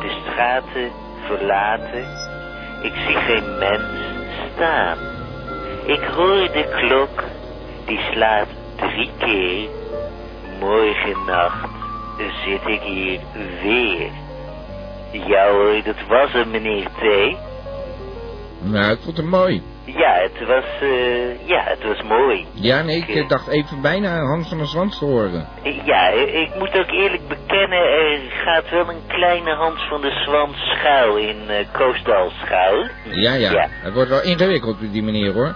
De 0.00 0.20
straten 0.22 0.90
verlaten, 1.26 2.04
ik 2.82 2.92
zie 3.06 3.16
geen 3.16 3.58
mens 3.58 3.99
Ik 5.86 6.00
hoor 6.00 6.52
de 6.52 6.64
klok, 6.80 7.22
die 7.86 8.00
slaat 8.12 8.48
drie 8.76 9.10
keer. 9.18 9.68
Morgen 10.58 11.24
nacht 11.26 11.70
zit 12.44 12.66
ik 12.66 12.80
hier 12.80 13.20
weer. 13.62 14.10
Ja 15.26 15.50
hoor, 15.50 15.82
dat 15.84 16.06
was 16.08 16.32
hem 16.32 16.50
meneer 16.50 16.86
T. 16.86 17.36
Nou, 18.62 18.92
ik 18.92 18.98
vond 19.04 19.16
hem 19.16 19.28
mooi. 19.28 19.62
Ja, 19.96 20.12
het 20.14 20.46
was, 20.46 20.64
eh, 20.80 21.48
ja, 21.48 21.62
het 21.64 21.82
was 21.84 22.02
mooi. 22.02 22.46
Ja, 22.52 22.82
nee, 22.82 22.96
ik 22.96 23.08
eh, 23.08 23.28
dacht 23.28 23.48
even 23.48 23.80
bijna 23.80 24.16
Hans 24.18 24.48
van 24.48 24.58
der 24.58 24.66
Zwans 24.66 24.98
te 24.98 25.04
horen. 25.04 25.46
Ja, 25.84 26.08
ik 26.08 26.50
moet 26.58 26.78
ook 26.78 26.90
eerlijk 26.90 27.28
bekennen, 27.28 27.78
er 27.78 28.18
gaat 28.44 28.70
wel 28.70 28.88
een 28.88 29.06
kleine 29.06 29.54
Hans 29.54 29.82
van 29.88 30.00
de 30.00 30.10
Zwans 30.24 30.56
schuil 30.56 31.16
in 31.16 31.36
uh, 31.48 31.54
Koosdal 31.72 32.30
schuil. 32.44 32.88
Ja, 33.10 33.34
ja, 33.34 33.50
Ja. 33.52 33.66
Het 33.70 33.94
wordt 33.94 34.10
wel 34.10 34.22
ingewikkeld 34.22 34.74
op 34.82 34.92
die 34.92 35.02
manier 35.02 35.32
hoor. 35.32 35.54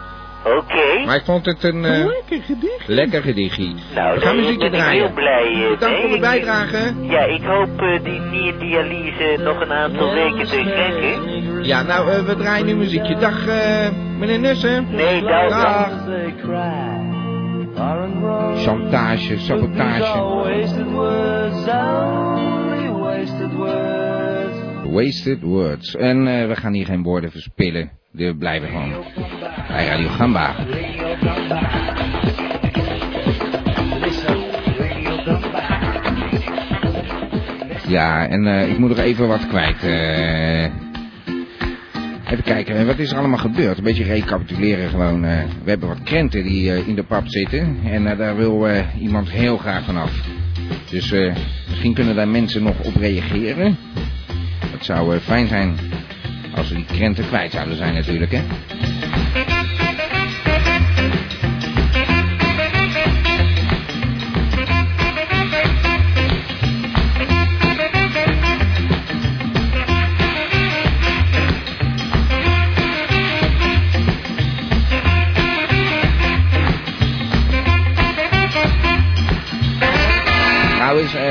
Oké. 0.58 1.04
Maar 1.06 1.16
ik 1.16 1.24
vond 1.24 1.46
het 1.46 1.62
een 1.64 1.84
eh, 1.84 2.06
Lekker 2.06 2.42
gedicht. 2.42 2.84
lekker 2.86 3.22
gedichtje. 3.22 3.74
Nou, 3.94 4.14
We 4.14 4.20
gaan 4.20 4.20
daar 4.20 4.34
muziekje 4.34 4.58
ben 4.70 4.78
ik 4.78 4.84
draaien. 4.84 5.04
heel 5.04 5.14
blij 5.14 5.52
eh, 5.62 5.68
Bedankt 5.68 6.00
voor 6.00 6.08
de 6.08 6.14
Ik- 6.14 6.20
bijdrage. 6.20 6.94
Ja, 7.00 7.20
ik 7.20 7.42
hoop 7.42 7.80
eh, 7.80 8.02
die 8.04 8.20
nierdialyse 8.20 9.36
nog 9.42 9.60
een 9.60 9.72
aantal 9.72 10.12
weken 10.14 10.46
te 10.46 10.62
rekken. 10.62 11.64
Ja, 11.64 11.82
nou, 11.82 12.10
eh, 12.10 12.22
we 12.22 12.36
draaien 12.36 12.66
nu 12.66 12.76
muziekje. 12.76 13.16
Dag, 13.16 13.46
eh, 13.46 13.88
meneer 14.26 14.40
Nussen. 14.40 14.86
Nee. 14.90 15.20
Dag. 15.22 15.90
Chantage, 18.64 19.38
sabotage. 19.38 20.02
Wasted 24.84 25.42
words. 25.42 25.94
En 25.96 26.26
eh, 26.26 26.46
we 26.48 26.56
gaan 26.56 26.72
hier 26.72 26.86
geen 26.86 27.02
woorden 27.02 27.30
verspillen. 27.30 27.90
We 28.10 28.36
blijven 28.38 28.68
gewoon 28.68 28.92
bij 29.68 29.86
Radio 29.86 30.08
Gamba. 30.08 30.54
Ja, 37.88 38.28
en 38.28 38.46
eh, 38.46 38.70
ik 38.70 38.78
moet 38.78 38.88
nog 38.88 38.98
even 38.98 39.28
wat 39.28 39.46
kwijt. 39.46 39.82
eh. 39.82 40.83
Even 42.30 42.42
kijken, 42.44 42.86
wat 42.86 42.98
is 42.98 43.10
er 43.12 43.18
allemaal 43.18 43.38
gebeurd? 43.38 43.78
Een 43.78 43.84
beetje 43.84 44.04
recapituleren 44.04 44.88
gewoon. 44.90 45.24
eh. 45.24 45.38
we 45.64 45.70
hebben 45.70 45.88
wat 45.88 46.02
krenten 46.02 46.42
die 46.42 46.72
eh, 46.72 46.88
in 46.88 46.94
de 46.94 47.02
pap 47.02 47.28
zitten. 47.28 47.78
En 47.84 48.06
eh, 48.06 48.18
daar 48.18 48.36
wil 48.36 48.66
iemand 48.98 49.30
heel 49.30 49.56
graag 49.56 49.84
vanaf. 49.84 50.12
Dus 50.90 51.10
misschien 51.68 51.94
kunnen 51.94 52.14
daar 52.14 52.28
mensen 52.28 52.62
nog 52.62 52.80
op 52.80 52.96
reageren. 52.96 53.76
Het 54.70 54.84
zou 54.84 55.18
fijn 55.18 55.46
zijn 55.48 55.76
als 56.54 56.68
we 56.68 56.74
die 56.74 56.84
krenten 56.84 57.26
kwijt 57.26 57.52
zouden 57.52 57.76
zijn 57.76 57.94
natuurlijk, 57.94 58.32
hè. 58.32 58.42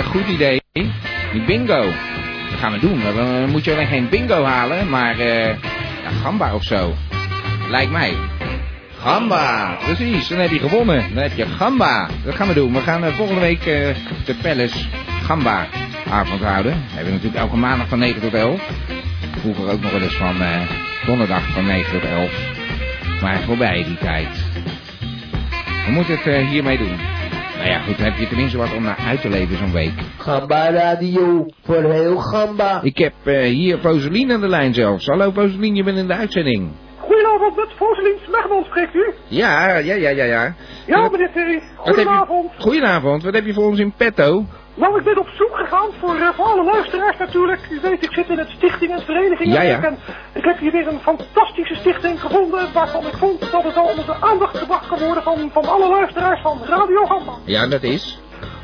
Goed 0.03 0.27
idee. 0.27 0.61
Die 1.31 1.41
bingo. 1.45 1.83
Dat 2.49 2.59
gaan 2.59 2.71
we 2.71 2.79
doen. 2.79 3.01
Dan 3.15 3.49
moet 3.49 3.63
je 3.63 3.71
alleen 3.71 3.87
geen 3.87 4.09
bingo 4.09 4.43
halen, 4.43 4.89
maar 4.89 5.19
eh 5.19 5.47
ja, 6.03 6.09
gamba 6.21 6.53
of 6.53 6.63
zo. 6.63 6.93
Lijkt 7.69 7.91
mij. 7.91 8.13
Gamba, 8.99 9.77
precies. 9.85 10.27
Dan 10.27 10.39
heb 10.39 10.51
je 10.51 10.59
gewonnen. 10.59 11.13
Dan 11.13 11.23
heb 11.23 11.33
je 11.35 11.45
gamba. 11.45 12.07
Dat 12.23 12.35
gaan 12.35 12.47
we 12.47 12.53
doen. 12.53 12.73
We 12.73 12.79
gaan 12.79 13.03
eh, 13.03 13.15
volgende 13.15 13.41
week 13.41 13.59
eh, 13.59 13.95
de 14.25 14.35
Palace 14.41 14.85
Gamba 15.23 15.67
avond 16.09 16.41
houden. 16.41 16.71
We 16.71 16.95
hebben 16.95 17.13
natuurlijk 17.13 17.41
elke 17.41 17.55
maandag 17.55 17.87
van 17.87 17.99
9 17.99 18.21
tot 18.21 18.33
11. 18.33 18.61
Vroeger 19.39 19.69
ook 19.69 19.81
nog 19.81 19.91
wel 19.91 20.01
eens 20.01 20.15
van 20.15 20.35
donderdag 21.05 21.43
van 21.51 21.65
9 21.65 21.91
tot 21.91 22.09
11. 22.09 22.31
Maar 23.21 23.39
voorbij 23.39 23.83
die 23.83 23.97
tijd. 23.97 24.27
We 25.85 25.91
moeten 25.91 26.17
het 26.21 26.47
hiermee 26.47 26.77
doen. 26.77 26.99
Nou 27.57 27.69
ja, 27.69 27.79
goed, 27.79 27.97
dan 27.97 28.05
heb 28.05 28.17
je 28.17 28.27
tenminste 28.27 28.57
wat 28.57 28.73
om 28.75 28.83
naar 28.83 28.97
uit 29.07 29.21
te 29.21 29.29
leven 29.29 29.57
zo'n 29.57 29.71
week. 29.71 29.93
Gamba 30.17 30.71
Radio, 30.71 31.45
voor 31.63 31.83
heel 31.83 32.17
Gamba. 32.17 32.79
Ik 32.81 32.97
heb 32.97 33.13
eh, 33.23 33.41
hier 33.41 33.77
Foseline 33.77 34.33
aan 34.33 34.41
de 34.41 34.47
lijn 34.47 34.73
zelfs. 34.73 35.05
Hallo 35.05 35.31
Foseline, 35.31 35.75
je 35.75 35.83
bent 35.83 35.97
in 35.97 36.07
de 36.07 36.13
uitzending. 36.13 36.71
Goedenavond, 36.97 37.55
met 37.55 37.69
Foselien 37.75 38.17
Smegman 38.25 38.63
spreekt 38.63 38.93
u. 38.95 39.13
Ja, 39.27 39.77
ja, 39.77 39.93
ja, 39.93 40.09
ja, 40.09 40.23
ja. 40.23 40.55
Ja, 40.87 41.09
meneer 41.09 41.31
Terry. 41.33 41.61
Goedenavond. 41.75 42.51
Goedenavond, 42.57 43.23
wat 43.23 43.33
heb 43.33 43.45
je 43.45 43.53
voor 43.53 43.65
ons 43.65 43.79
in 43.79 43.93
petto? 43.97 44.45
Nou, 44.75 44.97
ik 44.97 45.03
ben 45.03 45.17
op 45.17 45.27
zoek 45.27 45.55
gegaan 45.55 45.89
voor, 45.99 46.15
eh, 46.15 46.27
voor 46.36 46.45
alle 46.45 46.63
luisteraars 46.63 47.17
natuurlijk. 47.17 47.67
U 47.69 47.79
weet, 47.81 48.03
ik 48.03 48.13
zit 48.13 48.29
in 48.29 48.38
het 48.38 48.49
stichting 48.49 48.91
en 48.91 49.01
verenigingen. 49.01 49.53
Ja, 49.53 49.62
ja. 49.62 49.83
En 49.83 49.97
ik 50.33 50.43
heb 50.43 50.59
hier 50.59 50.71
weer 50.71 50.88
een 50.88 50.99
fantastische 50.99 51.75
stichting 51.75 52.21
gevonden... 52.21 52.73
waarvan 52.73 53.05
ik 53.05 53.13
vond 53.13 53.51
dat 53.51 53.63
het 53.63 53.77
al 53.77 53.88
onder 53.88 54.05
de 54.05 54.15
aandacht 54.19 54.57
gebracht 54.57 54.88
kan 54.88 54.99
worden... 54.99 55.23
van, 55.23 55.49
van 55.53 55.65
alle 55.65 55.89
luisteraars 55.89 56.41
van 56.41 56.62
Radio 56.65 57.05
Gamba. 57.05 57.33
Ja, 57.45 57.67
dat 57.67 57.83
is 57.83 58.19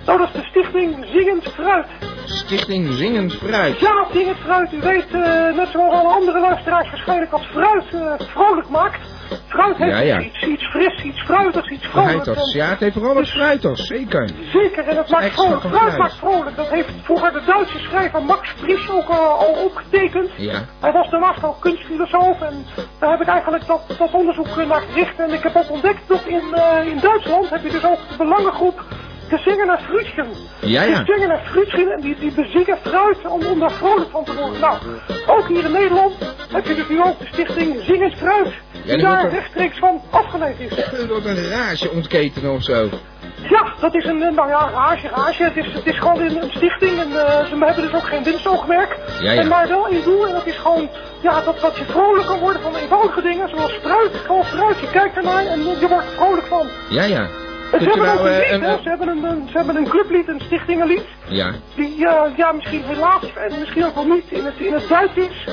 Nou, 0.06 0.18
dat 0.18 0.28
is 0.28 0.34
de 0.34 0.48
stichting 0.48 1.06
Zingend 1.12 1.44
Fruit. 1.44 1.86
Stichting 2.26 2.94
Zingend 2.94 3.34
Fruit. 3.34 3.80
Ja, 3.80 4.06
Zingend 4.14 4.38
Fruit. 4.38 4.74
U 4.74 4.80
weet, 4.82 5.12
eh, 5.12 5.56
net 5.56 5.68
zoals 5.72 5.94
alle 5.94 6.14
andere 6.14 6.40
luisteraars 6.40 6.90
waarschijnlijk... 6.90 7.32
als 7.32 7.46
fruit 7.46 7.94
eh, 7.94 8.28
vrolijk 8.28 8.70
maakt... 8.70 9.00
Fruit 9.48 9.78
heeft 9.78 9.92
Ja, 9.92 10.00
ja. 10.00 10.20
Iets, 10.20 10.44
iets 10.44 10.64
fris, 10.70 11.04
iets 11.04 11.22
fruitigs, 11.22 11.70
iets 11.70 11.86
vrolijks. 11.88 12.24
Fruiters. 12.24 12.54
Ja, 12.54 12.70
het 12.70 12.80
heeft 12.80 12.94
vooral 12.94 13.14
wat 13.14 13.28
fruiters, 13.28 13.88
zeker. 13.88 14.30
Zeker, 14.54 14.88
en 14.88 14.98
het 14.98 15.10
maakt 15.10 15.34
vrolijk. 15.34 15.62
Fruit 15.62 15.98
maakt 15.98 16.18
vrolijk. 16.18 16.56
Dat 16.56 16.70
heeft 16.70 16.94
vroeger 17.04 17.32
de 17.34 17.42
Duitse 17.46 17.80
schrijver 17.80 18.24
Max 18.24 18.50
Frisch 18.50 18.90
ook 18.90 19.10
eh, 19.10 19.18
al 19.18 19.54
opgetekend. 19.66 20.30
Ja. 20.38 20.66
Hij 20.80 20.92
was 20.92 21.10
daarnaast 21.10 21.44
ook 21.44 21.60
kunstfilosoof 21.60 22.42
en 22.42 22.66
daar 23.00 23.12
heb 23.12 23.22
ik 23.22 23.28
eigenlijk 23.28 23.66
dat, 23.66 23.82
dat 23.98 24.12
onderzoek 24.12 24.56
naar 24.56 24.82
gericht. 24.82 25.20
En 25.20 25.34
ik 25.34 25.44
heb 25.44 25.56
ook 25.56 25.72
ontdekt 25.72 26.08
dat 26.08 26.26
in, 26.26 26.54
eh, 26.54 26.86
in 26.86 27.00
Duitsland 27.00 27.50
heb 27.50 27.64
je 27.64 27.70
dus 27.70 27.86
ook 27.86 28.00
de 28.10 28.18
belangengroep 28.18 28.84
Gezingen 29.30 29.70
en 29.70 29.80
Frütchen. 29.80 30.28
Ja, 30.60 30.84
ja. 30.84 30.96
Gezingen 30.96 31.30
en 31.30 31.40
Frütchen 31.46 31.92
en 31.92 32.02
die, 32.02 32.16
die 32.20 32.32
bezingen 32.32 32.78
fruit 32.84 33.26
om, 33.26 33.46
om 33.46 33.60
daar 33.60 33.72
vrolijk 33.72 34.10
van 34.12 34.24
te 34.24 34.36
worden. 34.36 34.60
Nou, 34.60 34.78
ook 35.28 35.48
hier 35.48 35.66
in 35.66 35.72
Nederland 35.72 36.14
heb 36.52 36.66
je 36.66 36.76
dus 36.76 36.88
nu 36.90 37.04
ook 37.04 37.20
de 37.20 37.26
stichting 37.32 37.82
Zingend 37.82 38.14
Fruit. 38.16 38.54
Die 38.86 38.98
daar 38.98 39.30
rechtstreeks 39.30 39.80
van 39.80 40.02
afgeleid 40.10 40.60
is. 40.60 41.08
Wordt 41.08 41.26
een 41.26 41.50
rage 41.50 41.92
ontketenen 41.92 42.54
of 42.54 42.64
zo. 42.64 42.90
Ja, 43.50 43.74
dat 43.80 43.96
is 43.96 44.06
een, 44.06 44.22
eh, 44.24 44.32
nou 44.32 44.50
ja, 44.50 44.70
rage, 44.74 45.08
rage. 45.08 45.44
Het 45.44 45.58
is, 45.58 45.74
het 45.74 45.86
is 45.86 45.98
gewoon 45.98 46.22
een, 46.22 46.44
een 46.44 46.52
stichting 46.52 47.00
en 47.00 47.08
eh, 47.08 47.46
ze 47.46 47.56
hebben 47.60 47.84
dus 47.84 47.94
ook 47.94 48.08
geen 48.08 48.24
winstoogmerk. 48.24 48.98
Ja, 49.22 49.32
ja. 49.32 49.42
En 49.42 49.48
maar 49.48 49.68
wel 49.68 49.88
één 49.88 50.04
doel 50.04 50.28
en 50.28 50.34
dat 50.34 50.46
is 50.46 50.58
gewoon, 50.58 50.90
ja, 51.22 51.42
dat, 51.42 51.60
dat 51.60 51.78
je 51.78 51.84
vrolijk 51.86 52.26
kan 52.26 52.40
worden 52.40 52.62
van 52.62 52.76
eenvoudige 52.76 53.22
dingen, 53.22 53.50
zoals 53.50 53.72
fruit. 53.72 54.16
Gewoon 54.26 54.44
fruit, 54.44 54.80
je 54.80 54.90
kijkt 54.92 55.18
ernaar 55.18 55.46
en 55.46 55.60
je 55.60 55.88
wordt 55.88 56.06
er 56.06 56.14
vrolijk 56.16 56.48
van. 56.48 56.68
Ja, 56.90 57.04
ja. 57.04 57.28
En 57.72 57.80
ze 57.80 57.86
Kunt 57.90 57.96
u 57.96 58.00
hebben 58.06 58.06
nou 58.06 58.30
een 58.30 58.42
eh, 58.44 58.52
lied, 58.52 58.62
een... 58.62 58.70
een- 58.70 58.80
Ze 58.84 58.90
hebben 58.90 59.08
een, 59.08 59.24
een- 59.24 59.48
ze 59.52 59.58
hebben 59.58 59.76
een 59.76 59.88
clublied, 59.88 60.28
een 60.28 60.40
stichtingenlied. 60.46 61.04
Ja. 61.28 61.52
Die, 61.76 62.08
eh, 62.08 62.38
ja, 62.38 62.52
misschien 62.52 62.84
helaas, 62.84 63.34
en 63.34 63.60
misschien 63.60 63.86
ook 63.86 63.96
wel 63.96 64.06
niet 64.08 64.26
in 64.32 64.46
het, 64.46 64.56
in 64.58 64.74
het 64.74 64.88
Duits 64.88 65.16
is. 65.16 65.48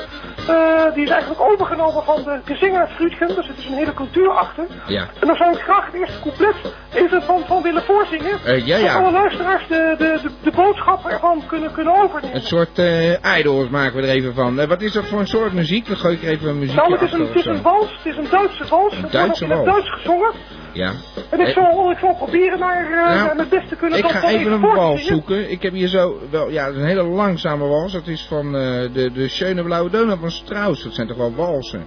Eh, 0.49 0.95
die 0.95 1.05
is 1.05 1.11
eigenlijk 1.11 1.41
overgenomen 1.41 2.05
van 2.05 2.23
de 2.23 2.41
Gezinger 2.45 2.81
uit 2.81 2.91
Frütchen, 2.91 3.27
dus 3.27 3.47
het 3.47 3.59
is 3.59 3.67
een 3.67 3.75
hele 3.75 3.95
cultuur 3.95 4.31
achter. 4.31 4.65
Ja. 4.87 5.09
En 5.21 5.27
dan 5.27 5.37
zou 5.37 5.53
ik 5.53 5.59
graag 5.59 5.87
het 5.87 5.95
eerste 5.95 6.21
couplet 6.21 6.55
even 6.95 7.23
van, 7.23 7.43
van 7.47 7.63
willen 7.63 7.83
voorzingen. 7.83 8.45
Eh, 8.45 8.67
ja, 8.67 8.77
ja. 8.77 8.93
Dat 8.93 9.03
alle 9.03 9.13
luisteraars 9.13 9.69
de, 9.69 9.95
de, 9.99 10.19
de, 10.23 10.31
de 10.43 10.51
boodschap 10.51 11.07
ervan 11.07 11.43
kunnen, 11.47 11.73
kunnen 11.73 12.03
overnemen. 12.03 12.37
Een 12.37 12.43
soort 12.43 12.79
eh 12.79 13.39
idols 13.39 13.69
maken 13.69 13.97
we 14.01 14.07
er 14.07 14.15
even 14.15 14.35
van. 14.35 14.67
Wat 14.67 14.83
is 14.83 14.93
dat 14.93 15.05
voor 15.05 15.21
een 15.21 15.27
soort 15.27 15.53
muziek? 15.53 15.87
Dan 15.87 15.97
gooi 15.97 16.15
ik 16.15 16.23
even 16.23 16.49
een 16.49 16.59
muziekje 16.59 16.89
Nou, 16.89 16.93
het 16.93 17.03
is 17.03 17.13
een, 17.13 17.27
het 17.27 17.35
is 17.35 17.45
een 17.45 17.63
wals, 17.63 17.93
het 17.97 18.07
is 18.07 18.17
een 18.17 18.31
Duitse 18.31 18.65
wals. 18.69 19.05
Ook 19.05 19.13
Duitse 19.13 19.45
in 19.45 19.51
het 19.51 19.65
wals. 19.65 19.71
Duits 19.71 19.91
gezongen. 19.91 20.33
Ja. 20.73 20.93
En 21.31 21.41
ik 21.41 21.49
zal, 21.49 21.91
ik 21.91 21.99
zal 21.99 22.15
proberen 22.15 22.59
naar, 22.59 22.85
eh, 22.85 22.91
Nou, 22.91 23.25
naar 23.27 23.37
mijn 23.37 23.49
best 23.49 23.69
te 23.69 23.77
kunnen 23.77 23.99
Ik 23.99 24.05
ga 24.07 24.29
even 24.29 24.53
een 24.53 24.61
wals 24.61 25.07
zoeken. 25.07 25.51
Ik 25.51 25.63
heb 25.63 25.73
hier 25.73 25.89
zo, 25.89 26.19
wel, 26.31 26.51
ja, 26.51 26.69
een 26.69 26.85
hele 26.85 27.03
langzame 27.03 27.67
wals. 27.67 27.93
Dat 27.93 28.07
is 28.07 28.27
van 28.29 28.53
de, 28.53 29.11
de 29.15 29.29
Schöne 29.29 29.63
Blauwe 29.63 29.91
Donau 29.91 30.19
van 30.19 30.31
Strauss. 30.37 30.83
Dat 30.85 30.95
zijn 30.95 31.07
toch 31.07 31.17
wel 31.17 31.35
walsen? 31.35 31.87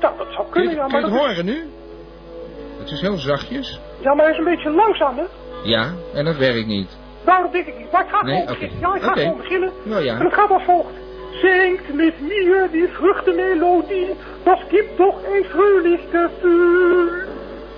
Ja, 0.00 0.12
dat 0.18 0.26
zou 0.30 0.42
Kun 0.42 0.50
kunnen, 0.50 0.70
je, 0.70 0.76
ja. 0.76 0.82
kun 0.82 0.92
Maar 0.92 1.00
je 1.00 1.06
dat 1.10 1.20
het 1.20 1.30
is, 1.30 1.36
horen 1.36 1.44
nu? 1.44 1.70
Het 2.78 2.90
is 2.90 3.00
heel 3.00 3.16
zachtjes. 3.16 3.80
ja, 4.00 4.14
maar 4.14 4.24
hij 4.24 4.32
is 4.32 4.38
een 4.38 4.44
beetje 4.44 4.70
langzaam, 4.70 5.16
hè? 5.16 5.24
Ja, 5.64 5.92
en 6.14 6.24
dat 6.24 6.36
werkt 6.36 6.66
niet. 6.66 6.96
Daarom 7.24 7.52
denk 7.52 7.66
ik 7.66 7.78
niet. 7.78 7.92
Maar 7.92 8.02
ik 8.02 8.08
ga 8.10 8.22
Nee, 8.22 8.40
gewoon 8.40 8.46
beginnen. 8.58 8.80
Ja, 8.80 8.94
ik 8.94 9.02
ga 9.02 9.12
gewoon 9.12 9.36
beginnen. 9.36 9.72
Nou 9.84 10.04
ja. 10.04 10.14
En 10.18 10.24
het 10.24 10.34
gaat 10.34 10.50
als 10.50 10.62
volgt. 10.64 10.92
Zingt 11.42 11.94
mit 11.94 12.20
mir 12.20 12.68
die 12.72 12.88
Früchtemelodie, 12.88 14.14
das 14.44 14.58
gibt 14.70 14.98
doch 14.98 15.16
ein 15.34 15.44
fröhlich 15.44 16.00
Gefühl. 16.10 17.24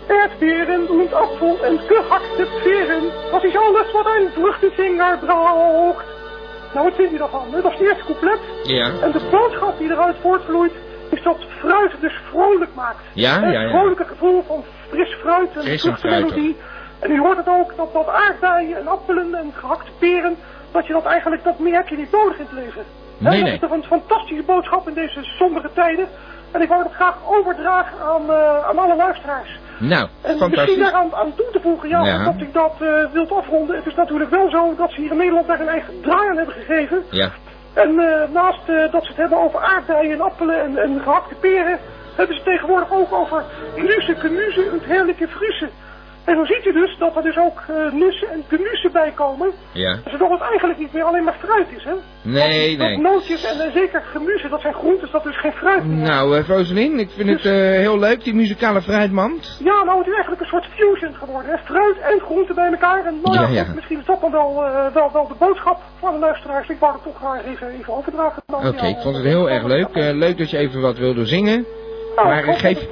Erdbeeren 0.09 0.87
und 0.89 1.13
Apfel 1.15 1.57
und 1.69 1.81
gehackte 1.89 2.47
Pferen, 2.47 3.05
das 3.33 3.43
is 3.45 3.57
alles 3.57 3.93
wat 3.93 4.07
een 4.07 4.29
vruchtenzinger 4.35 5.19
braucht. 5.19 6.05
Nou, 6.75 6.87
wat 6.87 6.95
vindt 6.97 7.13
u 7.13 7.19
daarvan? 7.19 7.51
Dat 7.51 7.65
is 7.65 7.79
het 7.79 7.81
eerste 7.89 8.05
couplet. 8.05 8.39
Ja. 8.63 8.85
En 9.03 9.11
de 9.13 9.29
boodschap 9.31 9.79
die 9.79 9.91
eruit 9.91 10.17
voortvloeit, 10.21 10.73
is 11.11 11.23
dat 11.23 11.37
fruit 11.59 11.93
dus 12.01 12.15
vrolijk 12.31 12.75
maakt. 12.75 13.01
Ja, 13.13 13.43
Een 13.43 13.51
ja, 13.53 13.61
ja. 13.61 13.69
vrolijke 13.69 14.05
gevoel 14.05 14.43
van 14.47 14.65
fris 14.89 15.15
fruit 15.15 15.57
en 15.57 15.63
Fris 15.63 15.85
en 15.85 15.97
vruchtenmelodie. 15.99 16.57
En 16.99 17.11
u 17.11 17.19
hoort 17.19 17.37
het 17.37 17.49
ook, 17.49 17.77
dat, 17.77 17.93
dat 17.93 18.09
aardbeien 18.09 18.77
en 18.79 18.87
appelen 18.89 19.35
en 19.35 19.53
gehakte 19.55 19.91
peren, 19.99 20.37
dat 20.73 20.87
je 20.87 20.93
dat 20.93 21.05
eigenlijk, 21.05 21.45
dat 21.45 21.59
meer 21.59 21.75
heb 21.75 21.89
je 21.89 21.97
niet 21.97 22.13
nodig 22.13 22.39
in 22.39 22.47
het 22.51 22.65
leven. 22.65 22.83
Hè, 23.19 23.29
Nee, 23.29 23.33
dat 23.39 23.43
nee. 23.45 23.53
is 23.55 23.61
toch 23.61 23.71
een 23.71 23.85
fantastische 23.85 24.43
boodschap 24.43 24.89
in 24.89 24.95
deze 24.95 25.21
sombere 25.23 25.71
tijden. 25.75 26.09
En 26.53 26.63
ik 26.63 26.69
wou 26.69 26.83
dat 26.83 26.93
graag 26.93 27.17
overdragen 27.27 27.99
aan, 28.01 28.31
eh, 28.31 28.69
aan 28.69 28.79
alle 28.79 28.97
luisteraars. 28.97 29.59
Nou, 29.79 30.09
En 30.23 30.51
misschien 30.51 30.79
daaraan 30.79 31.15
aan 31.15 31.35
toe 31.37 31.49
te 31.53 31.61
voegen, 31.61 31.89
ja, 31.89 32.05
Ja. 32.05 32.25
dat 32.25 32.41
ik 32.41 32.53
dat 32.53 32.75
eh 32.81 33.13
wilt 33.13 33.33
afronden. 33.33 33.77
Het 33.77 33.87
is 33.87 33.95
natuurlijk 33.95 34.31
wel 34.31 34.51
zo 34.51 34.75
dat 34.77 34.91
ze 34.91 35.01
hier 35.01 35.11
in 35.11 35.17
Nederland 35.17 35.47
daar 35.47 35.61
een 35.61 35.69
eigen 35.69 36.01
draai 36.03 36.29
aan 36.29 36.37
hebben 36.37 36.55
gegeven. 36.55 37.05
Ja. 37.11 37.31
En 37.75 37.99
eh, 37.99 38.29
naast 38.33 38.67
dat 38.91 39.03
ze 39.03 39.09
het 39.09 39.17
hebben 39.17 39.39
over 39.39 39.61
aardbeien 39.61 40.13
en 40.13 40.21
appelen 40.21 40.61
en, 40.61 40.79
en 40.79 41.01
gehakte 41.03 41.35
peren, 41.35 41.79
hebben 42.17 42.37
ze 42.37 42.43
het 42.43 42.53
tegenwoordig 42.53 42.93
ook 42.93 43.13
over 43.13 43.43
nussen, 43.77 44.19
knuzen 44.19 44.71
en 44.71 44.81
heerlijke 44.83 45.29
frussen. 45.29 45.71
En 46.29 46.35
dan 46.35 46.47
ziet 46.47 46.65
u 46.65 46.73
dus 46.73 46.97
dat 46.99 47.17
er 47.17 47.23
dus 47.23 47.39
ook 47.39 47.59
eh 47.69 47.93
nussen 47.93 48.29
en 48.31 48.43
knussen 48.49 48.93
bij 48.93 49.11
komen. 49.15 49.51
Ja. 49.73 49.99
Zodat 50.11 50.31
het 50.31 50.41
eigenlijk 50.41 50.79
niet 50.79 50.93
meer 50.93 51.03
alleen 51.03 51.25
maar 51.25 51.39
fruit 51.39 51.67
is, 51.77 51.85
hè? 51.85 51.95
Nee, 52.23 52.77
Dat 52.77 52.87
nee. 52.87 52.99
nootjes 52.99 53.45
en 53.45 53.61
eh, 53.61 53.73
zeker 53.73 54.03
gemuzen, 54.13 54.51
dat 54.51 54.61
zijn 54.61 54.75
groentes, 54.75 55.11
dat 55.11 55.27
is 55.27 55.41
geen 55.41 55.53
fruit 55.53 55.85
meer. 55.85 55.97
Nou, 55.97 56.41
Rosalien, 56.41 56.99
ik 56.99 57.11
vind 57.11 57.29
het 57.29 57.45
eh, 57.45 57.53
heel 57.53 57.99
leuk, 57.99 58.25
die 58.25 58.35
muzikale 58.35 58.83
fruitmand. 58.83 59.61
Ja, 59.65 59.85
nou 59.85 59.99
het 59.99 60.07
is 60.07 60.13
eigenlijk 60.13 60.43
een 60.43 60.49
soort 60.49 60.67
fusion 60.77 61.15
geworden. 61.15 61.51
Hè? 61.51 61.59
Fruit 61.59 61.99
en 61.99 62.21
groente 62.21 62.55
bij 62.55 62.71
elkaar. 62.71 63.05
En 63.07 63.21
nou 63.23 63.35
ja, 63.35 63.49
Ja, 63.49 63.73
misschien 63.75 63.99
is 63.99 64.05
dat 64.07 64.21
dan 64.21 64.31
wel, 64.31 64.55
wel, 64.93 65.11
wel 65.13 65.29
de 65.29 65.35
boodschap 65.39 65.81
van 65.99 66.13
de 66.13 66.19
luisteraars. 66.19 66.69
Ik 66.69 66.79
wou 66.79 66.93
het 66.93 67.03
toch 67.03 67.17
graag 67.17 67.45
even, 67.45 67.69
even 67.69 67.95
overdragen. 67.95 68.43
Oké, 68.47 68.87
ik 68.87 68.99
vond 69.03 69.17
het 69.17 69.25
heel 69.25 69.51
erg 69.51 69.65
leuk. 69.65 69.89
Leuk 69.95 70.39
dat 70.39 70.51
je 70.51 70.57
even 70.59 70.81
wat 70.81 70.99
wilde 70.99 71.27
zingen. 71.27 71.67
Nou, 72.25 72.29
maar 72.29 72.45
ik 72.49 72.59
geef-. 72.59 72.87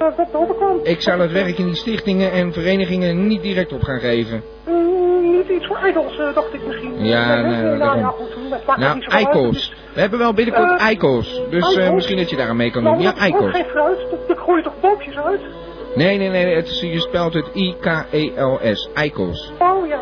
Ik 0.83 1.01
zou 1.01 1.21
het 1.21 1.31
werk 1.31 1.57
in 1.57 1.65
die 1.65 1.75
stichtingen 1.75 2.31
en 2.31 2.53
verenigingen 2.53 3.27
niet 3.27 3.41
direct 3.41 3.73
op 3.73 3.81
gaan 3.83 3.99
geven. 3.99 4.43
Mm, 4.67 5.31
niet 5.37 5.49
iets 5.49 5.65
voor 5.67 5.87
idols, 5.87 6.17
eh, 6.19 6.33
dacht 6.35 6.53
ik 6.53 6.67
misschien. 6.67 7.05
Ja, 7.05 7.41
nee, 7.41 7.61
nou 7.61 7.77
daarom. 7.77 7.99
ja, 7.99 8.07
goed, 8.07 8.77
Nou, 8.77 8.99
eikels. 9.07 9.73
We 9.93 9.99
hebben 9.99 10.19
wel 10.19 10.33
binnenkort 10.33 10.79
Eh, 10.79 10.85
eikels. 10.85 11.41
Dus 11.49 11.63
eh, 11.63 11.77
eikels? 11.77 11.93
misschien 11.95 12.17
dat 12.17 12.29
je 12.29 12.35
daar 12.35 12.49
aan 12.49 12.55
mee 12.55 12.71
kan 12.71 12.83
Nou, 12.83 12.95
doen. 12.95 13.03
Ja, 13.03 13.09
is 13.11 13.15
ook 13.15 13.21
eikels. 13.21 13.51
geen 13.51 13.65
fruit, 13.65 13.97
dat, 14.27 14.37
gooi 14.39 14.57
je 14.57 14.63
toch 14.63 14.79
boopjes 14.81 15.17
uit? 15.17 15.39
Nee, 15.95 16.17
nee, 16.17 16.29
nee. 16.29 16.55
Het 16.55 16.67
is, 16.67 16.79
je 16.81 16.99
spelt 16.99 17.33
het 17.33 17.47
I-K-E-L-S. 17.53 18.89
Eikels. 18.93 19.51
Oh 19.59 19.87
ja. 19.87 19.99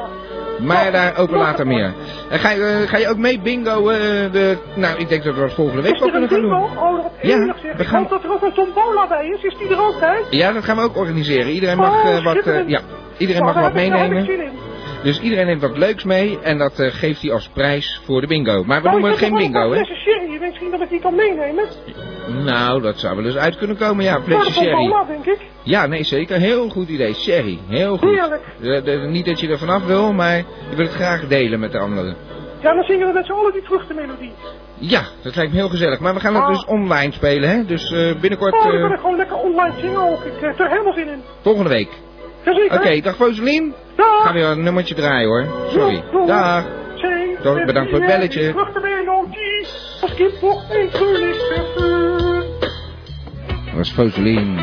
Maar 0.59 0.91
daarover 0.91 1.37
later 1.37 1.67
meer. 1.67 1.93
En 2.29 2.39
ga, 2.39 2.49
je, 2.49 2.61
eh, 2.81 2.89
ga 2.89 2.97
je 2.97 3.07
ook 3.09 3.17
mee 3.17 3.39
bingo? 3.39 3.89
eh, 3.89 3.97
de, 4.31 4.57
nou, 4.75 4.97
ik 4.99 5.09
denk 5.09 5.23
dat 5.23 5.35
we 5.35 5.39
dat 5.41 5.53
volgende 5.53 5.81
week 5.81 5.99
wel 5.99 6.09
kunnen 6.09 6.29
gaan 6.29 6.41
doen. 6.41 6.53
Oh, 6.53 6.91
wat 6.95 7.11
Ja, 7.21 7.37
we 7.37 7.53
Ik 7.77 7.85
gaan- 7.87 7.99
hoop 8.01 8.09
dat 8.09 8.23
er 8.23 8.31
ook 8.31 8.41
een 8.41 8.53
tombola 8.53 9.07
bij 9.07 9.27
is. 9.27 9.43
Is 9.43 9.57
die 9.57 9.69
er 9.69 9.81
ook 9.81 9.99
bij? 9.99 10.21
Ja, 10.29 10.51
dat 10.51 10.63
gaan 10.63 10.75
we 10.77 10.81
ook 10.83 10.97
organiseren. 10.97 11.51
Iedereen 11.51 11.77
mag 11.77 12.03
eh, 12.03 12.23
wat, 12.23 12.31
schitterend. 12.31 12.69
ja, 12.69 12.79
iedereen 13.17 13.43
mag 13.43 13.53
daar 13.53 13.63
wat 13.63 13.81
ik- 13.81 13.89
daar 13.89 14.05
ik 14.05 14.11
meenemen. 14.11 14.51
Dus 15.05 15.19
iedereen 15.19 15.45
neemt 15.45 15.61
wat 15.61 15.77
leuks 15.77 16.03
mee 16.03 16.39
en 16.41 16.57
dat 16.57 16.79
eh, 16.79 16.91
geeft 16.93 17.21
hij 17.21 17.31
als 17.31 17.47
prijs 17.53 18.01
voor 18.05 18.21
de 18.21 18.27
bingo. 18.27 18.63
Maar 18.63 18.81
we 18.81 18.85
Oh, 18.87 18.91
noemen 18.93 19.09
het 19.09 19.19
geen 19.19 19.33
bingo, 19.35 19.71
hè? 19.71 19.83
sherry. 19.85 20.31
Je 20.31 20.39
weet 20.39 20.49
misschien 20.49 20.71
dat 20.71 20.81
ik 20.81 20.89
die 20.89 20.99
kan 20.99 21.15
meenemen. 21.15 21.65
Nou, 22.43 22.81
dat 22.81 22.99
zou 22.99 23.15
wel 23.15 23.25
eens 23.25 23.35
uit 23.35 23.57
kunnen 23.57 23.77
komen, 23.77 24.03
ja. 24.03 24.15
De 24.17 24.23
Flesje 24.23 24.51
sherry. 24.51 24.69
tombola, 24.71 25.03
denk 25.03 25.25
ik. 25.25 25.37
Ja, 25.63 25.85
nee, 25.87 26.03
zeker. 26.03 26.37
Heel 26.37 26.69
goed 26.69 26.89
idee. 26.89 27.13
Sherry. 27.13 27.59
Heel 27.67 27.97
goed. 27.97 28.09
Heerlijk. 28.09 28.43
De- 28.61 28.81
de- 28.83 29.07
niet 29.09 29.25
dat 29.25 29.39
je 29.39 29.47
er 29.47 29.57
vanaf 29.57 29.85
wil, 29.85 30.13
maar 30.13 30.37
je 30.37 30.75
wil 30.75 30.85
het 30.85 30.93
graag 30.95 31.27
delen 31.27 31.59
met 31.59 31.71
de 31.71 31.79
anderen. 31.79 32.15
Ja, 32.61 32.73
dan 32.73 32.83
zingen 32.83 33.07
we 33.07 33.13
met 33.13 33.25
z'n 33.25 33.31
allen 33.31 33.53
die 33.53 33.61
vruchtenmelodie. 33.63 34.31
Ja, 34.79 35.01
dat 35.21 35.35
lijkt 35.35 35.51
me 35.51 35.57
heel 35.57 35.69
gezellig. 35.69 35.99
Maar 35.99 36.13
we 36.13 36.19
gaan 36.19 36.33
het 36.35 36.43
Ah. 36.43 36.49
dus 36.49 36.65
online 36.65 37.11
spelen, 37.11 37.49
hè? 37.49 37.65
Dus 37.65 37.91
eh, 37.91 38.19
binnenkort, 38.21 38.53
Oh, 38.53 38.63
dan 38.63 38.81
kan 38.81 38.91
ik 38.93 38.99
gewoon 38.99 39.15
lekker 39.17 39.35
online 39.37 39.73
zingen 39.79 39.97
ook. 40.09 40.23
Ik 40.23 40.33
heb 40.41 40.59
er 40.59 40.69
helemaal 40.69 40.93
zin 40.93 41.07
in. 41.07 41.21
volgende 41.41 41.69
week. 41.69 41.89
Oké, 42.45 43.01
dag 43.01 43.15
Foselien. 43.15 43.73
Dag. 43.95 44.23
Ga 44.23 44.33
weer 44.33 44.45
een 44.45 44.63
nummertje 44.63 44.95
draaien, 44.95 45.27
hoor. 45.27 45.69
Sorry. 45.69 46.03
Dag. 46.25 46.65
Met 47.43 47.65
bedankt 47.65 47.89
voor 47.89 47.99
het 47.99 48.07
belletje. 48.07 48.53
Dat 53.65 53.73
was 53.75 53.91
Foselien 53.91 54.59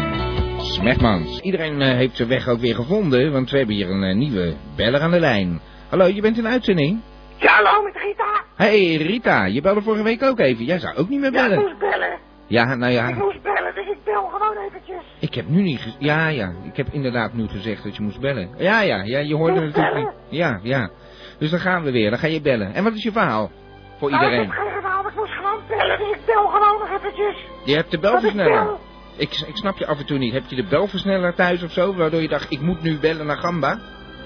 Smegmans. 0.59 1.41
Iedereen 1.41 1.81
eh, 1.81 1.89
heeft 1.95 2.17
zijn 2.17 2.29
weg 2.29 2.49
ook 2.49 2.59
weer 2.61 2.75
gevonden, 2.75 3.33
want 3.33 3.51
we 3.51 3.57
hebben 3.57 3.75
hier 3.75 3.91
een 3.91 4.03
eh, 4.03 4.15
nieuwe 4.15 4.55
beller 4.77 5.01
aan 5.01 5.11
de 5.11 5.21
lijn. 5.21 5.61
Hallo, 5.89 6.07
je 6.07 6.21
bent 6.21 6.39
in 6.39 6.47
uitzending? 6.47 7.01
Ja, 7.37 7.53
hallo 7.63 7.83
met 7.83 7.97
Rita. 7.97 8.45
Hey 8.57 8.95
Rita, 8.97 9.45
je 9.45 9.61
belde 9.61 9.83
vorige 9.83 10.03
week 10.03 10.23
ook 10.23 10.39
even. 10.39 10.65
Jij 10.65 10.79
zou 10.79 10.97
ook 10.97 11.09
niet 11.09 11.21
meer 11.21 11.33
Ja, 11.33 11.43
ik 11.43 11.49
bellen. 11.49 11.65
moest 11.65 11.79
bellen. 11.79 12.19
Ja, 12.53 12.75
nou 12.75 12.93
Ik 12.93 12.99
ja, 12.99 13.11
moest 13.11 13.43
bellen, 13.43 13.75
dus 13.75 13.87
ik 13.87 13.99
bel 14.05 14.23
gewoon 14.27 14.57
eventjes. 14.69 15.03
ik 15.19 15.35
heb 15.35 15.49
nu 15.49 15.63
niet 15.63 15.97
Ja, 15.99 16.29
ja, 16.29 16.53
ik 16.65 16.77
heb 16.77 16.87
inderdaad 16.91 17.33
nu 17.33 17.49
gezegd 17.49 17.83
dat 17.85 17.97
je 17.97 18.03
moest 18.03 18.21
bellen. 18.21 18.49
Ja, 18.57 18.81
ja, 18.81 19.03
ja, 19.03 19.19
je 19.19 19.35
hoorde 19.35 19.61
Moest 19.61 19.65
natuurlijk 19.77 19.95
bellen? 19.95 20.15
niet. 20.29 20.39
Ja, 20.39 20.59
ja. 20.63 20.91
Dus 21.39 21.51
dan 21.51 21.61
gaan 21.61 21.83
we 21.83 21.91
weer, 21.91 22.11
dan 22.11 22.19
ga 22.19 22.27
je 22.27 22.41
bellen. 22.41 22.75
En 22.75 22.85
wat 22.85 22.93
is 22.95 23.03
je 23.03 23.13
verhaal? 23.13 23.51
Voor 23.99 24.11
Nou, 24.11 24.23
ik 24.25 24.29
iedereen. 24.31 24.51
heb 24.51 24.59
geen 24.65 24.81
verhaal, 24.81 25.07
ik 25.09 25.15
moest 25.15 25.33
gewoon 25.33 25.61
bellen, 25.69 25.99
dus 25.99 26.09
ik 26.11 26.25
bel 26.27 26.47
gewoon 26.47 26.79
nog 26.79 26.91
eventjes. 26.99 27.37
Je 27.65 27.75
hebt 27.75 27.91
de 27.91 27.97
ik 27.97 28.03
belversneller. 28.03 28.65
bel. 28.65 28.79
Ik, 29.17 29.45
ik 29.47 29.57
snap 29.57 29.77
je 29.79 29.87
af 29.87 29.99
en 29.99 30.07
toe 30.07 30.19
niet. 30.19 30.33
Heb 30.33 30.43
je 30.47 30.57
de 30.57 30.65
belversneller 30.69 31.35
thuis 31.35 31.63
of 31.63 31.71
zo, 31.73 31.95
waardoor 31.95 32.21
je 32.21 32.29
dacht, 32.29 32.51
ik 32.51 32.61
moet 32.61 32.83
nu 32.83 32.99
bellen 32.99 33.27
naar 33.27 33.37
Gamba? 33.39 33.79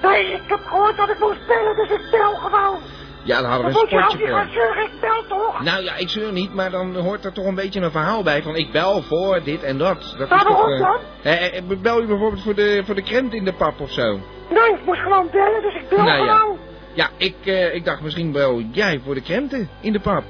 Nee, 0.02 0.32
ik 0.32 0.42
heb 0.46 0.58
gehoord 0.60 0.96
dat 0.96 1.08
ik 1.08 1.18
moest 1.18 1.46
bellen, 1.46 1.76
dus 1.76 1.90
ik 1.90 2.10
bel 2.10 2.34
gewoon. 2.34 2.78
Ja, 3.26 3.40
dan 3.40 3.50
hadden 3.50 3.72
Dan 3.72 3.86
we 3.88 3.94
een 3.96 4.02
sportje 4.02 4.48
zeuren, 4.52 4.84
ik 4.84 5.00
bel 5.00 5.24
toch? 5.28 5.62
Nou 5.62 5.82
ja, 5.82 5.96
ik 5.96 6.08
zeur 6.08 6.32
niet, 6.32 6.54
maar 6.54 6.70
dan 6.70 6.96
hoort 6.96 7.24
er 7.24 7.32
toch 7.32 7.44
een 7.46 7.54
beetje 7.54 7.80
een 7.80 7.90
verhaal 7.90 8.22
bij 8.22 8.42
van 8.42 8.56
ik 8.56 8.72
bel 8.72 9.02
voor 9.02 9.40
dit 9.44 9.62
en 9.62 9.78
dat. 9.78 10.14
dat 10.18 10.30
is 10.30 10.42
toch, 10.42 10.44
waarom 10.44 10.72
eh, 10.72 10.80
dan? 10.80 10.98
eh, 11.22 11.56
eh, 11.56 11.80
bel 11.82 12.00
je 12.00 12.06
bijvoorbeeld 12.06 12.42
voor 12.42 12.54
de, 12.54 12.82
voor 12.84 12.94
de 12.94 13.02
krent 13.02 13.32
in 13.34 13.44
de 13.44 13.52
pap 13.52 13.80
of 13.80 13.90
zo? 13.90 14.20
Nee, 14.50 14.70
ik 14.74 14.84
moest 14.84 15.00
gewoon 15.00 15.28
bellen, 15.32 15.62
dus 15.62 15.74
ik 15.74 15.88
bel 15.88 16.02
Nou 16.04 16.28
gewoon. 16.28 16.58
Ja, 16.94 17.08
ik, 17.16 17.34
ik 17.72 17.84
dacht 17.84 18.00
misschien 18.00 18.32
bel 18.32 18.60
jij 18.72 19.00
voor 19.04 19.14
de 19.14 19.20
krenten 19.22 19.68
in 19.80 19.92
de 19.92 20.00
pap. 20.00 20.22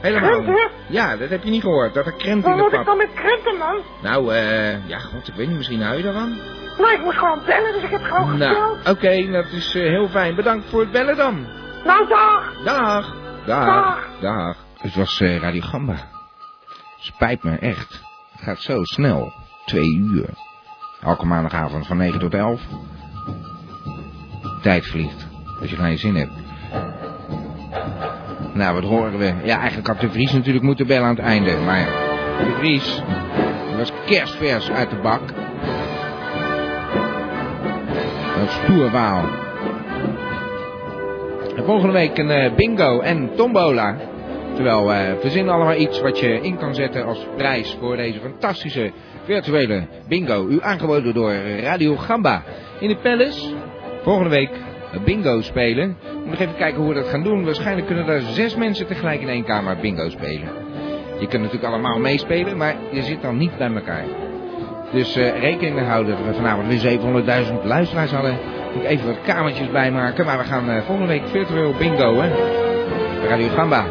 Helemaal. 0.00 0.30
Krenten? 0.30 0.70
Ja, 0.88 1.16
dat 1.16 1.28
heb 1.28 1.42
je 1.44 1.50
niet 1.50 1.62
gehoord, 1.62 1.94
dat 1.94 2.06
er 2.06 2.12
krent 2.12 2.44
in 2.44 2.50
Wat 2.50 2.56
de 2.56 2.62
moet 2.62 2.72
ik 2.72 2.76
pap. 2.78 2.86
dan 2.86 2.96
met 2.96 3.12
krenten, 3.14 3.56
man? 3.58 3.76
Nou, 4.02 4.34
eh, 4.34 4.88
ja, 4.88 4.98
god, 4.98 5.28
ik 5.28 5.34
weet 5.34 5.46
niet, 5.48 5.56
misschien 5.56 5.82
hou 5.82 5.96
je 5.96 6.02
daarvan? 6.02 6.28
Nee, 6.78 6.92
ik 6.92 7.00
moest 7.04 7.18
gewoon 7.18 7.42
bellen, 7.46 7.72
dus 7.72 7.82
ik 7.82 7.90
heb 7.90 8.02
gewoon 8.02 8.38
Nou, 8.38 8.54
gebeld. 8.54 8.96
oké, 8.96 9.30
dat 9.32 9.44
is 9.52 9.72
heel 9.72 10.08
fijn. 10.08 10.34
Bedankt 10.34 10.70
voor 10.70 10.80
het 10.80 10.90
bellen 10.90 11.16
dan. 11.16 11.46
Nou, 11.84 12.08
dag. 12.08 12.62
Dag. 12.64 13.14
Dag. 13.46 13.66
Dag. 13.66 14.20
Dag. 14.20 14.56
Het 14.78 14.94
was 14.94 15.20
eh, 15.20 15.36
Radio 15.36 15.60
Gamba. 15.60 15.96
Spijt 16.98 17.42
me, 17.42 17.56
echt. 17.56 18.02
Het 18.32 18.42
gaat 18.42 18.60
zo 18.60 18.84
snel. 18.84 19.32
Twee 19.64 19.96
uur. 19.96 20.28
Elke 21.00 21.26
maandagavond 21.26 21.86
van 21.86 21.96
9 21.96 22.18
tot 22.20 22.34
11. 22.34 22.60
Tijd 24.62 24.86
vliegt. 24.86 25.26
Als 25.60 25.70
je 25.70 25.76
geen 25.76 25.98
zin 25.98 26.14
hebt. 26.14 26.32
Nou, 28.54 28.74
wat 28.74 28.84
horen 28.84 29.18
we? 29.18 29.34
Ja, 29.44 29.58
eigenlijk 29.58 29.86
had 29.86 30.00
de 30.00 30.10
Vries 30.10 30.32
natuurlijk 30.32 30.64
moeten 30.64 30.86
bellen 30.86 31.08
aan 31.08 31.14
het 31.16 31.24
einde. 31.24 31.56
Maar 31.56 31.84
de 32.38 32.54
Vries 32.58 33.02
was 33.76 33.92
kerstvers 34.06 34.70
uit 34.70 34.90
de 34.90 34.96
bak. 34.96 35.22
Dat 38.38 38.50
stoer 38.50 38.90
waal. 38.90 39.41
En 41.56 41.64
volgende 41.64 41.92
week 41.92 42.18
een 42.18 42.30
eh, 42.30 42.54
bingo 42.54 43.00
en 43.00 43.30
tombola. 43.34 43.96
Terwijl 44.54 44.92
eh 44.92 45.12
verzin 45.20 45.48
allemaal 45.48 45.74
iets 45.74 46.00
wat 46.00 46.18
je 46.18 46.40
in 46.40 46.56
kan 46.56 46.74
zetten 46.74 47.04
als 47.04 47.26
prijs 47.36 47.76
voor 47.80 47.96
deze 47.96 48.20
fantastische 48.20 48.92
virtuele 49.24 49.86
bingo. 50.08 50.46
U 50.48 50.58
aangeboden 50.60 51.14
door 51.14 51.34
Radio 51.62 51.96
Gamba. 51.96 52.42
In 52.80 52.88
de 52.88 52.96
Palace. 52.96 53.54
Volgende 54.02 54.30
week 54.30 54.50
bingo 55.04 55.40
spelen. 55.40 55.96
Moet 56.14 56.30
nog 56.30 56.40
even 56.40 56.56
kijken 56.56 56.80
hoe 56.80 56.88
we 56.88 57.00
dat 57.00 57.08
gaan 57.08 57.22
doen. 57.22 57.44
Waarschijnlijk 57.44 57.86
kunnen 57.86 58.08
er 58.08 58.20
zes 58.20 58.56
mensen 58.56 58.86
tegelijk 58.86 59.20
in 59.20 59.28
één 59.28 59.44
kamer 59.44 59.76
bingo 59.80 60.08
spelen. 60.08 60.48
Je 61.18 61.26
kunt 61.26 61.42
natuurlijk 61.42 61.72
allemaal 61.72 61.98
meespelen, 61.98 62.56
maar 62.56 62.74
je 62.90 63.02
zit 63.02 63.22
dan 63.22 63.36
niet 63.36 63.58
bij 63.58 63.72
elkaar. 63.74 64.21
Dus 64.92 65.16
eh, 65.16 65.40
rekening 65.40 65.86
houden 65.86 66.16
dat 66.16 66.26
we 66.26 66.34
vanavond 66.34 66.82
weer 66.82 66.98
700.000 67.46 67.64
luisteraars 67.64 68.10
hadden. 68.10 68.38
Moet 68.74 68.82
ik 68.82 68.88
even 68.88 69.06
wat 69.06 69.22
kamertjes 69.22 69.70
bijmaken. 69.70 70.24
Maar 70.24 70.38
we 70.38 70.44
gaan 70.44 70.70
eh, 70.70 70.82
volgende 70.82 71.12
week 71.12 71.28
virtueel 71.28 71.74
bingo, 71.78 72.20
hè. 72.20 72.30
Radio 73.28 73.48
Gamba. 73.48 73.86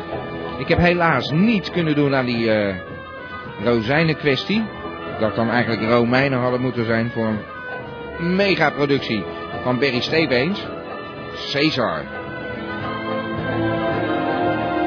Ik 0.57 0.67
heb 0.67 0.77
helaas 0.77 1.31
niets 1.31 1.71
kunnen 1.71 1.95
doen 1.95 2.15
aan 2.15 2.25
die 2.25 2.51
eh 2.51 2.75
rozijnen 3.63 4.17
kwestie. 4.17 4.63
Dat 5.19 5.35
dan 5.35 5.49
eigenlijk 5.49 5.89
Romeinen 5.89 6.39
hadden 6.39 6.61
moeten 6.61 6.85
zijn 6.85 7.09
voor 7.13 7.27
een 8.19 8.35
megaproductie 8.35 9.23
van 9.63 9.79
Berry 9.79 10.01
Stevens. 10.01 10.67
Caesar. 11.51 12.20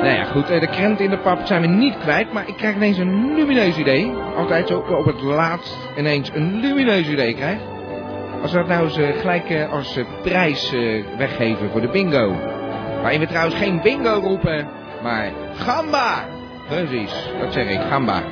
Nou 0.04 0.16
ja, 0.16 0.24
goed. 0.24 0.50
eh, 0.50 0.60
De 0.60 0.66
krent 0.66 1.00
in 1.00 1.10
de 1.10 1.18
pap 1.18 1.38
zijn 1.46 1.60
we 1.60 1.66
niet 1.66 1.98
kwijt. 1.98 2.32
Maar 2.32 2.48
ik 2.48 2.56
krijg 2.56 2.74
ineens 2.74 2.98
een 2.98 3.34
lumineus 3.34 3.76
idee. 3.76 4.12
Altijd 4.36 4.68
zo 4.68 4.78
op 4.78 5.04
het 5.04 5.20
laatst 5.22 5.76
ineens 5.98 6.30
een 6.34 6.60
lumineus 6.60 7.08
idee 7.08 7.34
krijg. 7.34 7.58
Als 8.42 8.52
we 8.52 8.58
dat 8.58 8.68
nou 8.68 8.84
eens 8.84 8.96
eh, 8.98 9.08
gelijk 9.20 9.50
eh, 9.50 9.72
als 9.72 9.98
prijs 10.22 10.72
weggeven 11.16 11.70
voor 11.70 11.80
de 11.80 11.88
bingo. 11.88 12.32
Waarin 13.02 13.20
we 13.20 13.26
trouwens 13.26 13.56
geen 13.56 13.80
bingo 13.82 14.20
roepen, 14.22 14.68
maar 15.02 15.30
gamba. 15.56 16.24
Precies, 16.68 17.30
dat 17.40 17.52
zeg 17.52 17.68
ik, 17.68 17.80
gamba. 17.90 18.22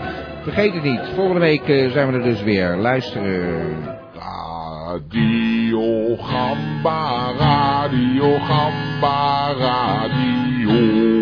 Vergeet 0.42 0.74
het 0.74 0.82
niet, 0.82 1.00
volgende 1.14 1.40
week 1.40 1.62
zijn 1.92 2.10
we 2.12 2.18
er 2.18 2.22
dus 2.22 2.42
weer. 2.42 2.76
Luisteren. 2.76 3.76
Radio 4.86 6.16
Gamba, 6.16 7.32
Radio 7.38 8.38
Gamba, 8.38 9.52
Radio. 9.58 11.21